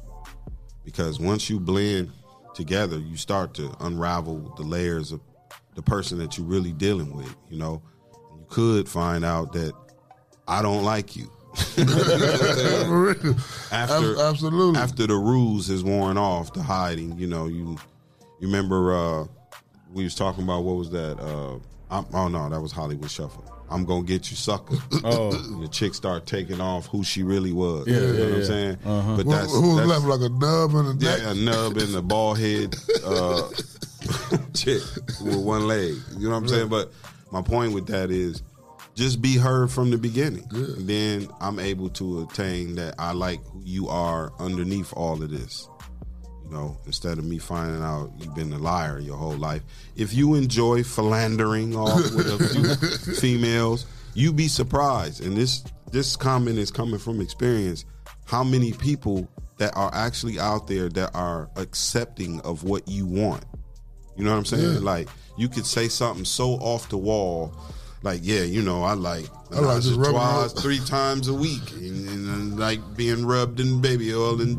[0.84, 2.10] Because once you blend
[2.54, 5.20] together you start to unravel the layers of
[5.74, 7.82] the person that you're really dealing with you know?
[8.30, 9.72] And you could find out that
[10.46, 11.30] i don't like you.
[13.72, 14.80] After absolutely.
[14.80, 17.76] after the ruse is worn off the hiding you know you
[18.40, 19.26] you remember uh
[19.92, 21.58] we was talking about what was that uh
[21.92, 25.30] I'm, oh no that was hollywood shuffle i'm gonna get you sucker Oh.
[25.62, 28.44] The chick start taking off who she really was Yeah, you know yeah, what i'm
[28.44, 29.16] saying Uh-huh.
[29.18, 31.18] but that's who was that's- left like a nub and a neck?
[31.22, 32.74] yeah, a nub and a bald head
[33.04, 33.48] uh,
[34.54, 34.82] chick
[35.22, 35.94] with one leg.
[36.18, 36.68] You know what I'm saying?
[36.68, 36.92] But
[37.30, 38.42] my point with that is
[38.94, 40.44] just be heard from the beginning.
[40.52, 45.30] And then I'm able to attain that I like who you are underneath all of
[45.30, 45.68] this.
[46.52, 49.62] Know, instead of me finding out you've been a liar your whole life.
[49.96, 55.24] If you enjoy philandering off with a few females, you'd be surprised.
[55.24, 57.86] And this this comment is coming from experience.
[58.26, 63.44] How many people that are actually out there that are accepting of what you want?
[64.16, 64.74] You know what I'm saying?
[64.74, 64.80] Yeah.
[64.80, 65.08] Like
[65.38, 67.56] you could say something so off the wall,
[68.02, 70.78] like yeah, you know, I like I like menage just a rubbing trois it- three
[70.86, 74.58] times a week, and, and, uh, like being rubbed in baby oil and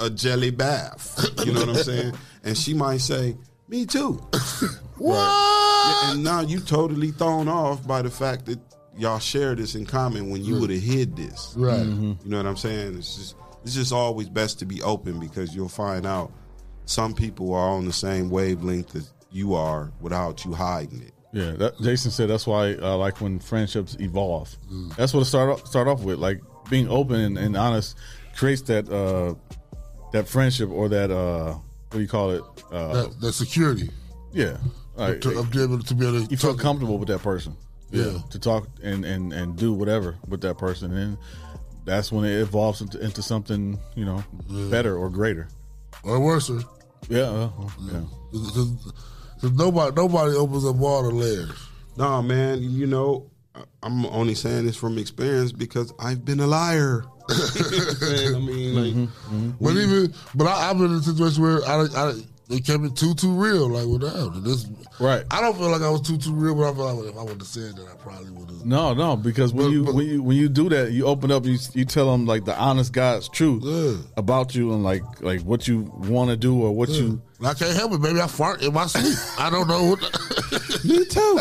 [0.00, 1.24] a jelly bath.
[1.44, 2.14] You know what I'm saying?
[2.44, 3.36] And she might say,
[3.68, 4.12] "Me too."
[4.98, 5.14] what?
[5.16, 8.58] Yeah, and now you totally thrown off by the fact that
[8.96, 11.54] y'all share this in common when you would have hid this.
[11.56, 11.84] Right.
[11.84, 12.96] You know what I'm saying?
[12.98, 13.34] It's just
[13.64, 16.32] it's just always best to be open because you'll find out
[16.84, 21.14] some people are on the same wavelength as you are without you hiding it.
[21.32, 24.54] Yeah, that, Jason said that's why I like when friendships evolve.
[24.96, 27.96] That's what it start off, start off with, like being open and, and honest
[28.36, 29.34] creates that uh,
[30.12, 32.42] that friendship or that uh, what do you call it?
[32.70, 33.90] Uh, that, that security.
[34.32, 34.58] yeah,
[34.96, 37.56] like, to, of being able to be able to you feel comfortable with that person.
[37.90, 38.18] Yeah.
[38.30, 41.18] to talk and, and and do whatever with that person, and
[41.84, 44.24] that's when it evolves into, into something you know
[44.70, 45.48] better or greater.
[46.02, 46.50] or worse.
[47.08, 47.50] Yeah, uh,
[47.90, 48.00] yeah.
[49.42, 51.68] Nobody nobody opens up all the layers.
[51.96, 53.30] No, man, you know,
[53.82, 57.04] I'm only saying this from experience because I've been a liar.
[57.32, 58.34] You know what I'm saying?
[58.34, 59.64] I mean, like, mm-hmm, mm-hmm.
[59.64, 62.14] But even but I, I've been in a situation where I, I
[62.52, 63.68] it came in too too real.
[63.68, 64.66] Like well, damn, this
[65.00, 65.24] right.
[65.30, 67.22] I don't feel like I was too too real, but I feel like if I
[67.22, 68.66] would have said that, I probably would have.
[68.66, 71.58] No, no, because when you when you when you do that, you open up, you
[71.72, 73.64] you tell them like the honest God's truth
[74.16, 77.22] about you and like like what you want to do or what you.
[77.38, 78.20] And I can't help it, baby.
[78.20, 79.16] I fart in my sleep.
[79.38, 80.00] I don't know what.
[80.84, 81.38] Me too.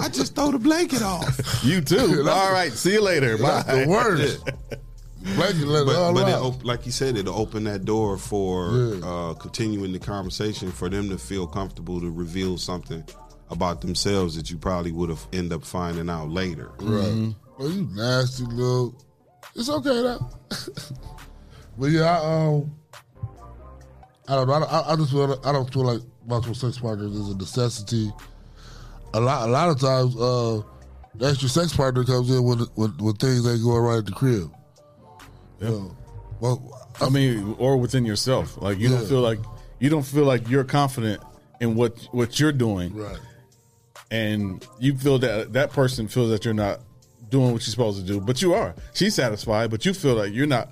[0.00, 1.64] I just throw the blanket off.
[1.64, 2.24] You too.
[2.28, 3.38] All right, see you later.
[3.38, 3.62] Bye.
[3.66, 4.48] That's the worst.
[5.24, 9.32] Blanket let but, but it, op- like you said, it'll open that door for uh,
[9.34, 13.02] continuing the conversation for them to feel comfortable to reveal something
[13.48, 16.72] about themselves that you probably would have end up finding out later.
[16.78, 17.34] Right.
[17.58, 18.94] Oh, you nasty little.
[19.54, 20.28] It's okay though.
[21.78, 22.76] but yeah, I, um,
[24.28, 24.54] I don't know.
[24.54, 28.12] I, I, I just feel I don't feel like multiple sex partners is a necessity.
[29.14, 30.60] A lot, a lot of times, uh,
[31.14, 34.12] the extra sex partner comes in when when, when things ain't going right at the
[34.12, 34.52] crib.
[35.70, 35.88] Yeah.
[36.40, 39.38] well, I mean, or within yourself, like you don't feel like
[39.80, 41.22] you don't feel like you're confident
[41.60, 43.18] in what what you're doing, right?
[44.10, 46.80] and you feel that that person feels that you're not
[47.30, 48.74] doing what you're supposed to do, but you are.
[48.92, 50.70] She's satisfied, but you feel like you're not.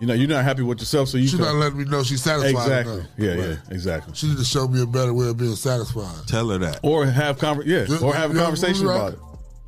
[0.00, 1.26] You know, you're not happy with yourself, so you.
[1.26, 2.50] She's not letting me know she's satisfied.
[2.50, 2.94] Exactly.
[2.94, 3.06] enough.
[3.18, 3.38] Yeah, Right.
[3.48, 4.14] yeah, exactly.
[4.14, 6.26] She need to show me a better way of being satisfied.
[6.28, 6.78] Tell her that.
[6.84, 8.96] Or have conver- yeah, Yeah, or have a yeah, conversation right.
[8.96, 9.18] about it.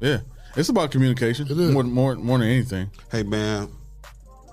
[0.01, 0.19] Yeah,
[0.57, 2.91] it's about communication more more more than anything.
[3.11, 3.71] Hey man,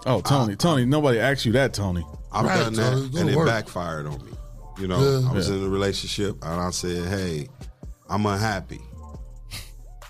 [0.05, 2.05] Oh, Tony, Tony, nobody asked you that, Tony.
[2.31, 3.47] I've Right, done so that, it's gonna and it work.
[3.47, 4.31] backfired on me.
[4.79, 5.29] You know, Yeah.
[5.29, 5.55] I was Yeah.
[5.55, 7.49] in a relationship, and I said, "Hey,
[8.09, 8.79] I'm unhappy."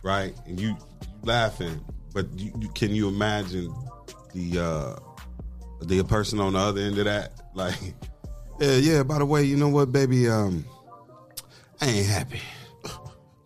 [0.03, 0.77] Right, and you, you
[1.23, 1.79] laughing,
[2.13, 3.73] but you, you, can you imagine
[4.33, 4.95] the uh
[5.85, 7.33] the person on the other end of that?
[7.57, 7.95] Like,
[8.59, 9.01] yeah, yeah.
[9.03, 10.29] By the way, you know what, baby?
[10.29, 10.63] Um,
[11.81, 12.39] I ain't happy.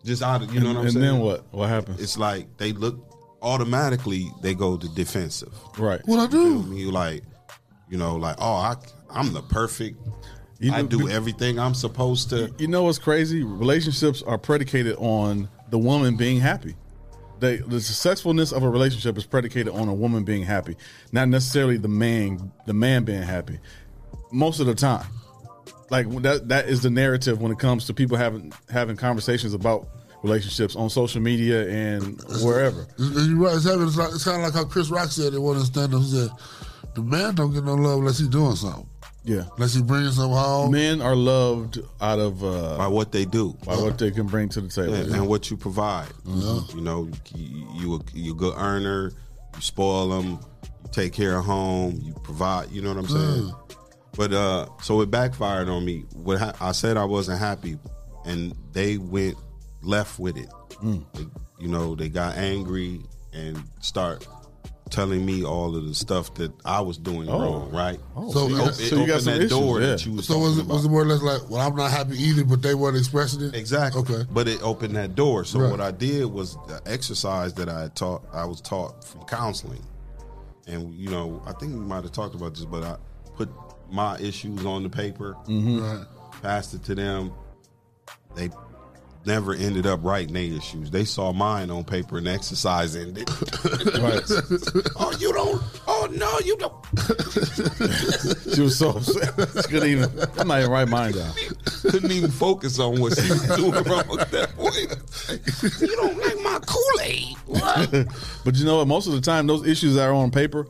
[0.04, 1.04] Just out of you know and, what I'm and saying?
[1.06, 1.46] And then what?
[1.50, 1.98] What happened?
[1.98, 2.98] It's like they look
[3.42, 4.30] automatically.
[4.40, 5.52] They go to defensive.
[5.78, 6.00] Right.
[6.06, 6.64] What I do?
[6.72, 7.22] You like,
[7.90, 8.76] you know, like, oh, I,
[9.10, 9.98] I'm the perfect.
[10.58, 12.54] You I do everything I'm supposed to.
[12.58, 13.42] You know what's crazy?
[13.42, 16.76] Relationships are predicated on the woman being happy.
[17.40, 20.76] They, the successfulness of a relationship is predicated on a woman being happy,
[21.10, 23.58] not necessarily the man the man being happy.
[24.30, 25.06] Most of the time,
[25.90, 29.88] like that that is the narrative when it comes to people having having conversations about
[30.22, 32.86] relationships on social media and wherever.
[32.98, 33.56] You're right.
[33.56, 35.68] It's, it's, like, it's kind of like how Chris Rock said it one of his
[35.68, 36.12] stand-ups.
[36.12, 36.30] He said,
[36.94, 38.88] "The man don't get no love unless he's doing something.
[39.24, 40.72] Yeah, Unless he bringing something home.
[40.72, 44.48] men are loved out of uh, by what they do, by what they can bring
[44.48, 44.96] to the table.
[44.96, 46.08] Yeah, and what you provide.
[46.26, 49.12] You know, you you a, you a good earner.
[49.54, 50.40] You spoil them.
[50.64, 52.00] You take care of home.
[52.02, 52.72] You provide.
[52.72, 53.52] You know what I'm saying?
[54.16, 56.04] But uh, so it backfired on me.
[56.14, 57.78] What ha- I said I wasn't happy,
[58.24, 59.36] and they went
[59.82, 60.48] left with it.
[60.82, 61.04] Mm.
[61.14, 61.26] They-
[61.58, 63.02] you know, they got angry
[63.32, 64.26] and start
[64.90, 67.40] telling me all of the stuff that I was doing Oh.
[67.40, 67.70] wrong.
[67.70, 68.00] Right?
[68.14, 69.86] So- it, so you got- it so you got opened some that issues, door yeah.
[69.86, 71.90] that you was So was it, was it more or less like, well, I'm not
[71.92, 73.54] happy either, but they weren't expressing it?
[73.54, 74.00] Exactly.
[74.02, 74.24] Okay.
[74.30, 75.44] But it opened that door.
[75.44, 75.70] So Right.
[75.70, 78.22] what I did was the exercise that I had taught.
[78.32, 79.82] I was taught from counseling,
[80.66, 82.96] and you know, I think we might have talked about this, but I
[83.36, 83.48] put
[83.90, 85.80] my issues on the paper, Mhm.
[85.80, 86.06] Right.
[86.42, 87.32] passed it to them.
[88.34, 88.50] They
[89.26, 90.90] never ended up writing their issues.
[90.90, 93.28] They saw mine on paper and exercising it.
[93.98, 94.22] Right.
[94.96, 95.62] oh, you don't.
[95.86, 96.74] Oh no, you don't.
[98.54, 99.34] she was so upset.
[99.64, 100.10] She couldn't even.
[100.38, 101.32] I'm not even write mine down.
[101.82, 105.80] Couldn't even focus on what she was doing wrong at that point.
[105.80, 107.36] you don't like my Kool Aid.
[107.46, 107.90] What?
[108.44, 108.88] but you know what?
[108.88, 110.66] Most of the time, those issues that are on paper,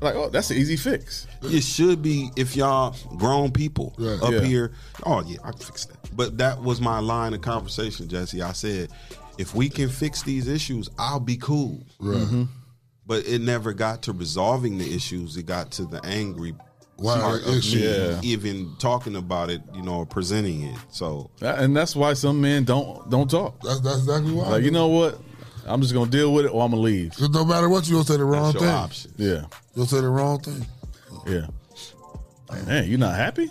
[0.00, 1.26] like, oh, that's an easy fix.
[1.42, 4.40] It should be if y'all grown people up Yeah.
[4.40, 4.72] here.
[5.04, 5.95] Oh yeah, I can fix that.
[6.16, 8.40] But that was my line of conversation, Jesse.
[8.42, 8.88] I said,
[9.38, 11.84] if we can fix these issues, I'll be cool.
[12.00, 12.16] Right.
[12.18, 12.48] Mhm.
[13.06, 15.36] But it never got to resolving the issues.
[15.36, 16.54] It got to the angry
[16.96, 17.76] Why part of issue?
[17.76, 18.20] me Yeah.
[18.22, 20.78] even talking about it, you know, or presenting it.
[20.90, 23.60] So and that's why some men don't don't talk.
[23.62, 24.48] That's that's exactly why.
[24.48, 25.20] Like, you know what?
[25.66, 27.12] I'm just gonna deal with it, or I'm gonna leave.
[27.16, 28.70] 'Cause no matter what, you gonna say the wrong your thing.
[28.70, 29.12] option.
[29.18, 29.44] Yeah.
[29.74, 30.66] You'll say the wrong thing.
[31.26, 31.46] Yeah.
[32.66, 33.50] Man, you're not happy?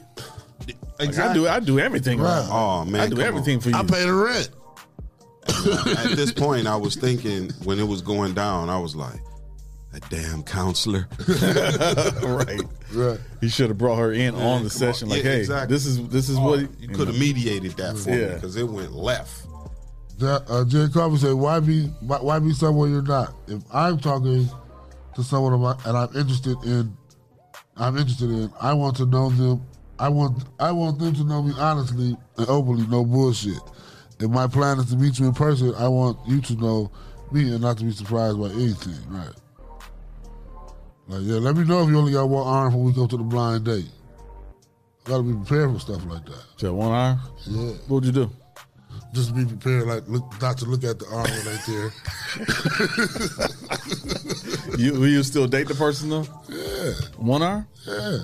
[0.68, 1.42] Like, I Exactly.
[1.42, 1.48] do.
[1.48, 2.20] I do everything.
[2.20, 2.48] Right.
[2.50, 3.28] Oh, man, I do come on.
[3.28, 3.76] everything for you.
[3.76, 4.50] I pay the rent.
[5.48, 9.20] at this point, I was thinking when it was going down, I was like,
[9.92, 11.08] that damn counselor.
[12.24, 12.62] right.
[12.94, 13.20] Right.
[13.42, 15.08] He should have brought her in Yeah, on the session.
[15.08, 15.16] on.
[15.16, 15.74] Like, Yeah, hey, exactly.
[15.76, 18.64] this is this is Oh, what you could have mediated that for me because it
[18.68, 19.46] went left.
[20.18, 23.34] Ja- Uh, Jay Coffee said, "Why be why, why be somewhere you're not?
[23.48, 24.50] If I'm talking
[25.16, 26.96] to someone of my, and I'm interested in,
[27.78, 28.52] I'm interested in.
[28.62, 29.62] I want to know them.
[30.00, 33.60] I want I want them to know me honestly and openly, no bullshit.
[34.20, 36.92] If my plan is to meet you in person, I want you to know
[37.32, 38.98] me and not to be surprised by anything.
[39.08, 39.34] Right?
[41.08, 43.18] Like, yeah, let me know if you only got one arm when we go to
[43.18, 43.90] the blind date.
[45.04, 46.44] Got to be prepared for stuff like that.
[46.58, 47.20] So one arm.
[47.46, 47.72] Yeah.
[47.88, 48.32] What'd you do?
[49.14, 51.92] Just be prepared, like look, not to look at the arm when they there.
[54.78, 56.26] You will you still date the person though?
[56.50, 56.92] Yeah.
[57.18, 57.68] One arm?
[57.88, 58.18] Yeah.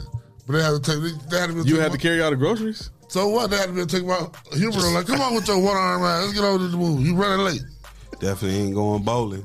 [0.52, 1.30] But they had to take.
[1.30, 2.90] They had to be You had my- to carry out the groceries?
[3.08, 3.50] So what?
[3.50, 4.78] They had to be take my humor.
[4.94, 6.22] Like, come on with your one arm man.
[6.22, 7.04] Let's get over to the movie.
[7.04, 7.62] You running late.
[8.20, 9.44] Definitely ain't going bowling.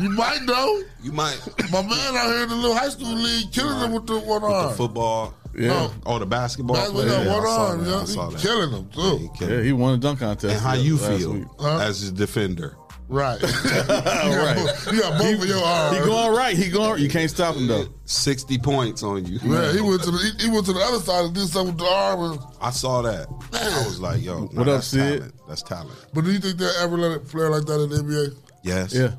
[0.00, 0.82] You might though.
[1.02, 1.38] You might.
[1.72, 4.42] My man out here in the little high school league killing them with the one
[4.42, 4.68] With arm.
[4.70, 5.34] the football.
[5.58, 5.88] Yeah.
[6.06, 6.76] Oh, the basketball.
[6.76, 7.24] Basketball, player?
[7.24, 7.90] yeah, one I saw arm, that.
[7.90, 8.00] yeah.
[8.00, 8.42] I saw He that.
[8.42, 9.16] killing them too.
[9.18, 10.52] he killed Yeah, he won a dunk contest.
[10.54, 11.44] And how you feel week.
[11.60, 12.76] as a defender?
[13.10, 13.40] Right.
[13.42, 14.56] you, got right.
[14.56, 15.98] both, you got both of your arms.
[15.98, 16.56] He going right.
[16.56, 17.02] He going.
[17.02, 17.86] You can't stop him though.
[18.04, 19.40] Sixty points on you.
[19.42, 21.74] Yeah, he went to the he, he went to the other side and did something
[21.74, 22.20] with the arm.
[22.32, 23.26] And, I saw that.
[23.52, 25.18] I was like, yo, What nah, up, that's Sid?
[25.18, 25.34] talent.
[25.48, 26.06] That's talent.
[26.14, 28.36] but do you think they'll ever let it play like that in the NBA?
[28.62, 28.94] Yes.
[28.94, 29.12] Yeah.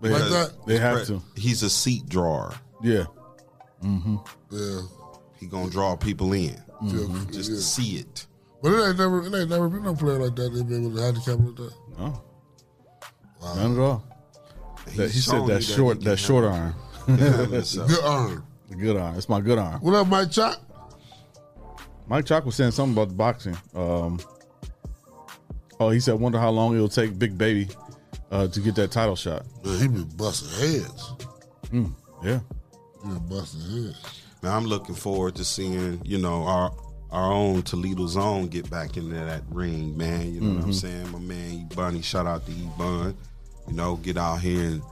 [0.00, 0.52] They, Like that?
[0.66, 1.22] they have to.
[1.36, 2.54] He's a seat drawer.
[2.82, 3.04] Yeah.
[3.82, 4.16] Mm-hmm.
[4.50, 4.80] Yeah.
[5.38, 7.30] He gonna draw people in Mhm.
[7.30, 8.26] just to see it.
[8.62, 10.98] But it ain't never, it ain't never been no player like that that been with
[11.02, 11.72] a handicap like that.
[11.98, 12.22] No,
[13.56, 14.04] none at all.
[14.96, 16.74] That, he said that you that short, that short handle arm.
[17.08, 17.20] it.
[17.20, 17.88] He handle himself.
[17.94, 18.46] Good arm.
[18.78, 19.16] Good arm.
[19.16, 19.80] It's my good arm.
[19.80, 20.56] What up, Mike Chop?
[22.08, 23.56] Mike Chalk was saying something about the boxing.
[23.74, 24.18] Um,
[25.80, 27.68] oh, he said, "Wonder how long it'll take Big Baby
[28.30, 30.48] uh, to get that title shot." Man, he been busting
[30.80, 31.12] heads.
[31.72, 31.92] Mm,
[32.22, 32.40] yeah,
[33.02, 34.22] he been busting heads.
[34.42, 36.72] Man, I'm looking forward to seeing you know our
[37.10, 40.34] our own Toledo Zone get back into that ring, man.
[40.34, 40.74] You know what I'm Mhm.
[40.74, 41.12] saying?
[41.12, 43.16] My man E Bunny, shout out to E Bun.
[43.68, 44.82] You know, get out here and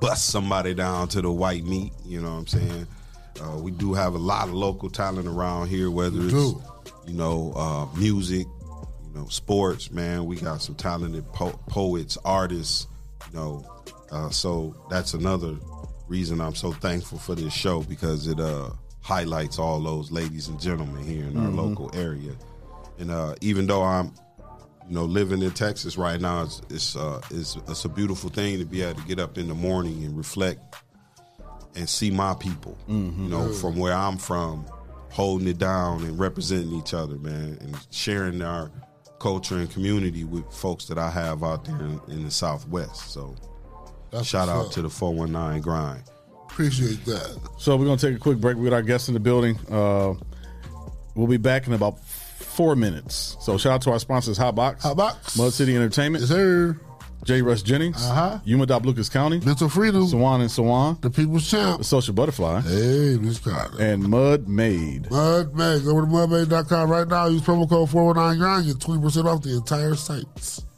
[0.00, 1.92] bust somebody down to the white meat.
[2.04, 2.86] You know what I'm saying?
[3.40, 6.32] Uh, we do have a lot of local talent around here, whether it's
[7.06, 9.90] you know uh, music, you know sports.
[9.90, 12.86] Man, we got some talented po- poets, artists.
[13.32, 15.56] You know, uh, so that's another
[16.08, 20.60] reason I'm so thankful for this show because it uh, highlights all those ladies and
[20.60, 21.56] gentlemen here in our Mhm.
[21.56, 22.32] local area.
[22.98, 24.12] And uh, even though I'm,
[24.88, 28.58] you know, living in Texas right now, it's it's, uh, it's it's a beautiful thing
[28.58, 30.76] to be able to get up in the morning and reflect
[31.76, 32.76] and see my people.
[32.88, 33.18] Mhm.
[33.24, 33.58] You know, Yeah.
[33.60, 34.64] from where I'm from,
[35.10, 38.70] holding it down and representing each other, man, and sharing our
[39.20, 43.10] culture and community with folks that I have out there in, in the Southwest.
[43.12, 43.34] So,
[44.22, 44.72] shout out up.
[44.72, 46.02] to the 419 grind.
[46.50, 47.38] Appreciate that.
[47.58, 48.56] So we're gonna take a quick break.
[48.56, 49.58] We got our guests in the building.
[49.70, 50.14] Uh,
[51.14, 52.00] we'll be back in about
[52.58, 53.36] four minutes.
[53.40, 56.76] So shout out to our sponsors, Hotbox, Hotbox, Mud City Entertainment, yes, sir.
[57.24, 57.40] J.
[57.42, 58.38] Russ Jennings, Uh-huh.
[58.44, 63.16] Yuma Lucas County, Mental Freedom, Swan and Swan, The People's Champ, The Social Butterfly, Hey,
[63.20, 63.80] Miss Carter.
[63.80, 65.08] and Mud Made.
[65.10, 65.84] Mud Made.
[65.84, 67.26] Go to mudmade.com right now.
[67.26, 68.66] Use promo code 419 grind.
[68.66, 70.24] Get 20% off the entire site.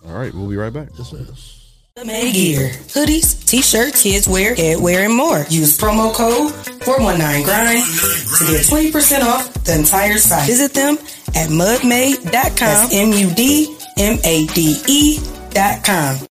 [0.07, 0.89] All right, we'll be right back.
[0.99, 1.57] Yes, yes.
[2.05, 5.45] Made gear, hoodies, t-shirts, kids wear, head wear, and more.
[5.51, 6.51] Use promo code
[6.83, 10.47] 419grind to get 20% off the entire site.
[10.47, 10.97] Visit them
[11.35, 12.31] at mudmade.com.
[12.31, 13.51] That's M-U-D-M-A-D-E
[15.53, 16.27] dot com.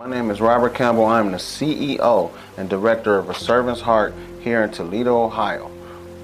[0.00, 1.06] My name is Robert Campbell.
[1.06, 5.72] I'm the CEO and director of A Servant's Heart here in Toledo, Ohio,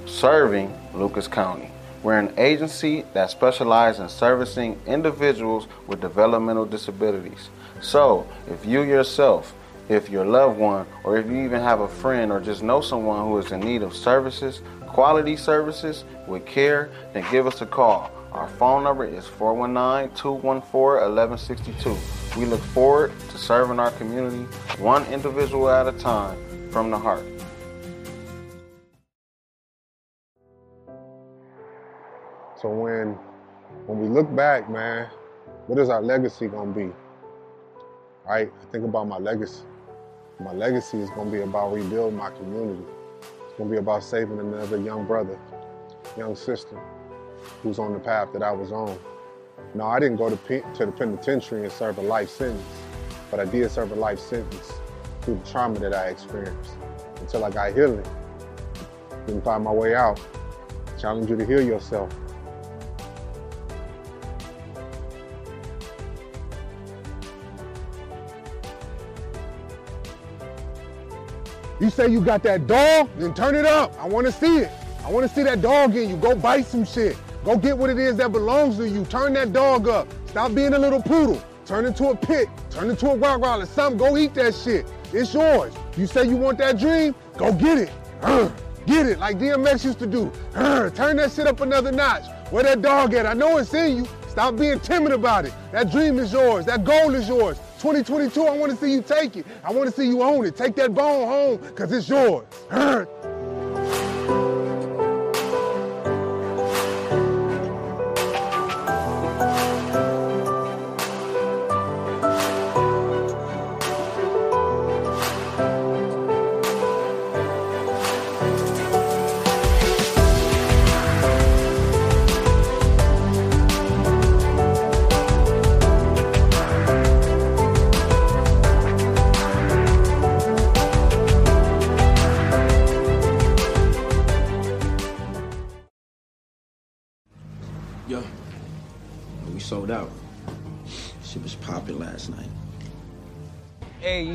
[0.07, 1.71] serving Lucas County.
[2.03, 7.49] We're an agency that specializes in servicing individuals with developmental disabilities.
[7.81, 9.55] So, if you yourself,
[9.89, 13.27] if your loved one, or if you even have a friend or just know someone
[13.27, 18.11] who is in need of services, quality services with care, then give us a call.
[18.33, 22.39] Our phone number is 419 214 1162.
[22.39, 24.45] We look forward to serving our community
[24.79, 26.37] one individual at a time
[26.71, 27.25] from the heart.
[32.65, 33.09] So when
[33.85, 35.11] when we look back, man,
[35.67, 36.91] what is our legacy gonna be?
[38.27, 38.51] Right?
[38.51, 39.65] I think about my legacy.
[40.41, 42.83] My legacy is gonna be about rebuilding my community.
[43.21, 45.39] It's gonna be about saving another young brother,
[46.17, 46.81] young sister,
[47.63, 48.99] who's on the path that I was on.
[49.75, 52.65] No, I didn't go to, pe- to the penitentiary and serve a life sentence,
[53.31, 54.73] but I did serve a life sentence
[55.21, 56.71] through the trauma that I experienced
[57.21, 58.07] until I got healing.
[59.27, 60.19] Didn't find my way out.
[60.99, 62.09] Challenge you to heal yourself.
[71.81, 73.93] You say you got that dog, then turn it up.
[73.99, 74.71] I want to see it.
[75.05, 76.17] I want to see that dog in you.
[76.17, 77.17] Go bite some shit.
[77.45, 79.05] Go get what it is that belongs to you.
[79.07, 80.09] Turn that dog up.
[80.27, 81.43] Stop being a little poodle.
[81.67, 82.49] Turn into a pit.
[82.71, 83.67] Turn into a rottweiler.
[83.67, 83.99] Something.
[83.99, 84.87] Go eat that shit.
[85.13, 85.75] It's yours.
[85.97, 87.15] You say you want that dream?
[87.37, 87.91] Go get it.
[88.21, 88.53] Urgh.
[88.87, 90.31] Get it like DMX used to do.
[90.53, 90.95] Urgh.
[90.95, 92.25] Turn that shit up another notch.
[92.51, 93.27] Where that dog at?
[93.27, 94.09] I know it's in you.
[94.29, 95.53] Stop being timid about it.
[95.73, 96.67] That dream is yours.
[96.67, 97.59] That goal is yours.
[97.85, 99.45] 2022, I want to see you take it.
[99.63, 100.57] I want to see you own it.
[100.57, 102.47] Take that bone home because it's yours.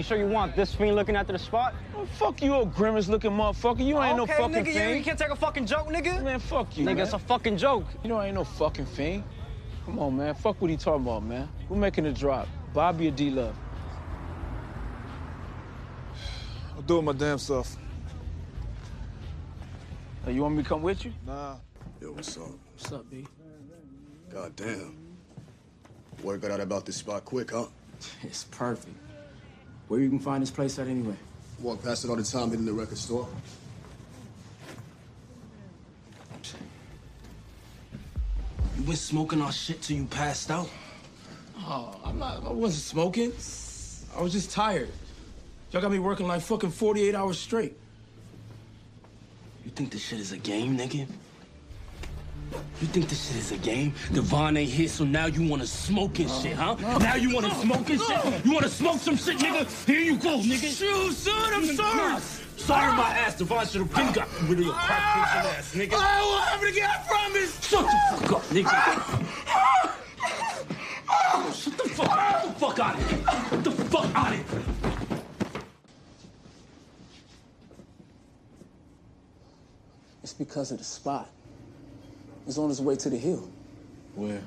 [0.09, 1.75] Sure you want this fiend looking after the spot?
[1.95, 3.85] Oh, fuck you, old grimace looking motherfucker.
[3.85, 4.97] You ain't okay, no fucking nigga, you- fiend.
[4.97, 6.23] You can't take a fucking joke, nigga.
[6.23, 6.83] Man, fuck you.
[6.83, 6.99] Nigga, man.
[6.99, 7.85] it's a fucking joke.
[8.01, 9.23] You know I ain't no fucking fiend.
[9.85, 10.33] Come on, man.
[10.33, 11.47] Fuck what he talking about, man.
[11.67, 12.47] Who making the drop?
[12.73, 13.55] Bobby or D Love?
[16.75, 17.75] I'll do it my damn self.
[20.25, 21.13] Hey, you want me to come with you?
[21.25, 21.55] Nah.
[22.01, 22.49] Yo, what's up?
[22.73, 23.27] What's up, B?
[24.33, 24.95] God damn.
[26.23, 27.67] Word got out about this spot quick, huh?
[28.23, 28.95] It's perfect.
[29.89, 31.15] Where you can find this place at anyway?
[31.59, 33.27] Walk past it all the time, been in the record store.
[38.77, 40.69] You been smoking our shit till you passed out?
[41.57, 42.45] Oh, I'm not.
[42.45, 43.31] I wasn't smoking.
[44.15, 44.89] I was just tired.
[45.71, 47.75] Y'all got me working like fucking 48 hours straight.
[49.65, 51.07] You think this shit is a game, nigga?
[52.81, 53.93] You think this shit is a game?
[54.13, 56.75] Devon ain't here, so now you wanna smoke and shit, huh?
[56.99, 58.45] Now you wanna smoke and shit?
[58.45, 59.85] You wanna smoke some shit, nigga?
[59.85, 60.77] Here you go, nigga.
[60.77, 62.21] Shoot, son, I'm sorry.
[62.57, 65.93] Sorry my ass, Devon should have been got rid of your crack patient ass, nigga.
[65.93, 67.67] I will have it again, I promise.
[67.67, 68.69] Shut the fuck up, nigga.
[71.11, 73.19] Oh, shut the fuck Get the fuck out of here.
[73.51, 74.63] Get the fuck out of here.
[80.23, 81.29] It's because of the spot.
[82.49, 83.47] It's on its way to the hill.
[84.15, 84.41] Where?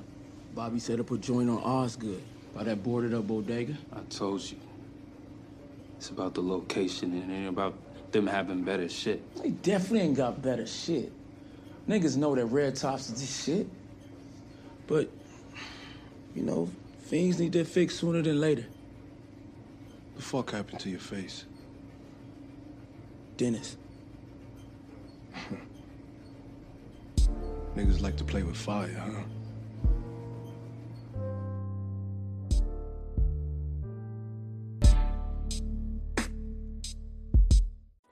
[0.57, 2.21] Bobby set up a joint on Osgood
[2.53, 3.77] by that boarded up bodega.
[3.93, 4.57] I told you.
[5.99, 7.77] It's about the location and it ain't about
[8.11, 9.23] them having better shit.
[9.41, 11.13] They definitely ain't got better shit.
[11.89, 13.69] Niggas know that Red Tops is this shit.
[14.89, 15.09] But,
[16.35, 16.69] you know,
[17.03, 18.67] things need their fix sooner than later.
[20.17, 21.45] The fuck happened to your face?
[23.37, 23.77] Dennis.
[27.77, 29.42] Niggas like to play with fire, huh?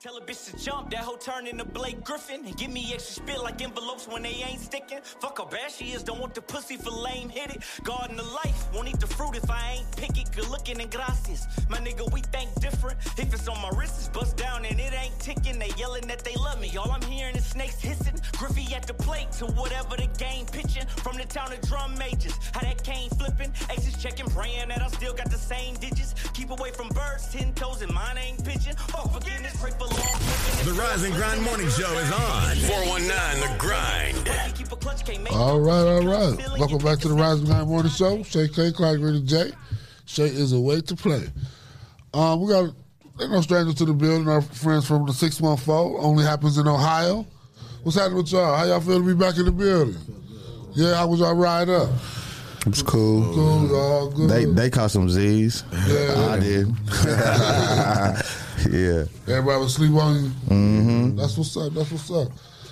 [0.01, 3.21] Tell a bitch to jump, that hoe turn into Blake Griffin and give me extra
[3.23, 4.97] spit like envelopes when they ain't sticking.
[5.03, 7.61] Fuck how bad she is, don't want the pussy for lame hit it.
[7.83, 10.31] Garden life, won't eat the fruit if I ain't pick it.
[10.35, 11.45] Good looking and gracias.
[11.69, 12.97] My nigga, we think different.
[13.15, 15.59] If it's on my wrist, it's bust down and it ain't ticking.
[15.59, 16.75] They yelling that they love me.
[16.77, 18.19] All I'm hearing is snakes hissing.
[18.39, 20.87] Griffey at the plate to whatever the game pitching.
[21.03, 23.53] From the town of drum majors, how that cane flipping.
[23.69, 26.15] Aces checking, praying that I still got the same digits.
[26.33, 28.73] Keep away from birds, ten toes, and mine ain't pitching.
[28.95, 32.55] Oh, forgiveness, pray for The Rise and Grind Morning Show is on.
[32.55, 34.29] 419 The Grind.
[35.31, 36.59] All right, all right.
[36.59, 38.23] Welcome back to the Rise and Grind Morning Show.
[38.23, 39.51] Shay K, Clark, Ready J.
[40.05, 41.27] Shay is a way to play.
[42.13, 42.73] Um, we got
[43.17, 44.27] they're no strangers to the building.
[44.29, 47.25] Our friends from the six one four only happens in Ohio.
[47.83, 48.55] What's happening with y'all?
[48.55, 49.97] How y'all feel to be back in the building?
[50.73, 51.89] Yeah, how was y'all ride up?
[52.61, 53.33] It was cool.
[53.33, 54.29] Cool, all good.
[54.29, 55.63] They they caught some Z's.
[55.87, 56.29] Yeah.
[56.29, 56.67] I did.
[58.69, 59.05] yeah.
[59.27, 60.29] Everybody was sleep on you.
[60.49, 61.15] Mm-hmm.
[61.17, 61.73] That's what's up.
[61.73, 62.29] That's what's up.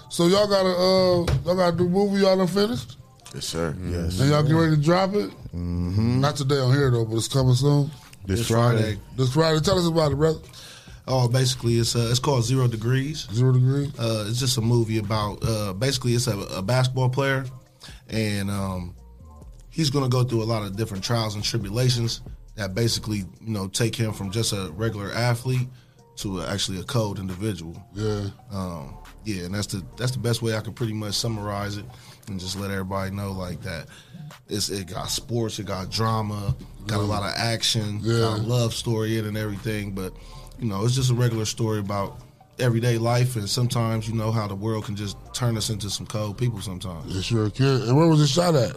[0.09, 2.97] So y'all got a uh, y'all got a new movie y'all done finished,
[3.33, 3.75] Yes, sir.
[3.79, 4.19] Yes.
[4.19, 5.29] and y'all get ready to drop it.
[5.55, 6.21] Mm-hmm.
[6.21, 7.91] Not today on here though, but it's coming soon.
[8.25, 8.97] This Friday.
[9.15, 9.59] This Friday.
[9.59, 10.39] Tell us about it, brother.
[11.07, 13.27] Oh, basically, it's uh, it's called Zero Degrees.
[13.31, 13.97] Zero Degrees.
[13.99, 17.45] Uh, it's just a movie about uh, basically it's a, a basketball player,
[18.09, 18.95] and um,
[19.71, 22.21] he's going to go through a lot of different trials and tribulations
[22.59, 25.69] that basically you know take him from just a regular athlete
[26.17, 27.81] to actually a cold individual.
[27.93, 28.25] Yeah.
[28.51, 31.85] Um, yeah, and that's the that's the best way I can pretty much summarize it
[32.27, 33.87] and just let everybody know like that.
[34.49, 36.53] It's it got sports, it got drama,
[36.85, 39.93] got a lot of action, got a love story in and everything.
[39.93, 40.13] But
[40.59, 42.19] you know, it's just a regular story about
[42.59, 46.05] everyday life, and sometimes you know how the world can just turn us into some
[46.05, 46.59] cold people.
[46.59, 47.15] Sometimes.
[47.15, 47.83] It sure can.
[47.83, 48.75] And where was it shot at?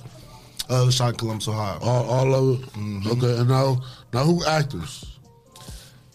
[0.70, 1.78] Uh, it was shot in Columbus, Ohio.
[1.82, 2.66] All, all of it.
[2.72, 3.10] Mm-hmm.
[3.12, 3.38] Okay.
[3.40, 3.80] And now,
[4.12, 5.04] now who actors?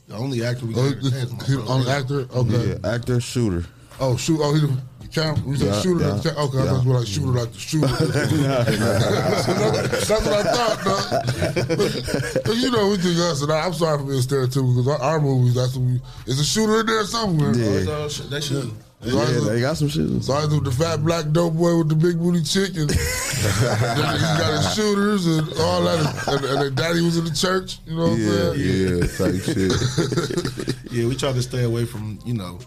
[0.08, 1.02] The only actor we Oh, got.
[1.04, 2.28] this- he- only actor.
[2.34, 2.78] Okay.
[2.82, 3.66] Yeah, actor, shooter.
[4.00, 4.40] Oh shoot!
[4.42, 4.68] Oh, he the
[5.02, 5.42] the camera.
[5.44, 6.06] We said Yeah, shooter.
[6.06, 6.70] yeah, the ca- okay, I yeah.
[6.72, 7.88] thought you were like shooter, like the shooter.
[7.88, 9.46] that's,
[10.08, 10.78] that's what I thought.
[10.86, 12.42] Though.
[12.46, 15.00] But you know, we think us, and I, I'm sorry for being stereotypical because our,
[15.02, 16.00] our movies, that's what we.
[16.28, 17.54] Is a shooter in there somewhere?
[17.58, 17.86] Yeah.
[17.90, 18.72] Oh, shit, they should.
[19.02, 20.24] So I Yeah, was- they got some shit.
[20.24, 22.98] So I was the fat black dope boy with the big booty chick, and he
[22.98, 27.78] got his shooters and all that, and, and, and daddy was in the church.
[27.86, 28.98] You know what Yeah, I'm saying?
[28.98, 30.92] yeah, type shit.
[30.92, 32.58] yeah, we try to stay away from you know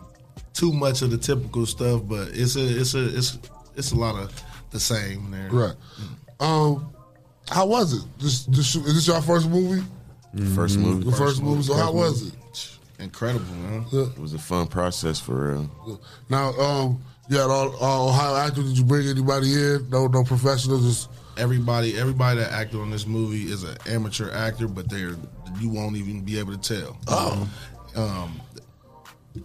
[0.54, 3.38] too much of the typical stuff, but it's a it's a it's
[3.76, 4.32] it's a lot of
[4.70, 5.48] the same there.
[5.50, 5.74] Right.
[6.38, 6.94] Um,
[7.50, 8.04] how was it?
[8.20, 9.82] This, this is this your first movie?
[10.54, 11.04] First movie.
[11.10, 11.62] The first movie.
[11.64, 12.34] So how was it?
[13.00, 13.86] Incredible, man.
[13.92, 16.00] It was a fun process for real.
[16.28, 18.68] Now, um, you had all, all Ohio actors.
[18.68, 19.88] Did you bring anybody in?
[19.90, 20.84] No, no professionals.
[20.84, 25.16] Just everybody everybody that acted on this movie is an amateur actor, but they're
[25.58, 26.98] you won't even be able to tell.
[27.08, 27.48] Oh.
[27.96, 28.40] Um,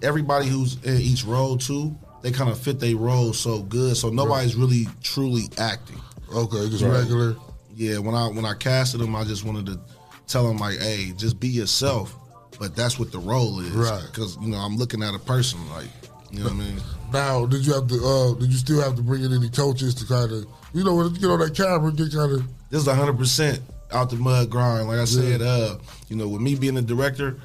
[0.02, 4.10] everybody who's in each role too, they kind of fit their role so good, so
[4.10, 6.00] nobody's really truly acting.
[6.34, 7.00] Okay, just Right.
[7.00, 7.36] regular.
[7.76, 9.80] Yeah, when I when I casted them, I just wanted to
[10.28, 12.16] tell them like, hey, just be yourself.
[12.60, 14.04] But that's what the role is, Right.
[14.12, 15.88] Because you know I'm looking at a person like,
[16.32, 16.82] you know what I mean.
[17.12, 17.96] Now, did you have to?
[17.96, 20.96] Uh, did you still have to bring in any coaches to kind of, you know,
[20.96, 22.44] when you get on that camera, get kind of.
[22.70, 23.62] This is hundred percent
[23.92, 24.88] out the mud grind.
[24.88, 25.78] Like I said, uh,
[26.10, 27.38] you know, with me being a director,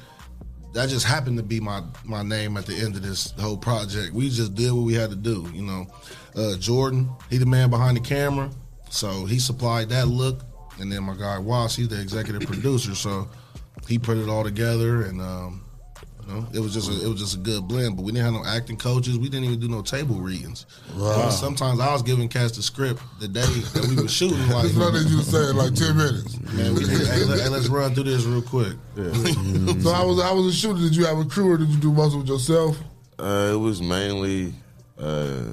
[0.73, 4.13] that just happened to be my my name at the end of this whole project.
[4.13, 5.49] We just did what we had to do.
[5.53, 5.87] You know,
[6.35, 8.49] uh, Jordan, he the man behind the camera,
[8.89, 10.41] so he supplied that look,
[10.79, 13.29] and then my guy Wass, he's the executive producer, so
[13.87, 15.61] he put it all together, and um,
[16.27, 17.95] you know, it was just a, it was just a good blend.
[17.95, 19.17] But we didn't have no acting coaches.
[19.17, 20.65] We didn't even do no table readings.
[20.95, 21.29] Wow.
[21.29, 24.37] Sometimes I was giving cast the script the day that we were shooting.
[24.51, 26.39] Like, That's what you to say in like ten minutes.
[26.53, 28.73] Man, we hey, let, hey, let's run through this real quick.
[28.95, 30.79] so I was I was a shooter.
[30.79, 32.77] Did you have a crew or did you do most of it yourself?
[33.17, 34.53] Uh, it was mainly
[34.99, 35.43] uh,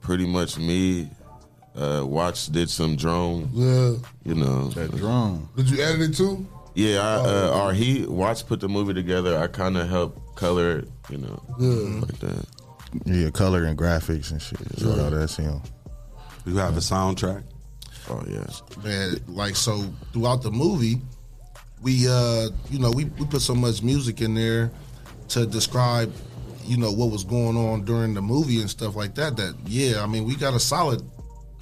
[0.00, 1.10] pretty much me.
[1.74, 3.50] Uh, Watch did some drone.
[3.52, 3.92] Yeah.
[4.24, 4.68] You know.
[4.70, 5.48] That drone.
[5.56, 6.46] Did you edit it too?
[6.76, 7.24] Yeah, I, Oh.
[7.54, 9.38] uh, or he Watch put the movie together.
[9.38, 12.00] I kind of helped color it, you know, Yeah.
[12.00, 12.46] like that.
[13.06, 14.58] Yeah, color and graphics and shit.
[14.78, 15.60] So all that's him.
[16.44, 17.42] You have a soundtrack?
[18.08, 18.44] Oh yeah.
[18.84, 19.82] man like so
[20.12, 21.00] throughout the movie
[21.82, 24.70] we uh you know we, we put so much music in there
[25.30, 26.12] to describe
[26.64, 30.02] you know what was going on during the movie and stuff like that that yeah
[30.04, 31.02] i mean we got a solid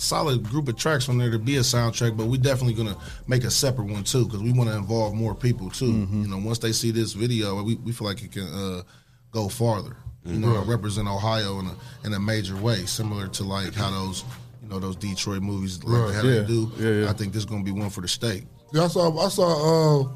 [0.05, 3.43] solid group of tracks on there to be a soundtrack but we're definitely gonna make
[3.45, 6.59] a separate one too because we want to involve more people too you know once
[6.59, 8.83] they see this video we, we feel like it can uh
[9.33, 10.69] go farther you know Mhm.
[10.69, 11.75] represent ohio in a
[12.07, 14.25] in a major way similar to like how those
[14.63, 16.15] you know those detroit movies like Right.
[16.15, 16.41] how Yeah.
[16.41, 17.11] they do Yeah, yeah.
[17.11, 19.49] i think this is gonna be one for the state Yeah, I saw I saw
[20.03, 20.09] uh,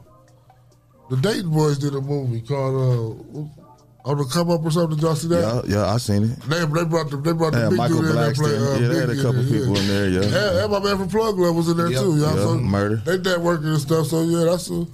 [1.10, 3.67] the Dayton Boys did a movie called uh,
[4.04, 4.96] on the come up or something.
[4.96, 5.64] Did y'all see that?
[5.66, 6.40] Yeah, yeah, I seen it.
[6.42, 8.56] They, they brought the they brought the Yeah, big Michael dude in there to play.
[8.56, 10.22] Uh, Yeah, they had a couple in people in there, yeah.
[10.22, 12.00] and, and my man from Plug Love was in there Yep.
[12.00, 12.16] too.
[12.18, 12.96] Y'all Yeah, so Murder.
[13.04, 14.06] They networking and stuff.
[14.06, 14.86] So yeah, that's a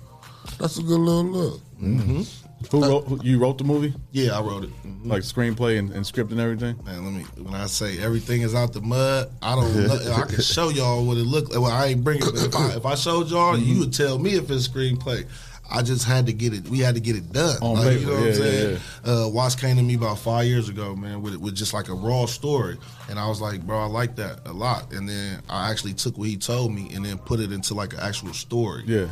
[0.59, 1.61] that's a good little look.
[1.81, 2.23] Mm-hmm.
[2.71, 3.07] Who wrote?
[3.07, 3.93] who- You wrote the movie?
[4.13, 4.71] Yeah, I wrote it.
[5.05, 6.83] Like screenplay and, and script and everything.
[6.83, 7.25] Man, let me.
[7.43, 9.77] When I say everything is out the mud, I don't.
[9.87, 11.61] know, I can show y'all what it looked like.
[11.61, 13.65] Well, I ain't bring it, but if I if I showed y'all, Mm-hmm.
[13.71, 15.27] you would tell me if it's screenplay.
[15.71, 16.69] I just had to get it.
[16.69, 17.57] We had to get it done.
[17.63, 18.81] On Like, you know what yeah, I'm saying?
[19.07, 21.89] yeah, Uh, Watts came to me about five years ago, man, with with just like
[21.89, 22.77] a raw story,
[23.09, 24.93] and I was like, bro, I like that a lot.
[24.93, 27.93] And then I actually took what he told me and then put it into like
[27.95, 28.85] an actual story.
[28.87, 29.07] Yeah.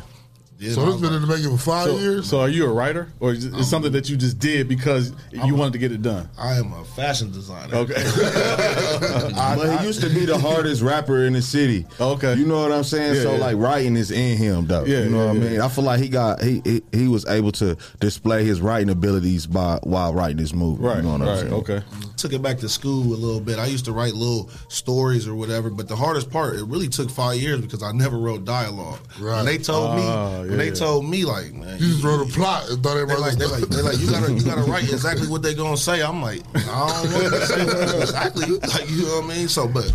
[0.63, 2.29] Then So I this was been in the making for five so, years.
[2.29, 5.55] So are you a writer, or is it something that you just did because you
[5.55, 6.29] wanted to get it done?
[6.37, 7.75] I am a fashion designer.
[7.75, 7.93] Okay.
[7.95, 11.85] but he used to be the hardest rapper in the city.
[11.99, 13.15] Okay, you know what I'm saying.
[13.15, 13.39] Yeah, so yeah.
[13.39, 14.85] like writing is in him, though.
[14.85, 15.61] Yeah, you know yeah, what I mean.
[15.61, 19.45] I feel like he got he, he he was able to display his writing abilities
[19.47, 20.83] by while writing this movie.
[20.83, 21.53] you know what I'm saying?
[21.53, 21.81] Okay.
[22.23, 23.59] Took it back to school a little bit.
[23.59, 27.09] I used to write little stories or whatever, but the hardest part, it really took
[27.09, 28.99] five years because I never wrote dialogue.
[29.19, 29.35] Right.
[29.35, 32.31] When they told me, oh, when they told me, like, man, You just wrote a
[32.31, 34.61] plot and thought they everybody like, they was like, they like, you gotta, you gotta
[34.61, 36.01] write exactly what they're gonna say.
[36.01, 37.61] I'm like, I don't know to say
[38.01, 39.49] exactly, like, you know what I mean?
[39.49, 39.93] So, but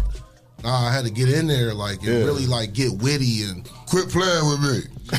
[0.63, 2.25] nah, I had to get in there, like, and Yeah.
[2.25, 4.95] really like get witty and quit playing with me.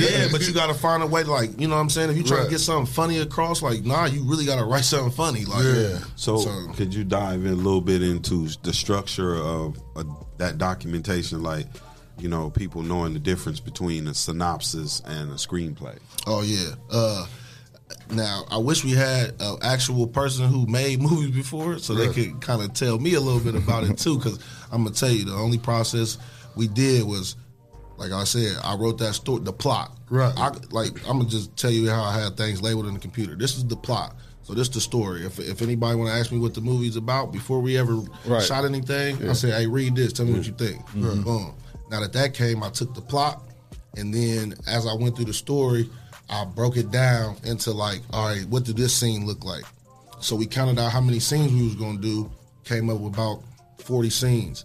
[0.00, 2.10] yeah, but you gotta find a way, to, like, you know what I'm saying?
[2.10, 2.44] If you try Right.
[2.44, 5.64] to get something funny across, like, nah, you really gotta write something funny, like,
[6.16, 10.04] So, So- could you dive in a little bit into the structure of uh,
[10.38, 11.66] that documentation, like
[12.18, 15.96] you know, people knowing the difference between a synopsis and a screenplay?
[16.26, 16.70] Oh yeah.
[16.90, 17.26] Uh,
[18.10, 22.40] now I wish we had an actual person who made movies before, so they could
[22.40, 24.16] kind of tell me a little bit about it too.
[24.16, 24.38] Because
[24.72, 26.18] I'm gonna tell you, the only process
[26.56, 27.36] we did was,
[27.96, 29.96] like I said, I wrote that story, the plot.
[30.08, 30.32] Right.
[30.36, 33.34] I like I'm gonna just tell you how I had things labeled in the computer.
[33.34, 34.16] This is the plot.
[34.42, 35.26] So this is the story.
[35.26, 38.42] If if anybody want to ask me what the movie's about before we ever Right.
[38.42, 39.30] shot anything, Yeah.
[39.30, 40.12] I say, hey, read this.
[40.12, 40.86] Tell me what you think.
[40.90, 41.24] Mhm.
[41.24, 41.54] Boom.
[41.90, 43.42] Now that that came, I took the plot,
[43.96, 45.90] and then as I went through the story,
[46.28, 49.64] I broke it down into like, all right, what did this scene look like?
[50.20, 52.30] So we counted out how many scenes we was gonna do.
[52.64, 53.42] Came up with about
[53.78, 54.64] forty scenes,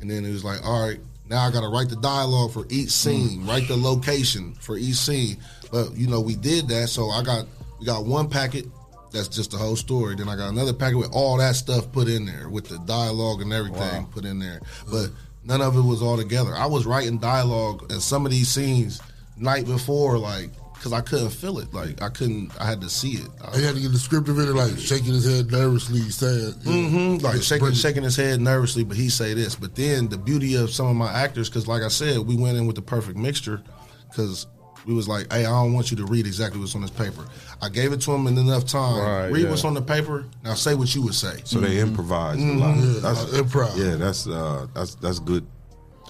[0.00, 2.66] and then it was like, all right, now I got to write the dialogue for
[2.68, 3.48] each scene, mm.
[3.48, 5.36] write the location for each scene.
[5.72, 7.46] But you know, we did that, so I got
[7.78, 8.66] we got one packet
[9.12, 10.14] that's just the whole story.
[10.14, 13.42] Then I got another packet with all that stuff put in there, with the dialogue
[13.42, 14.08] and everything Wow.
[14.12, 14.60] put in there.
[14.90, 15.10] But
[15.44, 16.54] none of it was all together.
[16.54, 19.00] I was writing dialogue and some of these scenes
[19.36, 20.50] night before, like
[20.80, 21.74] because I couldn't feel it.
[21.74, 22.52] Like I couldn't.
[22.58, 23.28] I had to see it.
[23.54, 27.16] He had to get the script of it, like shaking his head nervously, saying, hmm
[27.22, 29.54] Like shaking, shaking his head nervously, but he say this.
[29.54, 32.56] But then the beauty of some of my actors, because like I said, we went
[32.56, 33.62] in with the perfect mixture,
[34.08, 34.46] because
[34.86, 37.26] we was like, hey, I don't want you to read exactly what's on this paper.
[37.60, 38.98] I gave it to him in enough time.
[38.98, 39.50] Right, read yeah.
[39.50, 40.24] what's on the paper.
[40.42, 41.42] Now say what you would say.
[41.44, 42.58] So they improvise a Mhm.
[42.58, 42.76] lot.
[42.78, 43.76] Yeah, That's improv.
[43.76, 45.46] Yeah, that's uh, that's that's good,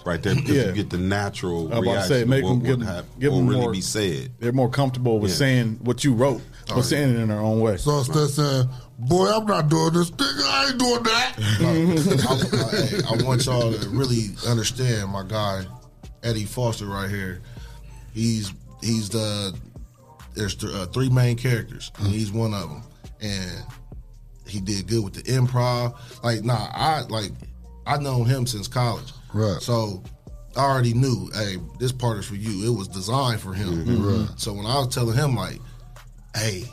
[0.05, 0.35] right there.
[0.35, 0.67] Because Yeah.
[0.67, 2.09] you get the natural I was about to reaction.
[2.09, 4.33] say, make of them what give, them- have, give them really more, be said.
[4.39, 5.37] They're more comfortable with Yeah.
[5.37, 6.41] saying what you wrote,
[6.71, 7.77] Oh, but saying it in their own way.
[7.77, 8.69] So instead of saying,
[8.99, 10.27] "Boy, I'm not doing this," thing.
[10.45, 11.35] I ain't doing that.
[11.61, 15.65] I, I- hey, I want y'all to really understand my guy
[16.23, 17.41] Eddie Foster right here.
[18.13, 18.53] He's
[18.83, 19.55] he's the
[20.35, 22.83] there's th- uh, three main characters and he's one of them,
[23.21, 23.65] and
[24.47, 25.95] he did good with the improv.
[26.23, 27.33] Like nah, I like
[27.87, 29.61] I known him since college, right?
[29.61, 30.03] So
[30.57, 32.67] I already knew, hey, this part is for you.
[32.73, 33.85] It was designed for him.
[33.85, 34.29] Mhm.
[34.29, 34.41] Right.
[34.41, 35.59] So when I was telling him like,
[36.37, 36.65] hey.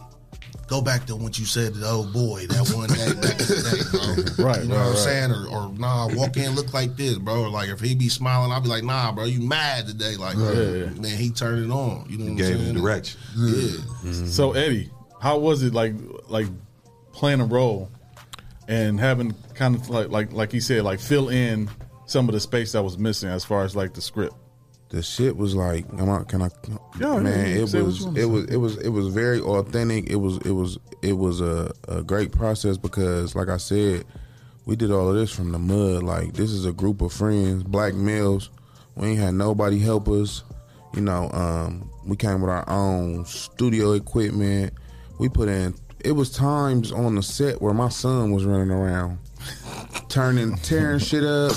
[0.67, 3.47] Go back to what you said to the old boy that one day back in
[3.47, 4.45] the day, bro.
[4.45, 4.97] Right, You know right, what I'm right.
[4.97, 5.31] saying?
[5.31, 7.43] Or, or nah, walk in look like this, bro.
[7.43, 10.17] Or like if he be smiling, I'll be like, nah, bro, you mad today?
[10.17, 10.85] Like, Yeah, yeah.
[10.99, 12.05] man, he turned it on.
[12.09, 12.59] You know what I'm gave saying?
[12.65, 13.17] him direction.
[13.37, 14.25] Yeah.
[14.25, 14.89] So Eddie,
[15.21, 15.93] how was it like
[16.27, 16.47] like
[17.13, 17.89] playing a role
[18.67, 21.69] and having kind of like like like he said like fill in
[22.07, 24.33] some of the space that was missing as far as like the script.
[24.89, 26.49] the shit was like am I, can I
[26.99, 30.09] Yeah, man it say what was it was it was it was very authentic.
[30.09, 34.05] It was it was it was a, a great process because like I said
[34.65, 36.03] we did all of this from the mud.
[36.03, 38.49] Like this is a group of friends black males.
[38.95, 40.43] We ain't had nobody help us.
[40.95, 44.73] You know um we came with our own studio equipment.
[45.19, 45.75] We put in
[46.05, 49.19] it was times on the set where my son was running around
[50.09, 51.51] turning tearing shit up.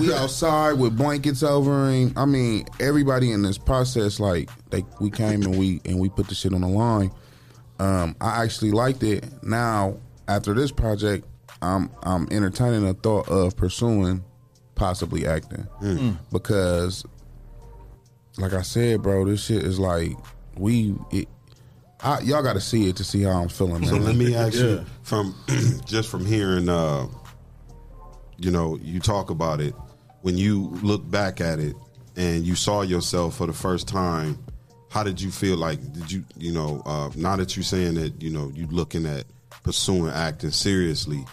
[0.00, 2.12] we outside with blankets over him.
[2.16, 6.28] I mean, everybody in this process, like they we came and we and we put
[6.28, 7.10] the shit on the line.
[7.78, 9.24] Um, I actually liked it.
[9.42, 9.96] Now
[10.28, 11.26] after this project,
[11.62, 14.24] I'm I'm entertaining the thought of pursuing
[14.74, 16.18] possibly acting Mm.
[16.32, 17.04] because,
[18.38, 20.16] like I said, bro, this shit is like
[20.56, 20.94] we.
[21.10, 21.28] It,
[22.04, 23.84] I, y'all got to see it to see how I'm feeling.
[23.86, 24.04] So man.
[24.04, 25.34] let me ask you from
[25.86, 27.06] just from hearing, uh,
[28.36, 29.74] you know, you talk about it
[30.22, 31.74] when you look back at it
[32.16, 34.38] and you saw yourself for the first time.
[34.90, 35.56] How did you feel?
[35.56, 39.06] Like, did you, you know, uh, now that you're saying that, you know, you looking
[39.06, 39.24] at
[39.64, 41.24] pursuing acting seriously.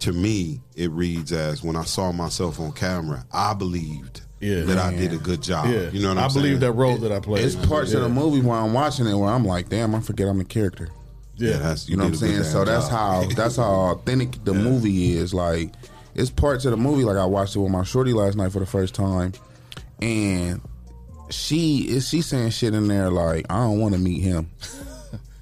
[0.00, 4.62] To me, it reads as when I saw myself on camera, I believed Yeah.
[4.62, 5.66] that I did a good job.
[5.68, 5.90] Yeah.
[5.90, 6.44] You know what I I'm saying?
[6.44, 7.44] I believe that role that I played.
[7.44, 8.08] It's parts of Yeah.
[8.08, 10.88] the movie where I'm watching it where I'm like, damn, I forget I'm the character.
[11.36, 11.50] Yeah.
[11.50, 12.52] Yeah, that's- you know what I'm did a good saying.
[12.52, 13.24] So that's job.
[13.24, 15.32] how that's how authentic the movie is.
[15.34, 15.72] Like,
[16.14, 17.04] it's parts of the movie.
[17.04, 19.32] Like I watched it with my shorty last night for the first time,
[20.02, 20.60] and
[21.30, 24.50] she is she saying shit in there like I don't want to meet him.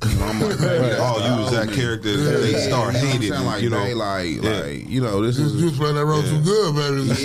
[0.05, 2.97] You know, I'm like, Oh, you was that character that they start You know what
[2.97, 3.47] I'm hating, saying?
[3.47, 3.83] Like, you know.
[3.85, 4.51] they like, Yeah.
[4.61, 7.23] like, you know, this You, is you was playing that role too good, baby.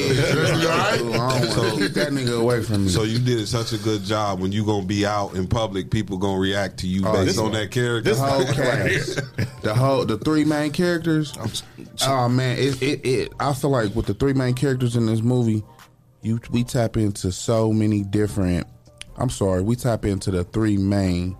[0.61, 2.89] You all I want to keep that nigga away from me.
[2.89, 6.17] So you did such a good job when you gonna be out in public, people
[6.17, 7.53] gonna react to you Oh, based on one.
[7.53, 8.13] that character.
[8.13, 9.19] The whole cast,
[9.63, 11.33] the whole, the three main characters.
[12.07, 13.33] Oh man, it, it, it.
[13.39, 15.63] I feel like with the three main characters in this movie,
[16.21, 18.65] you we tap into so many different.
[19.17, 21.35] I'm sorry, we tap into the three main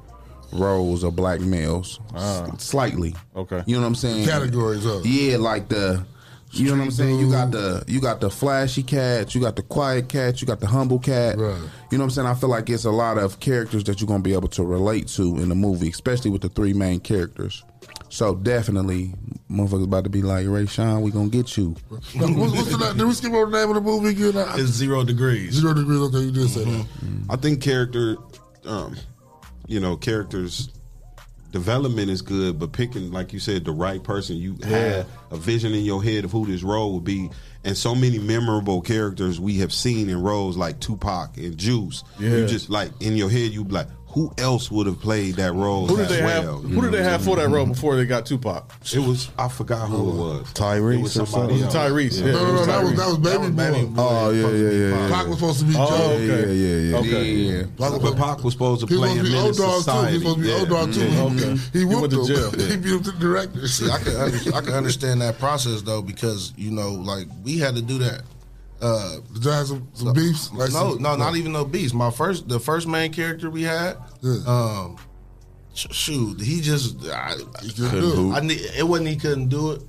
[0.53, 3.15] roles of black males s- slightly.
[3.35, 3.63] Okay.
[3.65, 4.25] You know what I'm saying?
[4.27, 5.05] Categories of.
[5.05, 6.05] Yeah, like the.
[6.53, 7.17] You know what I'm saying?
[7.17, 10.59] You got the you got the flashy cat, you got the quiet cat, you got
[10.59, 11.37] the humble cat.
[11.37, 11.55] Right.
[11.91, 12.27] You know what I'm saying?
[12.27, 15.07] I feel like it's a lot of characters that you're gonna be able to relate
[15.15, 17.63] to in the movie, especially with the three main characters.
[18.09, 19.13] So definitely,
[19.49, 21.73] motherfuckers about to be like Ray Sean, we gonna get you.
[21.89, 22.93] What's, what's the?
[22.97, 24.35] Did we skip over the name of the movie again?
[24.35, 25.53] I- It's zero degrees.
[25.53, 26.01] Zero degrees.
[26.01, 26.85] Okay, you did say that.
[27.29, 28.17] I think character,
[28.65, 28.97] um,
[29.67, 30.69] you know, characters
[31.51, 35.73] development is good, but picking, like you said, the right person, you had a vision
[35.73, 37.29] in your head of who this role would be.
[37.63, 42.03] And so many memorable characters we have seen in roles like Tupac and Juice.
[42.19, 42.29] Yeah.
[42.29, 45.53] You just like in your head, you be like, who else would have played that
[45.53, 45.87] role?
[45.87, 46.43] Who did as they have?
[46.45, 46.57] well?
[46.59, 48.71] Who did they have for that role before they got Tupac?
[48.93, 50.53] It was I forgot who it was.
[50.53, 51.81] Tyrese It was or somebody something?
[51.81, 51.91] else.
[51.91, 52.19] Tyrese.
[52.19, 52.25] Yeah.
[52.27, 52.95] Yeah, No, no, it no, was that was Tyrese.
[52.97, 54.01] that was Baby Boy.
[54.01, 55.09] Oh yeah, yeah, yeah, yeah.
[55.15, 56.25] Pac was supposed to be Oh, okay.
[56.25, 56.97] Yeah, yeah, yeah.
[56.97, 57.31] Okay.
[57.31, 57.63] yeah, yeah.
[57.77, 59.91] Pac But Pac was supposed to He was play supposed to be old dog too.
[59.91, 60.59] He was supposed to be Yeah.
[60.59, 61.07] old dog too.
[61.07, 61.61] Yeah, okay.
[61.73, 62.27] He He went to him.
[62.27, 62.51] jail.
[62.51, 63.67] He beat him the director.
[63.67, 67.75] See, I can I can understand that process though because you know, like we had
[67.75, 68.21] to do that.
[68.81, 70.51] Uh, Did y'all have some, some beefs?
[70.51, 71.93] Like no, some- no, not even no beefs.
[71.93, 74.37] My first, the first main character we had, Yeah.
[74.47, 74.97] um,
[75.73, 77.35] sh- shoot, he just, I,
[77.75, 78.75] couldn't do it.
[78.75, 79.83] I it wasn't he couldn't do it.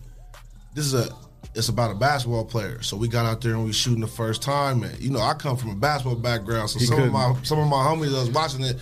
[0.75, 1.09] This is a,
[1.55, 2.83] it's about a basketball player.
[2.83, 5.35] So we got out there and we shooting the first time, and you know, I
[5.35, 7.13] come from a basketball background, so He some of couldn't.
[7.13, 8.77] my some of my homies that was watching it.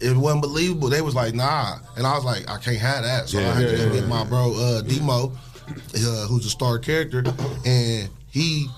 [0.00, 0.88] it wasn't believable.
[0.88, 3.28] They was like, nah, and I was like, I can't have that.
[3.28, 4.08] So Yeah, I had yeah, to yeah, get yeah.
[4.08, 5.32] my bro uh, Demo,
[5.68, 7.24] uh, who's a star character,
[7.64, 8.68] and he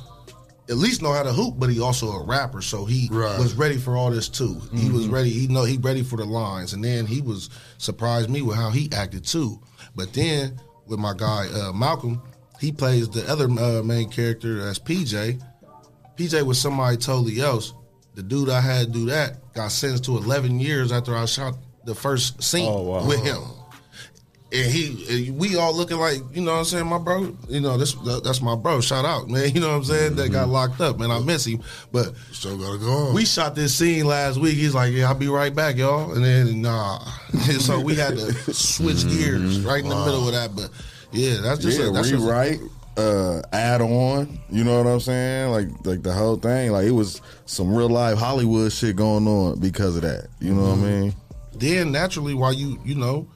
[0.68, 3.76] at least know how to hoop, but he also a rapper, so he was ready
[3.78, 4.60] for all this too.
[4.74, 5.12] He was Mhm.
[5.12, 5.30] ready.
[5.30, 8.70] He know he ready for the lines, and then he was surprised me with how
[8.70, 9.60] he acted too.
[9.96, 12.20] But then with my guy uh, Malcolm,
[12.60, 15.40] he plays the other uh, main character as PJ.
[16.16, 17.72] PJ was somebody totally else.
[18.14, 21.54] The dude I had to do that got sentenced to 11 years after I shot
[21.84, 23.04] the first scene Oh, wow.
[23.06, 23.40] with him.
[24.50, 27.36] And he, and we all looking like, you know what I'm saying, my bro.
[27.50, 27.92] You know, this
[28.22, 28.80] that's my bro.
[28.80, 29.50] Shout out, man.
[29.54, 30.16] You know what I'm saying?
[30.16, 31.10] That got locked up, man.
[31.10, 31.62] I miss him,
[31.92, 32.90] but still gotta go.
[32.90, 33.14] on.
[33.14, 34.56] We shot this scene last week.
[34.56, 36.98] He's like, "Yeah, I'll be right back, y'all." And then nah,
[37.58, 40.56] so we had to switch gears right in the middle of that.
[40.56, 40.70] But
[41.12, 42.60] yeah, that's just yeah, a, that's just a- rewrite,
[42.96, 44.38] uh, add on.
[44.48, 45.50] You know what I'm saying?
[45.50, 46.72] Like like the whole thing.
[46.72, 50.28] Like it was some real life Hollywood shit going on because of that.
[50.40, 51.14] You know what I mean?
[51.54, 53.26] then naturally while you you know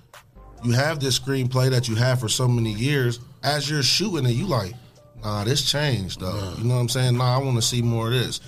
[0.63, 4.33] you have this screenplay that you have for so many years as you're shooting it
[4.33, 4.75] you like
[5.23, 8.09] nah this changed though you know what i'm saying nah i want to see more
[8.09, 8.41] of this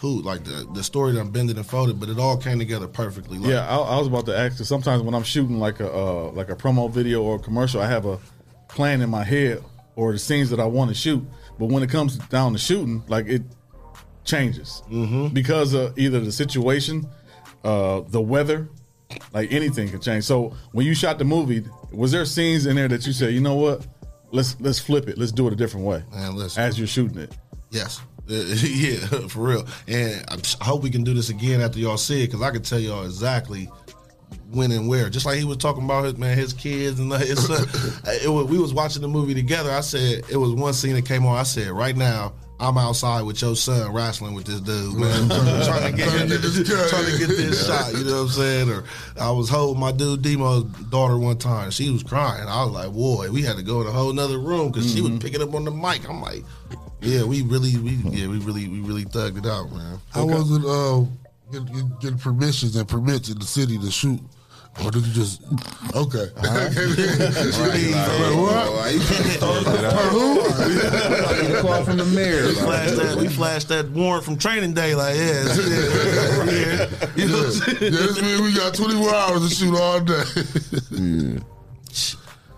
[0.00, 2.86] who like the, the story that I'm bended and folded but it all came together
[2.86, 4.58] perfectly like, Yeah, I, I was about to ask.
[4.58, 7.80] 'cause sometimes when I'm shooting like a uh, like a promo video or a commercial,
[7.80, 8.18] I have a
[8.68, 9.64] plan in my head
[9.94, 11.24] or the scenes that I want to shoot.
[11.58, 13.42] But when it comes down to shooting, like it
[14.24, 15.28] changes mm-hmm.
[15.28, 17.08] because of either the situation,
[17.64, 18.68] uh, the weather,
[19.32, 20.24] like anything can change.
[20.24, 23.40] So when you shot the movie, was there scenes in there that you said, you
[23.40, 23.86] know what,
[24.32, 26.62] let's let's flip it, let's do it a different way, Man, listen.
[26.62, 27.36] as you're shooting it.
[27.70, 28.00] Yes.
[28.28, 28.96] yeah,
[29.28, 29.66] for real.
[29.86, 30.24] And
[30.60, 32.78] I hope we can do this again after y'all see it because I can tell
[32.80, 33.68] y'all exactly
[34.50, 35.08] when and where.
[35.08, 37.66] Just like he was talking about his man, his kids and his son.
[38.22, 39.70] it was, we was watching the movie together.
[39.70, 41.36] I said it was one scene that came on.
[41.36, 42.34] I said right now.
[42.58, 45.28] I'm outside with your son wrestling with this dude, man.
[45.66, 47.92] trying to get him, trying to get this shot.
[47.92, 48.70] You know what I'm saying?
[48.70, 48.84] Or
[49.20, 51.70] I was holding my dude Demo's daughter one time.
[51.70, 52.48] She was crying.
[52.48, 55.02] I was like, boy, we had to go in a whole nother room because she
[55.02, 56.08] was picking up on the mic.
[56.08, 56.44] I'm like,
[57.02, 59.98] yeah, we really, we yeah, we really, we really thugged it out, man.
[60.14, 61.04] I wasn't uh,
[61.52, 64.20] getting- getting permissions and permits in the city to shoot?
[64.84, 65.42] Or did you just
[65.94, 66.26] okay?
[69.64, 72.46] the call from the mayor.
[72.46, 73.16] We flashed that.
[73.16, 74.94] We flashed that warrant from training day.
[74.94, 76.46] Like, yeah, see that?
[76.46, 77.22] yeah.
[77.22, 77.78] You know what I'm saying?
[77.80, 81.42] Yeah, this means we got 24 hours to shoot all day.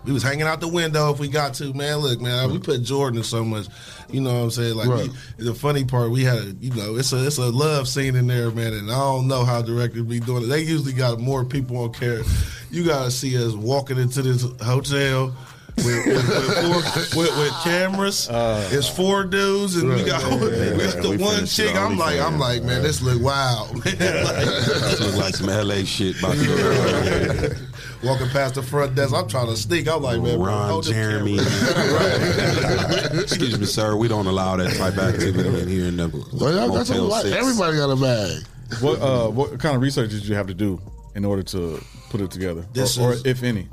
[0.05, 1.97] We was hanging out the window if we got to, man.
[1.97, 3.67] Look, man, we put Jordan in so much.
[4.09, 4.75] You know what I'm saying?
[4.75, 5.09] Like Right.
[5.37, 8.15] we, the funny part, we had, a, you know, it's a it's a love scene
[8.15, 8.73] in there, man.
[8.73, 10.47] And I don't know how directors be doing it.
[10.47, 12.23] They usually got more people on camera.
[12.71, 15.35] You got to see us walking into this hotel.
[15.77, 20.51] With, with, with, four, with, with cameras, it's four dudes, and we got, Uh, Right,
[20.51, 21.73] yeah, we got yeah, the we one chick.
[21.73, 22.79] I'm like, I'm like, man, yeah.
[22.81, 23.73] this look wild.
[23.85, 23.97] man.
[23.97, 27.49] This look like some LA shit about to go.
[28.01, 29.87] Walking past the front desk, I'm trying to sneak.
[29.89, 31.37] I'm like, man, bro, Ron hold the Jeremy.
[33.11, 33.21] camera.
[33.23, 33.97] Excuse me, sir.
[33.97, 37.03] We don't allow that type of activity in here in the Well, y'all got Motel
[37.03, 37.35] like, 6.
[37.35, 38.43] everybody got a bag.
[38.81, 40.79] What uh, what kind of research did you have to do
[41.15, 43.67] in order to put it together, This or, or is- if any?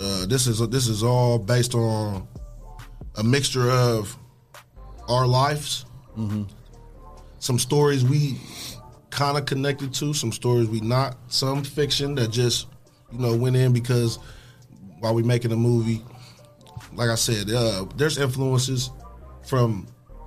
[0.00, 2.26] Uh, this is this is all based on
[3.16, 4.16] a mixture of
[5.08, 5.84] our lives,
[7.38, 8.40] some stories we
[9.10, 12.66] kind of connected to, some stories we not, some fiction that just
[13.12, 14.18] you know went in because
[15.00, 16.02] while we making a movie,
[16.94, 18.90] like I said, uh, there's influences
[19.46, 19.86] from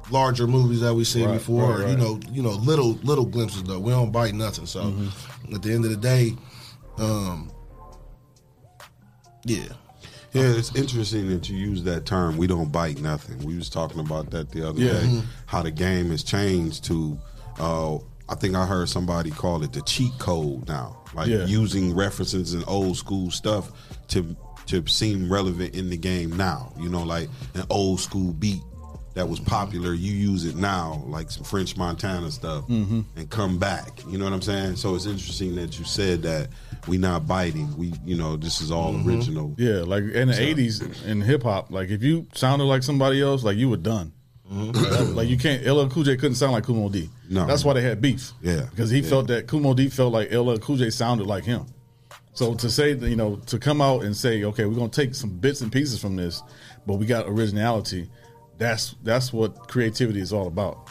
[0.09, 1.63] larger movies that we seen Right, before.
[1.63, 1.89] right, or, right.
[1.91, 3.79] You know, you know, little little glimpses though.
[3.79, 4.65] We don't bite nothing.
[4.65, 5.55] So Mm-hmm.
[5.55, 6.35] at the end of the day,
[6.97, 7.51] um,
[9.45, 9.65] yeah.
[10.33, 12.37] Yeah, it's interesting that you use that term.
[12.37, 13.39] We don't bite nothing.
[13.39, 14.93] We was talking about that the other Yeah.
[14.93, 15.05] day.
[15.07, 15.23] Mhm.
[15.45, 17.19] How the game has changed to.
[17.59, 17.97] Uh,
[18.29, 21.45] I think I heard somebody call it the cheat code now, like Yeah.
[21.45, 23.71] using references and old school stuff
[24.09, 24.35] to
[24.67, 26.71] to seem relevant in the game now.
[26.79, 28.61] You know, like an old school beat
[29.15, 29.93] that was popular.
[29.93, 33.03] You use it now, like some French Montana stuff, Mhm.
[33.17, 34.01] and come back.
[34.09, 34.77] You know what I'm saying?
[34.77, 36.49] So it's interesting that you said that
[36.87, 37.75] we not biting.
[37.75, 39.53] We, you know, this is all original.
[39.57, 43.21] Yeah, like in the So- eighties in hip hop, like if you sounded like somebody
[43.21, 44.13] else, like you were done.
[44.51, 45.65] Like, like, you can't.
[45.65, 47.09] LL Cool J couldn't sound like Kool Moe Dee.
[47.29, 47.45] No.
[47.45, 48.31] that's why they had beef.
[48.41, 49.09] Yeah, because he yeah.
[49.09, 51.65] felt that Kool Moe Dee felt like LL Cool J sounded like him.
[52.33, 55.29] So to say, you know, to come out and say, okay, we're gonna take some
[55.29, 56.43] bits and pieces from this,
[56.85, 58.09] but we got originality.
[58.57, 60.89] That's that's what creativity is all about.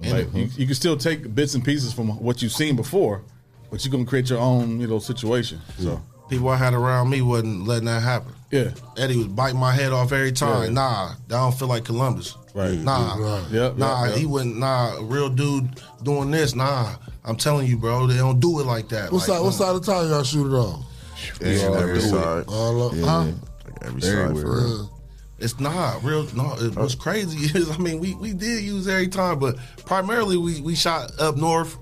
[0.00, 0.36] And- Like mm-hmm.
[0.38, 3.22] you, you can still take bits and pieces from what you've seen before,
[3.70, 5.60] but you're gonna create your own, you know, situation.
[5.78, 8.32] So people I had around me wasn't letting that happen.
[8.50, 8.70] Yeah.
[8.96, 10.64] Eddie was biting my head off every time.
[10.64, 10.70] Yeah.
[10.70, 12.36] Nah, I don't feel like Columbus.
[12.54, 12.78] Right.
[12.78, 13.14] Nah.
[13.16, 13.46] Right.
[13.50, 14.30] Yep, nah, yep, he yep.
[14.30, 15.68] wouldn't nah, a real dude
[16.02, 16.94] doing this, nah.
[17.24, 19.12] I'm telling you, bro, they don't do it like that.
[19.12, 19.40] What Like, side?
[19.40, 20.84] What uh, side of town y'all shoot it on?
[21.40, 22.00] Yeah, all every over.
[22.00, 22.44] side.
[22.48, 23.04] All up, Yeah.
[23.04, 23.26] huh?
[23.82, 24.90] every side side for real.
[25.38, 26.24] It's not real.
[26.34, 26.98] No, it, what's oh.
[26.98, 31.12] crazy is, I mean, we, we did use every time, but primarily we, we shot
[31.20, 31.76] up north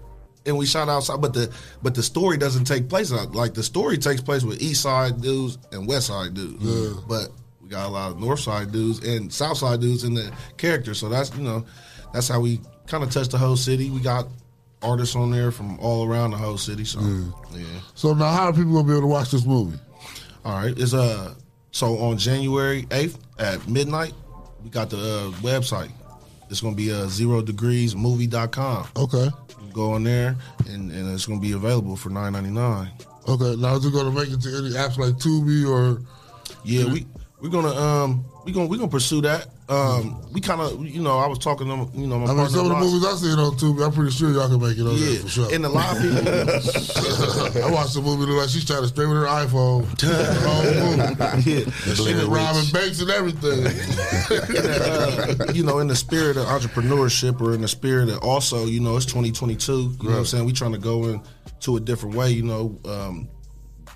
[0.47, 1.21] and we shot outside.
[1.21, 1.53] But the
[1.83, 3.33] but the story doesn't take place out.
[3.35, 6.65] Like the story takes place with East Side dudes and West Side dudes.
[6.65, 7.01] Yeah.
[7.09, 7.31] But
[7.63, 10.95] we got a lot of North Side dudes and South Side dudes in the character.
[10.95, 11.65] So that's you know
[12.13, 13.91] that's how we kind of touch the whole city.
[13.91, 14.29] We got
[14.83, 16.85] artists on there from all around the whole city.
[16.85, 17.65] So yeah.
[17.95, 19.79] So now, how are people gonna be able to watch this movie?
[20.45, 21.35] All right, it's uh
[21.73, 24.15] so on January eighth at midnight,
[24.63, 25.91] we got the uh, website.
[26.49, 28.87] It's gonna be uh zero degrees movie.com.
[28.97, 29.29] Okay.
[29.77, 30.35] Go on there
[30.71, 32.91] and, and it's gonna be available for nine ninety nine.
[33.29, 33.57] Okay.
[33.57, 36.01] Now is it gonna make it to any apps like Tubi or?
[36.65, 37.05] Yeah, we
[37.43, 39.49] we're gonna um we gonna we gonna pursue that.
[39.69, 42.49] Um, we kind of you know I was talking to you know my I mean,
[42.49, 44.83] some of the movies I seen on TV, I'm pretty sure y'all can make it
[44.83, 45.53] on there Yeah, for sure.
[45.53, 49.17] and a lot of people- I watched the movie like she's trying to straight with
[49.17, 49.91] her iPhone.
[49.99, 50.15] The
[50.47, 51.51] whole movie.
[51.51, 51.95] Yeah.
[51.95, 53.67] she was robbing banks and everything.
[53.67, 58.79] uh, you know, in the spirit of entrepreneurship or in the spirit of also, you
[58.79, 59.73] know, it's 2022.
[59.73, 60.45] You know what I'm saying?
[60.45, 62.31] We trying to go into a different way.
[62.31, 63.29] You know, um,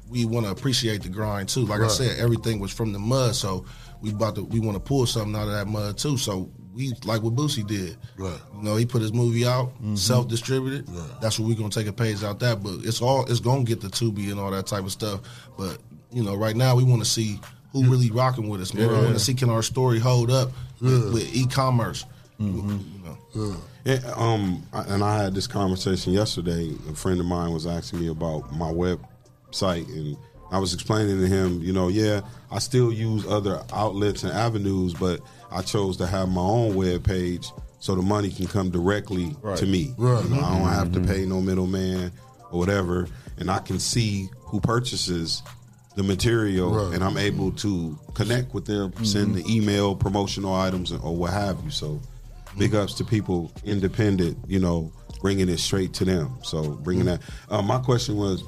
[0.08, 1.64] we want to appreciate the grind too.
[1.64, 3.64] Like I said, everything was from the mud, so
[4.00, 6.16] we about to we want to pull something out of that mud too.
[6.16, 7.96] So we like what Boosie did.
[8.16, 8.38] Right.
[8.56, 9.96] You know, he put his movie out, Mm-hmm.
[9.96, 10.86] self distributed.
[11.20, 12.62] That's what we're gonna take a page out that.
[12.62, 15.20] But it's all it's gonna get the Tubi and all that type of stuff.
[15.58, 15.78] But
[16.12, 17.40] you know, right now we want to see
[17.72, 18.74] who really rocking with us.
[18.74, 18.88] Man.
[18.88, 18.96] Yeah.
[18.96, 20.50] I want to see can our story hold up
[20.80, 22.04] with, with e-commerce.
[22.40, 22.78] Mm-hmm.
[22.94, 23.56] You know.
[23.84, 26.72] Yeah, um, and I had this conversation yesterday.
[26.90, 30.16] A friend of mine was asking me about my website, and
[30.50, 34.94] I was explaining to him, you know, yeah, I still use other outlets and avenues,
[34.94, 35.20] but
[35.52, 39.56] I chose to have my own web page so the money can come directly Right.
[39.58, 39.94] to me.
[39.96, 40.22] Right.
[40.24, 41.06] You know, I don't have to Mhm.
[41.06, 42.12] pay no middleman
[42.50, 43.06] or whatever,
[43.38, 45.42] and I can see who purchases
[45.96, 46.94] the material, Right.
[46.94, 51.58] and I'm able to connect with them, send the email, promotional items, or what have
[51.64, 51.70] you.
[51.70, 52.00] So,
[52.58, 56.30] big ups to people independent, you know, bringing it straight to them.
[56.42, 57.20] So, bringing that.
[57.50, 58.42] Uh, my question was,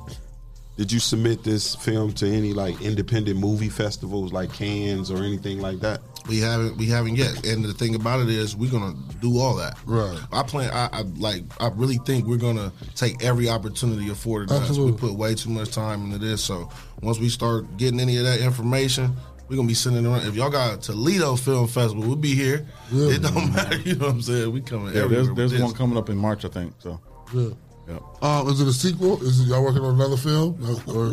[0.77, 5.61] did you submit this film to any like independent movie festivals, like Cannes or anything
[5.61, 6.01] like that?
[6.29, 7.45] We haven't we haven't yet.
[7.45, 9.77] And the thing about it is we're gonna do all that.
[9.85, 10.19] Right.
[10.33, 14.55] I plan I, I like I really think we're gonna take every opportunity afforded to
[14.55, 14.61] us.
[14.69, 14.93] Absolutely.
[14.93, 16.43] We put way too much time into this.
[16.45, 16.71] So
[17.03, 19.15] once we start getting any of that information,
[19.49, 20.25] we're gonna be sending around.
[20.27, 22.67] If y'all got Toledo Film Festival, we'll be here.
[22.93, 24.53] It don't matter, you know what I'm saying?
[24.53, 25.35] We coming Yeah, everywhere.
[25.35, 26.73] there's there's one coming up in March, I think.
[26.79, 27.01] So
[27.35, 27.49] Yeah.
[27.89, 27.99] Yeah.
[28.23, 29.21] Um, is it a sequel?
[29.23, 30.57] Is it y'all working on another film?
[30.87, 31.07] Or,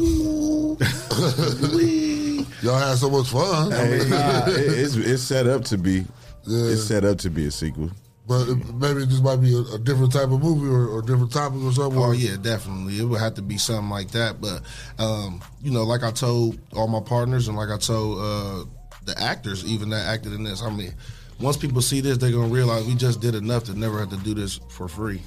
[2.62, 3.74] y'all had so much fun.
[3.74, 6.06] I mean, nah, it- it's it's set up to be.
[6.46, 7.90] It's set up to be a sequel.
[8.28, 11.02] But it, maybe it just might be a, a different type of movie or, or
[11.02, 12.00] different topic or something.
[12.00, 13.00] Oh yeah, definitely.
[13.00, 14.40] It would have to be something like that.
[14.40, 14.62] But
[15.04, 18.66] um, you know, like I told all my partners and like I told uh,
[19.06, 20.62] the actors, even that acted in this.
[20.62, 20.94] I mean,
[21.40, 24.18] once people see this, they're gonna realize we just did enough to never have to
[24.18, 25.22] do this for free.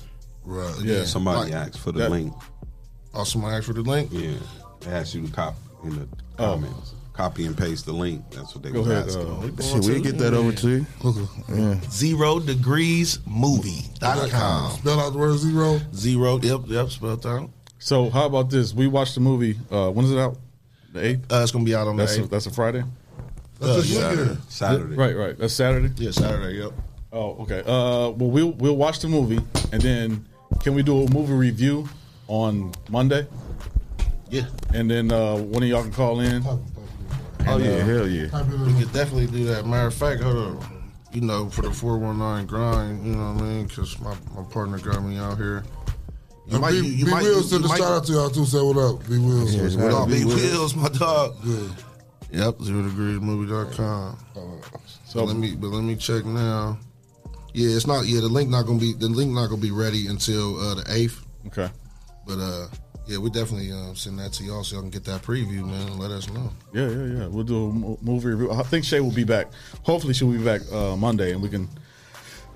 [0.44, 0.74] Right.
[0.82, 2.32] Yeah, somebody Like- asked for the that- link.
[3.14, 4.10] Oh, somebody asked for the link.
[4.12, 4.32] Yeah,
[4.81, 6.09] they asked you to copy in the
[6.39, 6.55] Oh.
[6.55, 6.93] comments.
[7.12, 8.24] Copy and paste the link.
[8.31, 9.23] That's what they Go was ahead, asking.
[9.28, 10.86] uh, Shit, we'll get that over to you.
[11.05, 11.78] Okay.
[11.90, 14.73] Zero degrees movie.com.
[14.78, 15.81] Spell out the word zero.
[15.94, 16.40] Zero.
[16.43, 16.60] Yep.
[16.69, 16.90] Yep.
[16.90, 17.51] Spelled out.
[17.78, 18.73] So how about this?
[18.73, 19.59] We watched the movie.
[19.70, 20.39] Uh, when is it out?
[20.94, 21.31] The eighth.
[21.32, 22.31] Uh, it's gonna be out on the that's A, 8th.
[22.31, 22.82] that's a Friday.
[23.60, 24.39] That's this weekend.
[24.48, 24.97] Saturday.
[24.97, 25.39] Right, right.
[25.39, 25.90] That's Saturday.
[26.02, 26.59] Yeah, Saturday.
[26.59, 26.73] Yep.
[27.12, 27.60] Oh, okay.
[27.60, 29.40] Uh, well, we'll we'll watch the movie
[29.70, 30.24] and then
[30.62, 31.89] can we do a movie review
[32.28, 33.26] on Monday?
[34.30, 34.47] Yeah.
[34.72, 36.43] And then uh, one of y'all can call in.
[36.47, 36.60] Oh
[37.40, 38.43] And, yeah, uh, hell yeah.
[38.64, 39.66] We could definitely do that.
[39.66, 40.82] Matter of fact, hold on.
[41.12, 43.66] You know, for the four one nine grind, you know what I mean?
[43.66, 45.62] Because my, my partner got me out here.
[46.47, 48.12] You And might, B, you, you B might, Wills you, sent a shout out to
[48.12, 48.47] y'all too.
[48.47, 49.55] Say what up, B Wills.
[49.55, 51.36] Yeah, what up, B Wills, my dog.
[51.44, 51.68] Yeah.
[52.32, 54.16] Yep, zero degrees movie.com.
[55.05, 56.78] So let me, but let me check now.
[57.55, 58.07] Yeah, it's not.
[58.07, 60.85] Yeah, the link not gonna be the link not gonna be ready until uh, the
[60.89, 61.24] eighth.
[61.49, 61.69] Okay.
[62.27, 62.69] But uh,
[63.07, 65.89] yeah, we definitely uh, send that to y'all so y'all can get that preview, man.
[65.89, 66.51] And let us know.
[66.73, 67.27] Yeah, yeah, yeah.
[67.27, 68.53] We'll do a mo- movie review.
[68.53, 69.49] I think Shay will be back.
[69.83, 71.69] Hopefully, she'll be back uh, Monday, and we can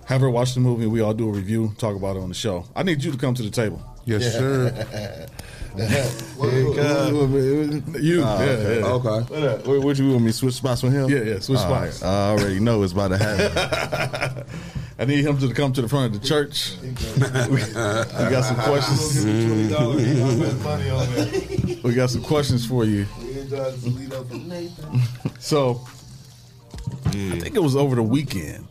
[0.06, 0.85] have her watch the movie.
[0.85, 2.64] and We all do a review, talk about it on the show.
[2.77, 3.82] I need you to come to the table.
[4.05, 5.27] Yes, sir.
[5.77, 5.85] You,
[6.39, 7.27] Oh,
[8.01, 8.81] yeah, okay.
[8.81, 8.86] yeah.
[8.86, 9.70] Okay.
[9.70, 11.09] What, what you want me to switch spots with him?
[11.11, 11.93] Yeah, yeah, switch All right.
[11.93, 12.03] spots.
[12.03, 14.44] I already know it's about to happen.
[14.98, 16.73] I need him to come to the front of the church.
[16.82, 19.24] we, we got some questions.
[21.85, 23.07] we got some questions for you.
[25.39, 25.81] So,
[27.07, 28.66] I think it was over the weekend.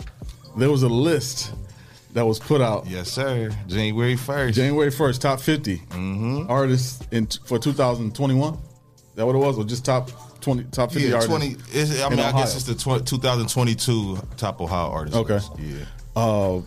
[0.57, 1.53] There was a list
[2.15, 2.87] that was put out.
[2.87, 3.51] Yes, sir.
[3.67, 4.55] January first.
[4.55, 6.49] January first, top 50 mm-hmm.
[6.49, 8.57] artists in for 2021.
[9.15, 10.09] That what it was, or just top
[10.41, 11.45] 20, top 50 yeah, 20.
[12.03, 15.17] I mean, I guess it's the 2022 top Ohio artists.
[15.17, 15.33] Okay.
[15.33, 15.51] List.
[15.59, 15.85] Yeah.
[16.15, 16.61] Uh,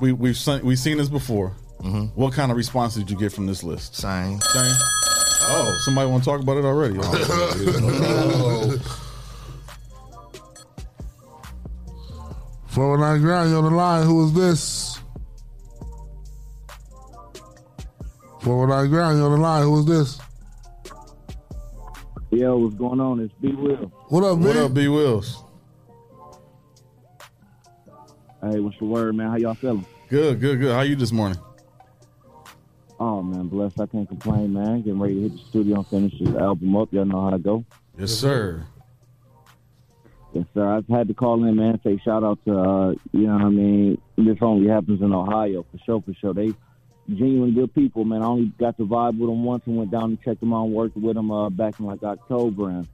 [0.00, 1.52] we we've seen, we've seen this before.
[1.80, 2.20] Mm-hmm.
[2.20, 3.94] What kind of response did you get from this list?
[3.94, 4.40] Same.
[4.40, 4.74] Same.
[5.42, 6.98] Oh, somebody want to talk about it already?
[7.02, 9.00] Oh,
[12.70, 14.06] 419 Grind, you on the line.
[14.06, 15.00] Who is this?
[18.42, 19.62] 419 Grind, you on the line.
[19.64, 20.20] Who is this?
[22.30, 23.18] Yo, what's going on?
[23.18, 23.92] It's B Will.
[24.08, 24.44] What up, B?
[24.46, 25.42] What up, B Wills?
[28.40, 29.30] Hey, what's the word, man?
[29.30, 29.84] How y'all feeling?
[30.08, 30.72] Good, good, good.
[30.72, 31.38] How you this morning?
[33.00, 33.80] Oh man, blessed.
[33.80, 34.82] I can't complain, man.
[34.82, 36.92] Getting ready to hit the studio and finish this album up.
[36.92, 37.64] Y'all know how to go.
[37.98, 38.64] Yes, sir.
[40.32, 40.64] Yes, sir.
[40.64, 41.80] I've had to call in, man.
[41.82, 44.00] Say shout out to uh, you know what I mean.
[44.16, 46.34] This only happens in Ohio for sure, for sure.
[46.34, 46.52] They
[47.08, 48.22] genuine good people, man.
[48.22, 50.66] I only got to vibe with them once and went down and checked them out
[50.66, 52.88] and worked with them uh, back in like October and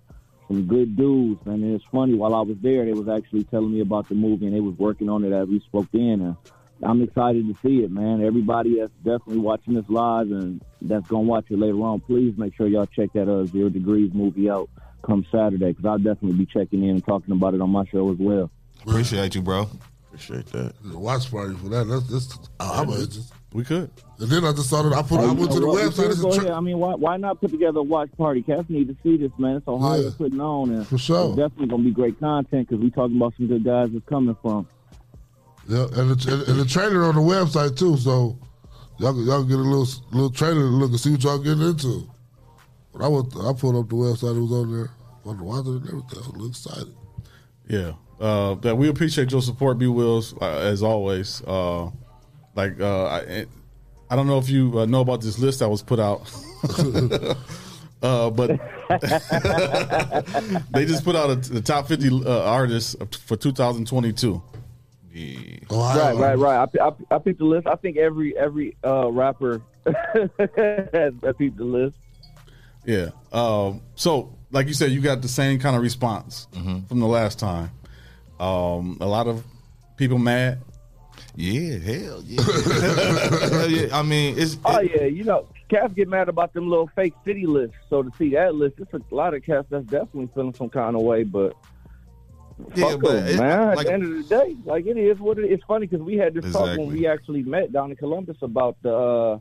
[0.48, 1.62] some good dudes, man.
[1.62, 4.46] And it's funny while I was there, they was actually telling me about the movie
[4.46, 6.22] and they was working on it as we spoke in.
[6.22, 6.36] And
[6.82, 8.24] I'm excited to see it, man.
[8.24, 12.54] Everybody that's definitely watching this live and that's gonna watch it later on, please make
[12.54, 14.70] sure y'all check that uh, Zero Degrees movie out
[15.06, 18.10] come Saturday because I'll definitely be checking in and talking about it on my show
[18.10, 18.50] as well.
[18.86, 19.68] Appreciate you, bro.
[20.08, 20.74] Appreciate that.
[20.82, 21.84] The watch party for that.
[21.88, 23.90] That's, that's I'm a, just, we could.
[24.18, 24.92] And then I just saw it.
[24.94, 25.20] I put.
[25.20, 25.82] I Hey, went to the know what?
[25.84, 25.96] We website.
[25.96, 26.52] could It's go tra- ahead.
[26.52, 28.42] I mean, why why not put together a watch party?
[28.42, 29.56] Cats need to see this, man.
[29.56, 30.10] It's Ohio Yeah.
[30.16, 31.28] putting on, and For sure.
[31.28, 34.36] it's definitely gonna be great content because we talking about some good guys that's coming
[34.42, 34.66] from.
[35.68, 37.96] Yeah, and the, and, and the trailer on the website too.
[37.98, 38.38] So
[38.98, 41.62] y'all can- y'all get a little little trailer to look and see what y'all getting
[41.62, 42.08] into.
[42.96, 44.38] When I went, I pulled up the website.
[44.38, 44.90] It was on there.
[45.26, 46.34] On the watch and everything.
[46.34, 46.94] I was excited.
[47.68, 47.92] Yeah.
[48.18, 51.42] Uh, that we appreciate your support, B Wills, uh, as always.
[51.46, 51.90] Uh,
[52.54, 53.44] like uh, I,
[54.08, 56.22] I don't know if you uh, know about this list that was put out,
[58.02, 58.58] uh, but
[60.70, 62.96] they just put out a, the top fifty uh, artists
[63.26, 64.42] for 2022.
[65.70, 66.68] right, right, right.
[66.80, 67.66] I, I, I picked the list.
[67.66, 71.98] I think every every uh, rapper has I picked the list.
[72.86, 73.10] Yeah.
[73.32, 77.38] Um, so, like you said, you got the same kind of response from the last
[77.38, 77.70] time.
[78.40, 79.44] Um, a lot of
[79.96, 80.60] people mad.
[81.34, 82.42] Yeah, hell yeah.
[83.50, 83.88] hell yeah.
[83.98, 87.44] I mean, it's Oh yeah, you know, cats get mad about them little fake city
[87.46, 87.76] lists.
[87.90, 90.96] So to see that list, it's a lot of cats that's definitely feeling some kind
[90.96, 91.24] of way.
[91.24, 91.54] But
[92.74, 95.18] Yeah, fuck but 'em, it- man, at the end of the day, like it is
[95.18, 95.52] what it is.
[95.52, 98.76] It's funny because we had this talk when we actually met down in Columbus about
[98.82, 99.38] the uh,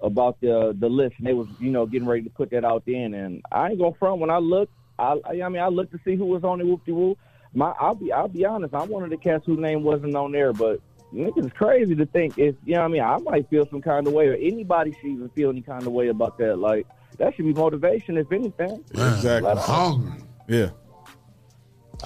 [0.00, 2.84] about the the list, and they was you know getting ready to put that out
[2.86, 3.14] then.
[3.14, 4.72] And I ain't gonna front when I looked.
[4.98, 7.18] I I I mean I looked to see who was on the Whoop de whoop.
[7.54, 8.74] My I'll be I'll be honest.
[8.74, 10.80] I'm one of the cats whose name wasn't on there, but.
[11.12, 14.04] Niggas crazy to think if you know what I mean I might feel some kind
[14.04, 16.58] of way or anybody should even feel any kind of way about that.
[16.58, 16.88] Like
[17.18, 18.82] that should be motivation if anything.
[18.90, 19.52] Exactly.
[19.54, 20.24] Hungry.
[20.48, 20.70] Yeah.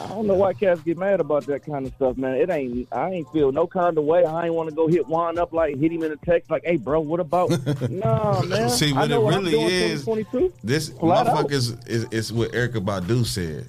[0.05, 2.35] I don't know why cats get mad about that kind of stuff, man.
[2.37, 4.25] It ain't I ain't feel no kind of way.
[4.25, 6.65] I ain't want to go hit Juan up like hit him in a text like,
[6.65, 7.51] hey bro, what about
[7.91, 8.71] Nah man.
[8.71, 10.05] See I what know it what I'm really doing is.
[10.05, 10.53] 2022.
[10.65, 11.37] This Flat out.
[11.37, 13.67] motherfucker is, is is what Erykah Badu said.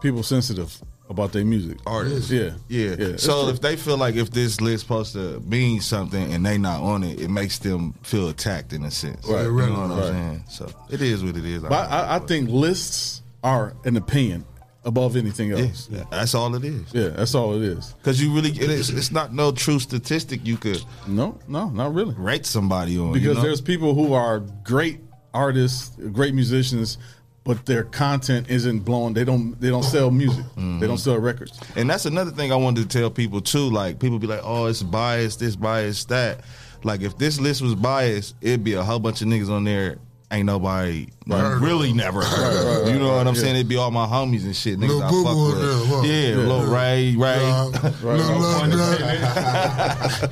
[0.00, 0.76] People sensitive
[1.08, 1.78] about their music.
[1.86, 2.30] Artists.
[2.30, 2.54] Yeah.
[2.68, 2.96] Yeah.
[2.98, 3.16] Yeah.
[3.16, 6.80] So if they feel like if this list supposed to mean something and they not
[6.80, 9.26] on it, it makes them feel attacked in a sense.
[9.28, 9.42] Right.
[9.44, 10.06] You know what I'm Right.
[10.08, 10.44] saying?
[10.48, 11.62] So it is what it is.
[11.62, 14.44] But I, I think lists are an opinion
[14.84, 15.88] above anything else.
[15.90, 16.92] Yeah, that's all it is.
[16.92, 17.94] Yeah, that's all it is.
[17.98, 20.82] Because you really, it is, it's not no true statistic you could.
[21.06, 22.14] No, no, not really.
[22.14, 23.42] Rate somebody on because you know?
[23.42, 25.00] there's people who are great
[25.32, 26.98] artists, great musicians,
[27.44, 29.14] but their content isn't blowing.
[29.14, 29.60] They don't.
[29.60, 30.44] They don't sell music.
[30.44, 30.80] Mm-hmm.
[30.80, 31.58] They don't sell records.
[31.76, 33.70] And that's another thing I wanted to tell people too.
[33.70, 36.40] Like people be like, "Oh, it's biased, this biased, that."
[36.84, 39.98] Like if this list was biased, it'd be a whole bunch of niggas on there.
[40.32, 41.52] Ain't nobody Right.
[41.60, 42.64] really never heard.
[42.64, 43.40] Right, right, you know what I'm yeah.
[43.42, 43.54] saying?
[43.56, 44.78] It'd be all my homies and shit.
[44.80, 45.60] Niggas Lil I Boo fuck with.
[45.60, 46.02] there, huh?
[46.04, 46.36] Yeah, Yeah.
[46.48, 47.42] Lil Ray, Ray.
[47.42, 47.92] Yeah.
[48.02, 48.70] Lil Love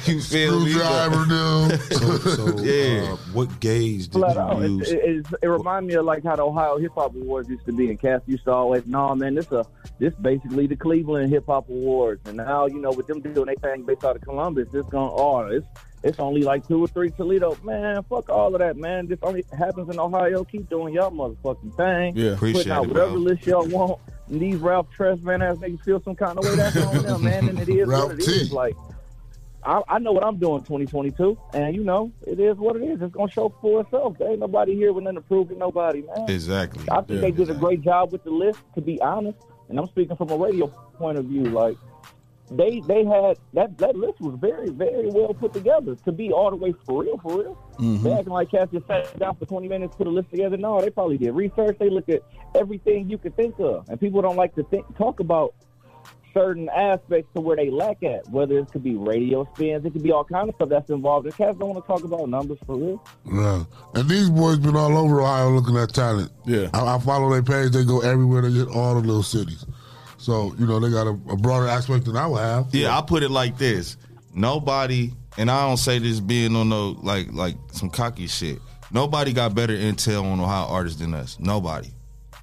[0.09, 0.71] you feel me?
[0.73, 1.81] Screwdriver dude.
[1.93, 3.13] So, so Yeah.
[3.13, 4.63] uh, what gauge did Flat you out.
[4.63, 4.91] Use?
[4.91, 7.73] it, it, it reminds me of like how the Ohio Hip Hop Awards used to
[7.73, 9.65] be, and Cass used to always, "No, man, this a
[9.99, 13.55] this basically the Cleveland Hip Hop Awards." And now you know with them doing their
[13.57, 15.67] thing based out of Columbus, it's going oh, it's
[16.03, 17.57] it's only like two or three Toledo.
[17.63, 19.07] Man, fuck all of that, man.
[19.07, 20.45] This only happens in Ohio.
[20.45, 22.17] Keep doing y'all motherfucking thing.
[22.17, 22.33] Yeah.
[22.33, 23.21] appreciate putting out it, whatever bro.
[23.21, 24.01] list y'all want.
[24.29, 26.57] And these Ralph Tress van ass niggas feel some kind of way.
[26.57, 27.49] That's on them, man.
[27.49, 28.49] And it is Ralph what it is.
[28.49, 28.55] T.
[28.55, 28.77] Like.
[29.63, 33.03] I, I know what I'm doing 2022, and you know it is what it is.
[33.03, 34.17] It's gonna show for itself.
[34.19, 36.31] There ain't nobody here with nothing to prove to nobody, man.
[36.31, 36.83] Exactly.
[36.91, 39.39] I think they did a great job with the list, to be honest.
[39.69, 41.45] And I'm speaking from a radio point of view.
[41.45, 41.77] Like,
[42.51, 46.51] they they had that that list was very very well put together to be all
[46.51, 47.59] the way for real for real.
[47.79, 48.03] Mhm.
[48.03, 50.57] They acting like cats just sat down for twenty minutes put a list together.
[50.57, 51.77] No, they probably did research.
[51.79, 52.23] They looked at
[52.55, 55.55] everything you could think of, and people don't like to think talk about
[56.33, 58.29] certain aspects to where they lack at.
[58.31, 61.27] Whether it could be radio spins, it could be all kind of stuff that's involved.
[61.27, 63.03] The cats don't want to talk about numbers for real.
[63.27, 63.65] Yeah.
[63.95, 66.31] And these boys been all over Ohio looking at talent.
[66.47, 66.69] Yeah.
[66.73, 67.73] I, I follow their page.
[67.73, 68.43] They go everywhere.
[68.43, 69.67] They hit all the little cities.
[70.21, 72.75] So, you know, they got a, a broader aspect than I would have.
[72.75, 73.97] Yeah, I put it like this:
[74.35, 78.59] nobody, and I don't say this being on no like like some cocky shit.
[78.93, 81.39] Nobody got better intel on Ohio artists than us.
[81.41, 81.91] Nobody.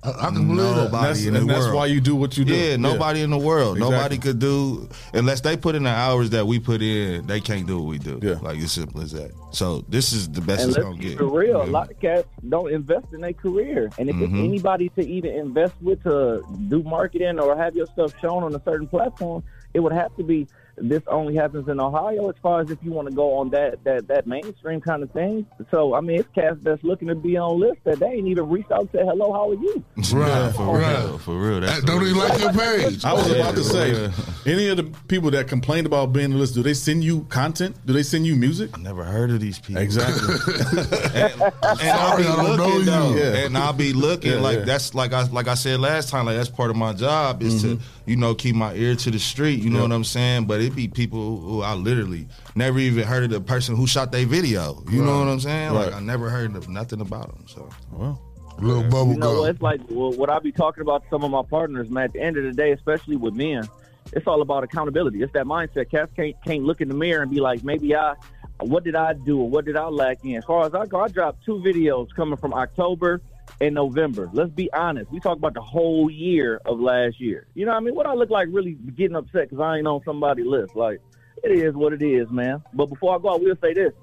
[0.08, 0.76] I, I can believe that.
[0.76, 2.54] Nobody And that's- in the and that's why you do what you do.
[2.56, 2.76] Yeah, Yeah.
[2.78, 3.78] nobody in the world.
[3.78, 3.96] Exactly.
[3.98, 7.28] Nobody could do unless they put in the hours that we put in.
[7.28, 8.20] They can't do what we do.
[8.22, 9.32] Yeah, like it's simple as that.
[9.52, 11.20] So this is the best and it's let's gonna get.
[11.20, 11.62] it real.
[11.62, 14.24] A lot of cats don't invest in their career, and if Mhm.
[14.24, 18.54] it's anybody to even invest with to do marketing or have your stuff shown on
[18.56, 19.44] a certain platform,
[19.74, 20.48] it would have to be.
[20.80, 23.84] This only happens in Ohio, as far as if you want to go on that
[23.84, 25.46] that that mainstream kind of thing.
[25.72, 28.48] So I mean, it's cats that's looking to be on lists that they ain't even
[28.48, 29.84] reached out and said hello, how are you?
[30.28, 31.62] Yeah, for real, for real.
[31.62, 33.04] That's Don't even like your page.
[33.06, 34.12] I was about to say,
[34.46, 37.24] any of the people that complained about being on the list, do they send you
[37.26, 37.76] content?
[37.86, 38.72] Do they send you music?
[38.74, 39.82] I never heard of these people.
[39.82, 40.36] Exactly.
[41.14, 41.34] and
[41.64, 43.46] I'll be I don't know looking though, Yeah.
[43.46, 44.66] and I'll be looking Yeah, like yeah.
[44.66, 47.62] that's like I like I said last time, like that's part of my job is
[47.62, 47.84] to mm-hmm.
[48.08, 49.62] You know keep my ear to the street.
[49.62, 50.46] You know what I'm saying?
[50.46, 54.12] But it be people who I literally never even heard of the person who shot
[54.12, 54.82] their video.
[54.90, 55.74] You know what I'm saying?
[55.74, 57.46] Like I never heard of nothing about them.
[57.48, 58.20] So well,
[58.60, 61.32] little bubble You know, it's like well, what I be talking about to some of
[61.32, 62.06] my partners, man.
[62.06, 63.68] At the end of the day, especially with men,
[64.14, 65.22] it's all about accountability.
[65.22, 65.92] It's that mindset.
[65.92, 68.16] Cats can't can't look in the mirror and be like, maybe I,
[68.60, 70.36] what did I do or what did I lack in?
[70.36, 73.22] As far as I go, I dropped two videos coming from October
[73.62, 74.30] and November.
[74.34, 75.12] Let's be honest.
[75.12, 77.48] We talk about the whole year of last year.
[77.56, 79.88] You know, what I mean, what I look like really getting upset because I ain't
[79.88, 80.76] on somebody's list.
[80.76, 81.02] Like,
[81.44, 82.64] it is what it is, man.
[82.74, 83.94] But before I go, I will say this.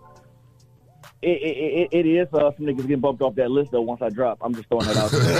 [1.23, 3.81] It, it, it, it is uh, some niggas getting bumped off that list though.
[3.81, 5.31] Once I drop, I'm just throwing that out there.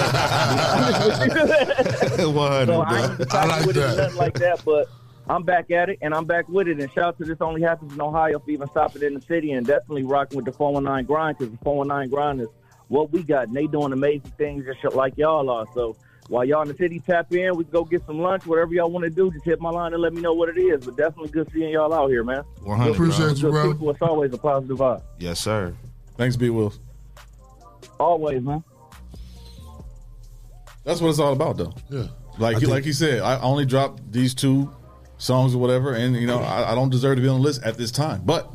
[2.29, 3.97] One, so I I like with it that.
[3.97, 4.89] nothing like that, but
[5.29, 6.81] I'm back at it and I'm back with it.
[6.81, 9.53] And shout out to this only happens in Ohio for even stopping in the city
[9.53, 12.49] and definitely rocking with the 419 grind because the 419 grind is
[12.89, 15.67] what we got and they doing amazing things just like y'all are.
[15.75, 15.97] So
[16.29, 18.91] while y'all in the city tap in, we can go get some lunch, whatever y'all
[18.91, 19.31] want to do.
[19.31, 20.85] Just hit my line and let me know what it is.
[20.85, 22.43] But definitely good seeing y'all out here, man.
[22.63, 23.73] 100, Good Appreciate you, good brother.
[23.73, 25.03] People, it's always a positive vibe.
[25.19, 25.75] yes, sir.
[26.17, 26.49] Thanks, B.
[26.51, 26.79] Wills.
[28.01, 28.63] Always, man.
[30.85, 31.73] That's what it's all about, though.
[31.91, 32.07] Yeah.
[32.39, 34.73] Like you, think- like you said, I only dropped these two
[35.19, 37.63] songs or whatever, and you know I, I don't deserve to be on the list
[37.63, 38.23] at this time.
[38.25, 38.51] But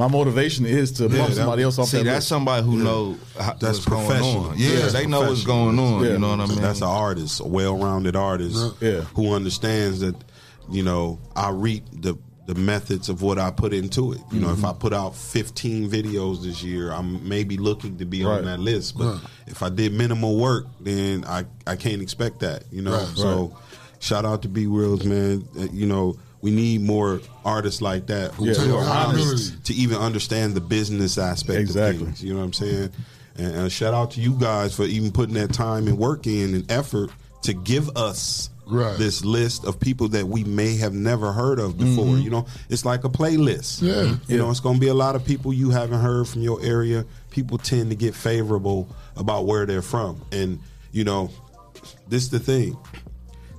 [0.00, 2.28] my motivation is to Yeah, bump that- somebody else off see, that that's list.
[2.28, 4.44] somebody who know how, That's what's going professional.
[4.46, 4.54] on.
[4.56, 6.02] Yeah, they know what's going on.
[6.04, 6.60] You know what I mean?
[6.60, 9.02] That's an artist, a well-rounded artist, Yeah.
[9.14, 10.14] who understands that.
[10.70, 12.16] You know, I reap the
[12.46, 14.20] the methods of what I put into it.
[14.32, 18.24] You know, if I put out 15 videos this year, I'm maybe looking to be
[18.24, 18.38] Right.
[18.38, 18.98] on that list.
[18.98, 19.20] But Right.
[19.46, 22.64] if I did minimal work, then I I can't expect that.
[22.72, 23.06] You know, Right.
[23.14, 23.52] so
[24.00, 25.44] shout out to B Wills, man.
[25.56, 26.16] Uh, You know.
[26.42, 28.54] We need more artists like that who, Yeah.
[28.54, 32.00] who are honest to even understand the business aspect Exactly.
[32.02, 32.22] of things.
[32.24, 32.90] You know what I'm saying?
[33.36, 36.54] And, and shout out to you guys for even putting that time and work in
[36.54, 37.10] and effort
[37.42, 38.96] to give us Right.
[38.98, 42.04] this list of people that we may have never heard of before.
[42.06, 42.22] Mhm.
[42.22, 43.82] You know, it's like a playlist.
[43.82, 44.14] Yeah.
[44.28, 46.62] You know, it's going to be a lot of people you haven't heard from your
[46.62, 47.04] area.
[47.30, 50.20] People tend to get favorable about where they're from.
[50.30, 50.60] And,
[50.92, 51.30] you know,
[52.08, 52.76] this is the thing.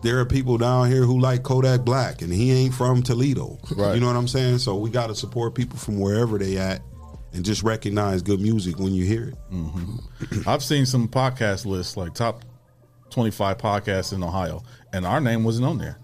[0.01, 3.59] There are people down here who like Kodak Black, and he ain't from Toledo.
[3.75, 3.93] Right.
[3.93, 4.57] You know what I'm saying?
[4.59, 6.81] So we got to support people from wherever they at,
[7.33, 9.35] and just recognize good music when you hear it.
[9.53, 10.41] Mm-hmm.
[10.49, 12.43] I've seen some podcast lists like top
[13.09, 15.97] twenty five podcasts in Ohio, and our name wasn't on there.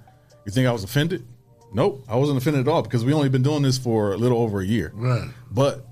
[0.45, 1.25] You think I was offended?
[1.73, 4.37] Nope, I wasn't offended at all because we only been doing this for a little
[4.41, 4.91] over a year.
[4.93, 5.27] Right.
[5.51, 5.85] But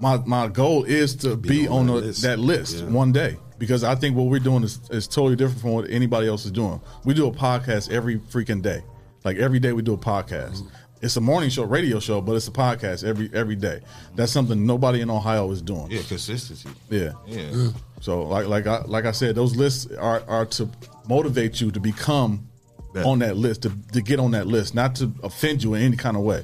[0.00, 2.22] my my goal is to be, on, that the, list.
[2.22, 2.84] that list Yeah.
[2.86, 6.26] one day because I think what we're doing is, is totally different from what anybody
[6.26, 6.80] else is doing.
[7.04, 8.82] We do a podcast every freaking day.
[9.22, 10.54] Like every day we do a podcast.
[10.54, 10.68] Mm-hmm.
[11.00, 13.82] It's a morning show, radio show, but it's a podcast every every day.
[14.16, 15.92] That's something nobody in Ohio is doing.
[15.92, 16.70] Yeah, consistency.
[16.90, 17.12] Yeah.
[17.24, 17.68] Yeah.
[18.00, 20.68] So like like I like I said, those lists are are to
[21.06, 22.48] motivate you to become
[22.96, 25.96] on that list, to, to get on that list, not to offend you in any
[25.96, 26.42] kind of way.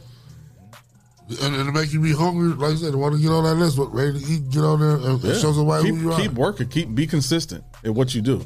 [1.43, 3.55] And, and to make you be hungry, like I said, want to get on that
[3.57, 5.35] list, but ready to eat, get on there and, and Yeah.
[5.35, 6.21] show somebody keep, who you are.
[6.21, 8.43] keep working, keep be consistent in what you do.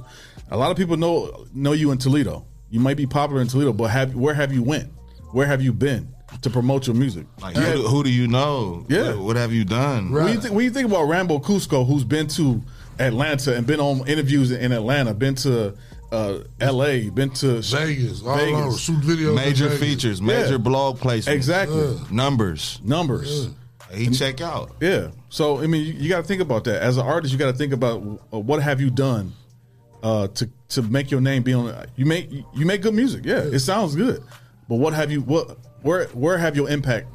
[0.50, 2.44] A lot of people know know you in Toledo.
[2.70, 4.90] You might be popular in Toledo, but have where have you went?
[5.32, 6.08] Where have you been
[6.42, 7.26] to promote your music?
[7.40, 8.84] Like, who, do, who do you know?
[8.88, 9.10] Yeah.
[9.14, 10.10] What, what have you done?
[10.10, 12.62] When, you think, when you think about Rambo Cusco, who's been to
[12.98, 15.74] Atlanta and been on interviews in Atlanta, been to
[16.12, 19.34] uh, L.A., been to Vegas, all over, shoot videos.
[19.34, 19.80] Major in Vegas.
[19.88, 20.56] features, major Yeah.
[20.58, 21.28] blog placements.
[21.32, 21.98] Exactly.
[22.10, 22.80] Numbers.
[22.84, 23.48] Numbers.
[23.92, 24.72] He check out.
[24.80, 25.08] Yeah.
[25.28, 27.32] So I mean, you, you got to think about that as an artist.
[27.32, 28.02] You got to think about
[28.32, 29.32] uh, what have you done
[30.02, 31.86] uh, to to make your name be on.
[31.96, 33.24] You make you make good music.
[33.26, 34.22] Yeah, it sounds good.
[34.68, 35.20] But what have you?
[35.20, 37.08] What where where have your impact?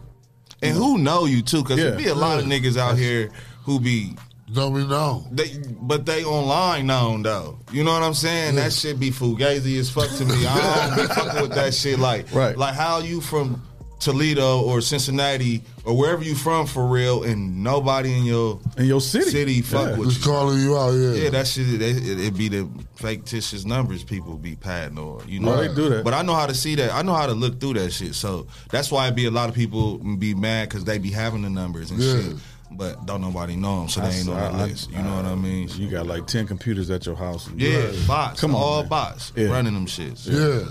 [0.62, 1.64] And who know you too?
[1.64, 1.90] Because Yeah.
[1.92, 3.30] there be a lot of niggas out here
[3.64, 4.16] who be
[4.52, 5.28] don't be known.
[5.32, 5.52] They
[5.82, 7.60] but they online known though.
[7.72, 8.56] You know what I'm saying?
[8.56, 10.46] That shit be fugazi as fuck to me.
[10.48, 12.00] I don't be fucking with that shit.
[12.00, 12.58] Like Right.
[12.58, 13.62] like how you from
[14.00, 19.02] Toledo or Cincinnati or wherever you from for real, and nobody in your in your
[19.02, 19.98] city city fuck Yeah.
[19.98, 20.32] with Just you.
[20.32, 21.24] calling you out, yeah.
[21.24, 21.68] Yeah, that shit.
[21.82, 25.50] It, it, it be the fictitious numbers people be patting or you know.
[25.52, 26.04] Well, they do that.
[26.04, 26.94] But I know how to see that.
[26.94, 28.14] I know how to look through that shit.
[28.16, 31.42] So that's why it be a lot of people be mad because they be having
[31.42, 32.14] the numbers and Yeah.
[32.22, 32.36] shit.
[32.70, 34.92] But don't nobody know them, so they I- ain't on that list.
[34.92, 35.70] You know what I mean?
[35.70, 37.50] You got like ten computers at your house.
[37.56, 38.42] Yeah, bots.
[38.42, 38.90] Come on, all man.
[38.90, 39.48] bots Yeah.
[39.48, 40.28] running them shits.
[40.28, 40.70] Yeah.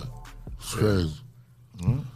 [0.58, 1.12] It's crazy.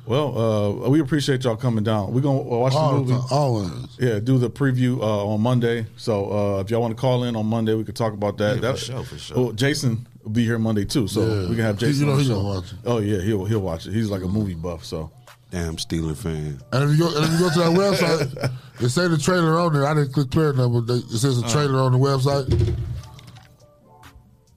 [0.07, 0.39] Well,
[0.85, 2.13] uh, we appreciate y'all coming down.
[2.13, 3.13] We're gonna watch All the movie.
[3.13, 3.71] the- always.
[3.99, 5.87] Yeah, do the preview uh, on Monday.
[5.97, 8.57] So uh, if y'all want to call in on Monday, we could talk about that.
[8.57, 9.37] Yeah, that for sure, for sure.
[9.37, 11.49] Well, Jason will be here Monday too, so Yeah.
[11.49, 12.01] we can have He- Jason.
[12.01, 12.37] you know on the he show.
[12.43, 12.79] gonna watch it.
[12.87, 13.93] Oh yeah, he'll he'll watch it.
[13.93, 14.85] He's like a movie buff.
[14.85, 15.11] So
[15.51, 16.61] damn Steeler fan.
[16.73, 18.51] And if you go, and if you go to that website,
[18.81, 19.87] it say the trailer on there.
[19.87, 20.81] I didn't click play number.
[20.81, 21.51] They, it says a uh.
[21.51, 22.77] trailer on the website.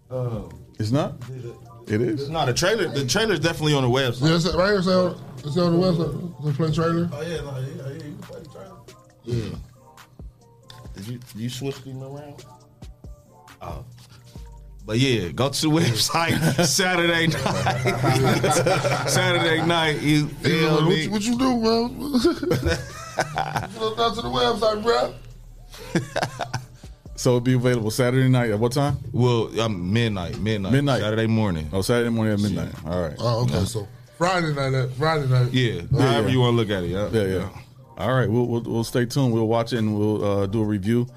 [0.09, 0.49] Oh.
[0.79, 1.15] It's not.
[1.87, 2.29] It is.
[2.29, 2.87] No, the trailer.
[2.87, 4.29] The trailer's definitely on the website.
[4.29, 4.77] Yeah, it's right here.
[4.77, 6.45] It's on, it's on the website.
[6.45, 7.09] They play trailer.
[7.11, 8.77] Oh yeah, no, yeah, yeah, you can play the trailer.
[9.23, 9.55] Yeah.
[10.95, 12.45] Did you did you switch him around?
[13.61, 13.85] Oh.
[14.85, 19.07] But yeah, go to the website Saturday night.
[19.09, 21.03] Saturday night, you Hey, feel what, me?
[21.03, 21.99] you, what you do, man?
[22.01, 25.13] you look down to the website, bro.
[27.15, 28.97] So it'll be available Saturday night at what time?
[29.13, 30.99] Well, um, midnight, midnight, Midnight.
[31.01, 31.69] Saturday morning.
[31.71, 32.73] Oh, Saturday morning at midnight.
[32.85, 33.15] All right.
[33.19, 33.63] Oh, okay.
[33.63, 33.87] So
[34.17, 34.73] Friday night.
[34.73, 35.53] At, Friday night.
[35.53, 36.87] Yeah, Yeah, however you want to look at it.
[36.89, 37.49] Yeah, Yeah, yeah.
[37.97, 39.31] All right, we'll, we'll we'll stay tuned.
[39.31, 41.07] We'll watch it and we'll uh, do a review.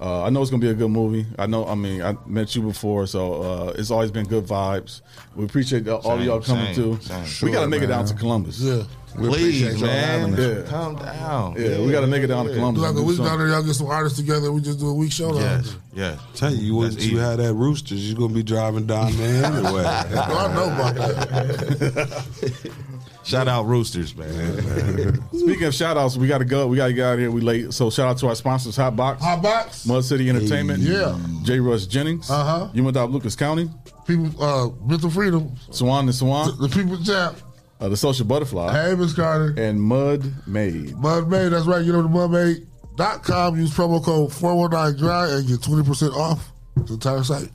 [0.00, 1.24] Uh, I know it's gonna be a good movie.
[1.38, 1.66] I know.
[1.66, 5.02] I mean, I met you before, so uh, it's always been good vibes.
[5.36, 6.98] We appreciate all of y'all coming same, too.
[7.00, 7.20] same.
[7.46, 8.60] we got to Sure, make it down to Columbus.
[8.60, 8.82] Yeah.
[9.16, 10.32] We Please, appreciate y'all man.
[10.32, 10.56] having.
[10.56, 10.62] Yeah.
[10.68, 11.54] Calm down.
[11.56, 12.82] Yeah, we got to make it down to Columbus.
[12.82, 14.50] Like and a week down there, y'all get some artists together.
[14.50, 15.30] We just do a week show.
[15.32, 16.10] down Yes, there.
[16.10, 16.20] yes.
[16.34, 17.16] Tell you, you once you easy.
[17.22, 19.84] had that roosters, you're gonna be driving down there anyway.
[19.86, 22.24] I know about that.
[23.24, 25.28] Shout out Roosters, man.
[25.32, 26.66] Speaking of shout outs, we got to go.
[26.66, 27.30] We got to get out of here.
[27.30, 27.72] We late.
[27.72, 29.86] So shout out to our sponsors, Hot Box, Hot box.
[29.86, 31.18] Mud City Entertainment, Yeah.
[31.42, 31.58] J.
[31.60, 32.68] Russ Jennings, Uh huh.
[32.74, 33.70] You went out Lucas County,
[34.06, 35.54] People, uh, mental freedom.
[35.70, 37.38] Swan and Swan, The people champ.
[37.80, 39.54] uh, the Social Butterfly, Hey, Miss Carter.
[39.56, 40.94] and Mud Made.
[40.98, 41.84] Mud Made, that's right.
[41.84, 43.56] Get over to mudmade.com.
[43.58, 47.48] Use promo code 419 dry and get 20% off the entire site.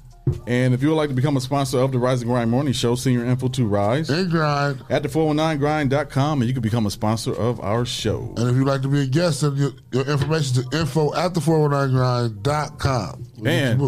[0.48, 2.74] And if you would like to become a sponsor of the Rise and Grind Morning
[2.74, 4.84] Show, send your info to Rise And grind.
[4.90, 8.34] at the 419grind.com and you can become a sponsor of our show.
[8.38, 11.34] And if you'd like to be a guest, send your, your information to info at
[11.34, 13.26] the 419grind.com.
[13.38, 13.82] We'll And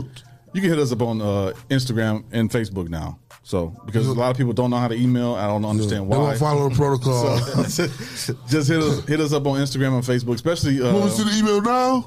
[0.53, 3.19] you can hit us up on uh, Instagram and Facebook now.
[3.43, 6.15] So, because a lot of people don't know how to email, I don't understand They
[6.15, 6.17] why.
[6.17, 7.37] won't follow the protocol.
[7.69, 7.87] So,
[8.47, 10.79] just hit us hit us up on Instagram and Facebook, especially.
[10.81, 12.05] Uh, Move to the email now.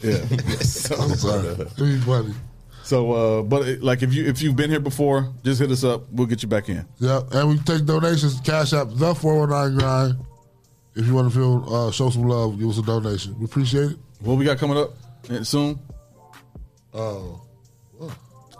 [0.00, 0.18] yeah.
[1.02, 1.54] I'm sorry.
[2.00, 2.34] Funny.
[2.86, 5.82] So, uh, but it, like if you if you've been here before, just hit us
[5.82, 6.04] up.
[6.12, 6.86] We'll get you back in.
[7.00, 8.40] Yep, and we take donations.
[8.42, 10.14] Cash App the four one nine grind.
[10.94, 13.36] If you want to feel uh, show some love, give us a donation.
[13.40, 13.98] We appreciate it.
[14.20, 14.90] What we got coming up
[15.44, 15.80] soon?
[16.94, 17.42] Oh,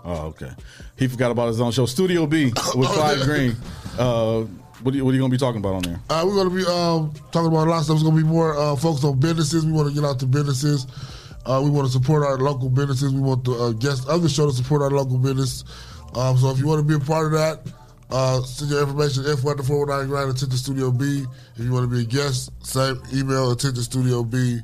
[0.05, 0.51] Oh, okay.
[0.97, 3.57] He forgot about his own show, Studio B with Clyde Green.
[3.99, 4.43] Uh,
[4.83, 6.01] what are you, what are you gonna be talking about on there?
[6.11, 7.95] uh, we're going to be um, talking about a lot of stuff.
[7.97, 9.65] It's going to be more uh, focused on businesses.
[9.67, 10.87] We want to get out to businesses.
[11.47, 13.15] Uh, we want to support our local businesses.
[13.15, 15.65] We want the uh, guests of the show to support our local business.
[16.15, 17.73] Um, so if you want to be a part of that,
[18.11, 21.25] uh, send your information at the 419 grind attention studio B.
[21.57, 24.59] If you want to be a guest, same email attention studio B.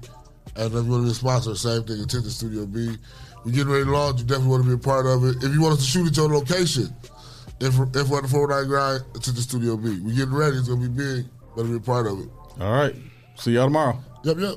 [0.56, 2.96] And if you want to be a sponsor, same thing, attention studio B.
[3.44, 4.20] We're getting ready to launch.
[4.20, 5.42] You definitely want to be a part of it.
[5.42, 6.94] If you want us to shoot at your location,
[7.62, 10.00] at the 419 grind attention studio B.
[10.00, 10.56] We're getting ready.
[10.56, 11.26] It's going to be big.
[11.56, 12.28] Better be a part of it.
[12.60, 12.94] All right.
[13.36, 13.98] See y'all tomorrow.
[14.24, 14.56] Yep, yep.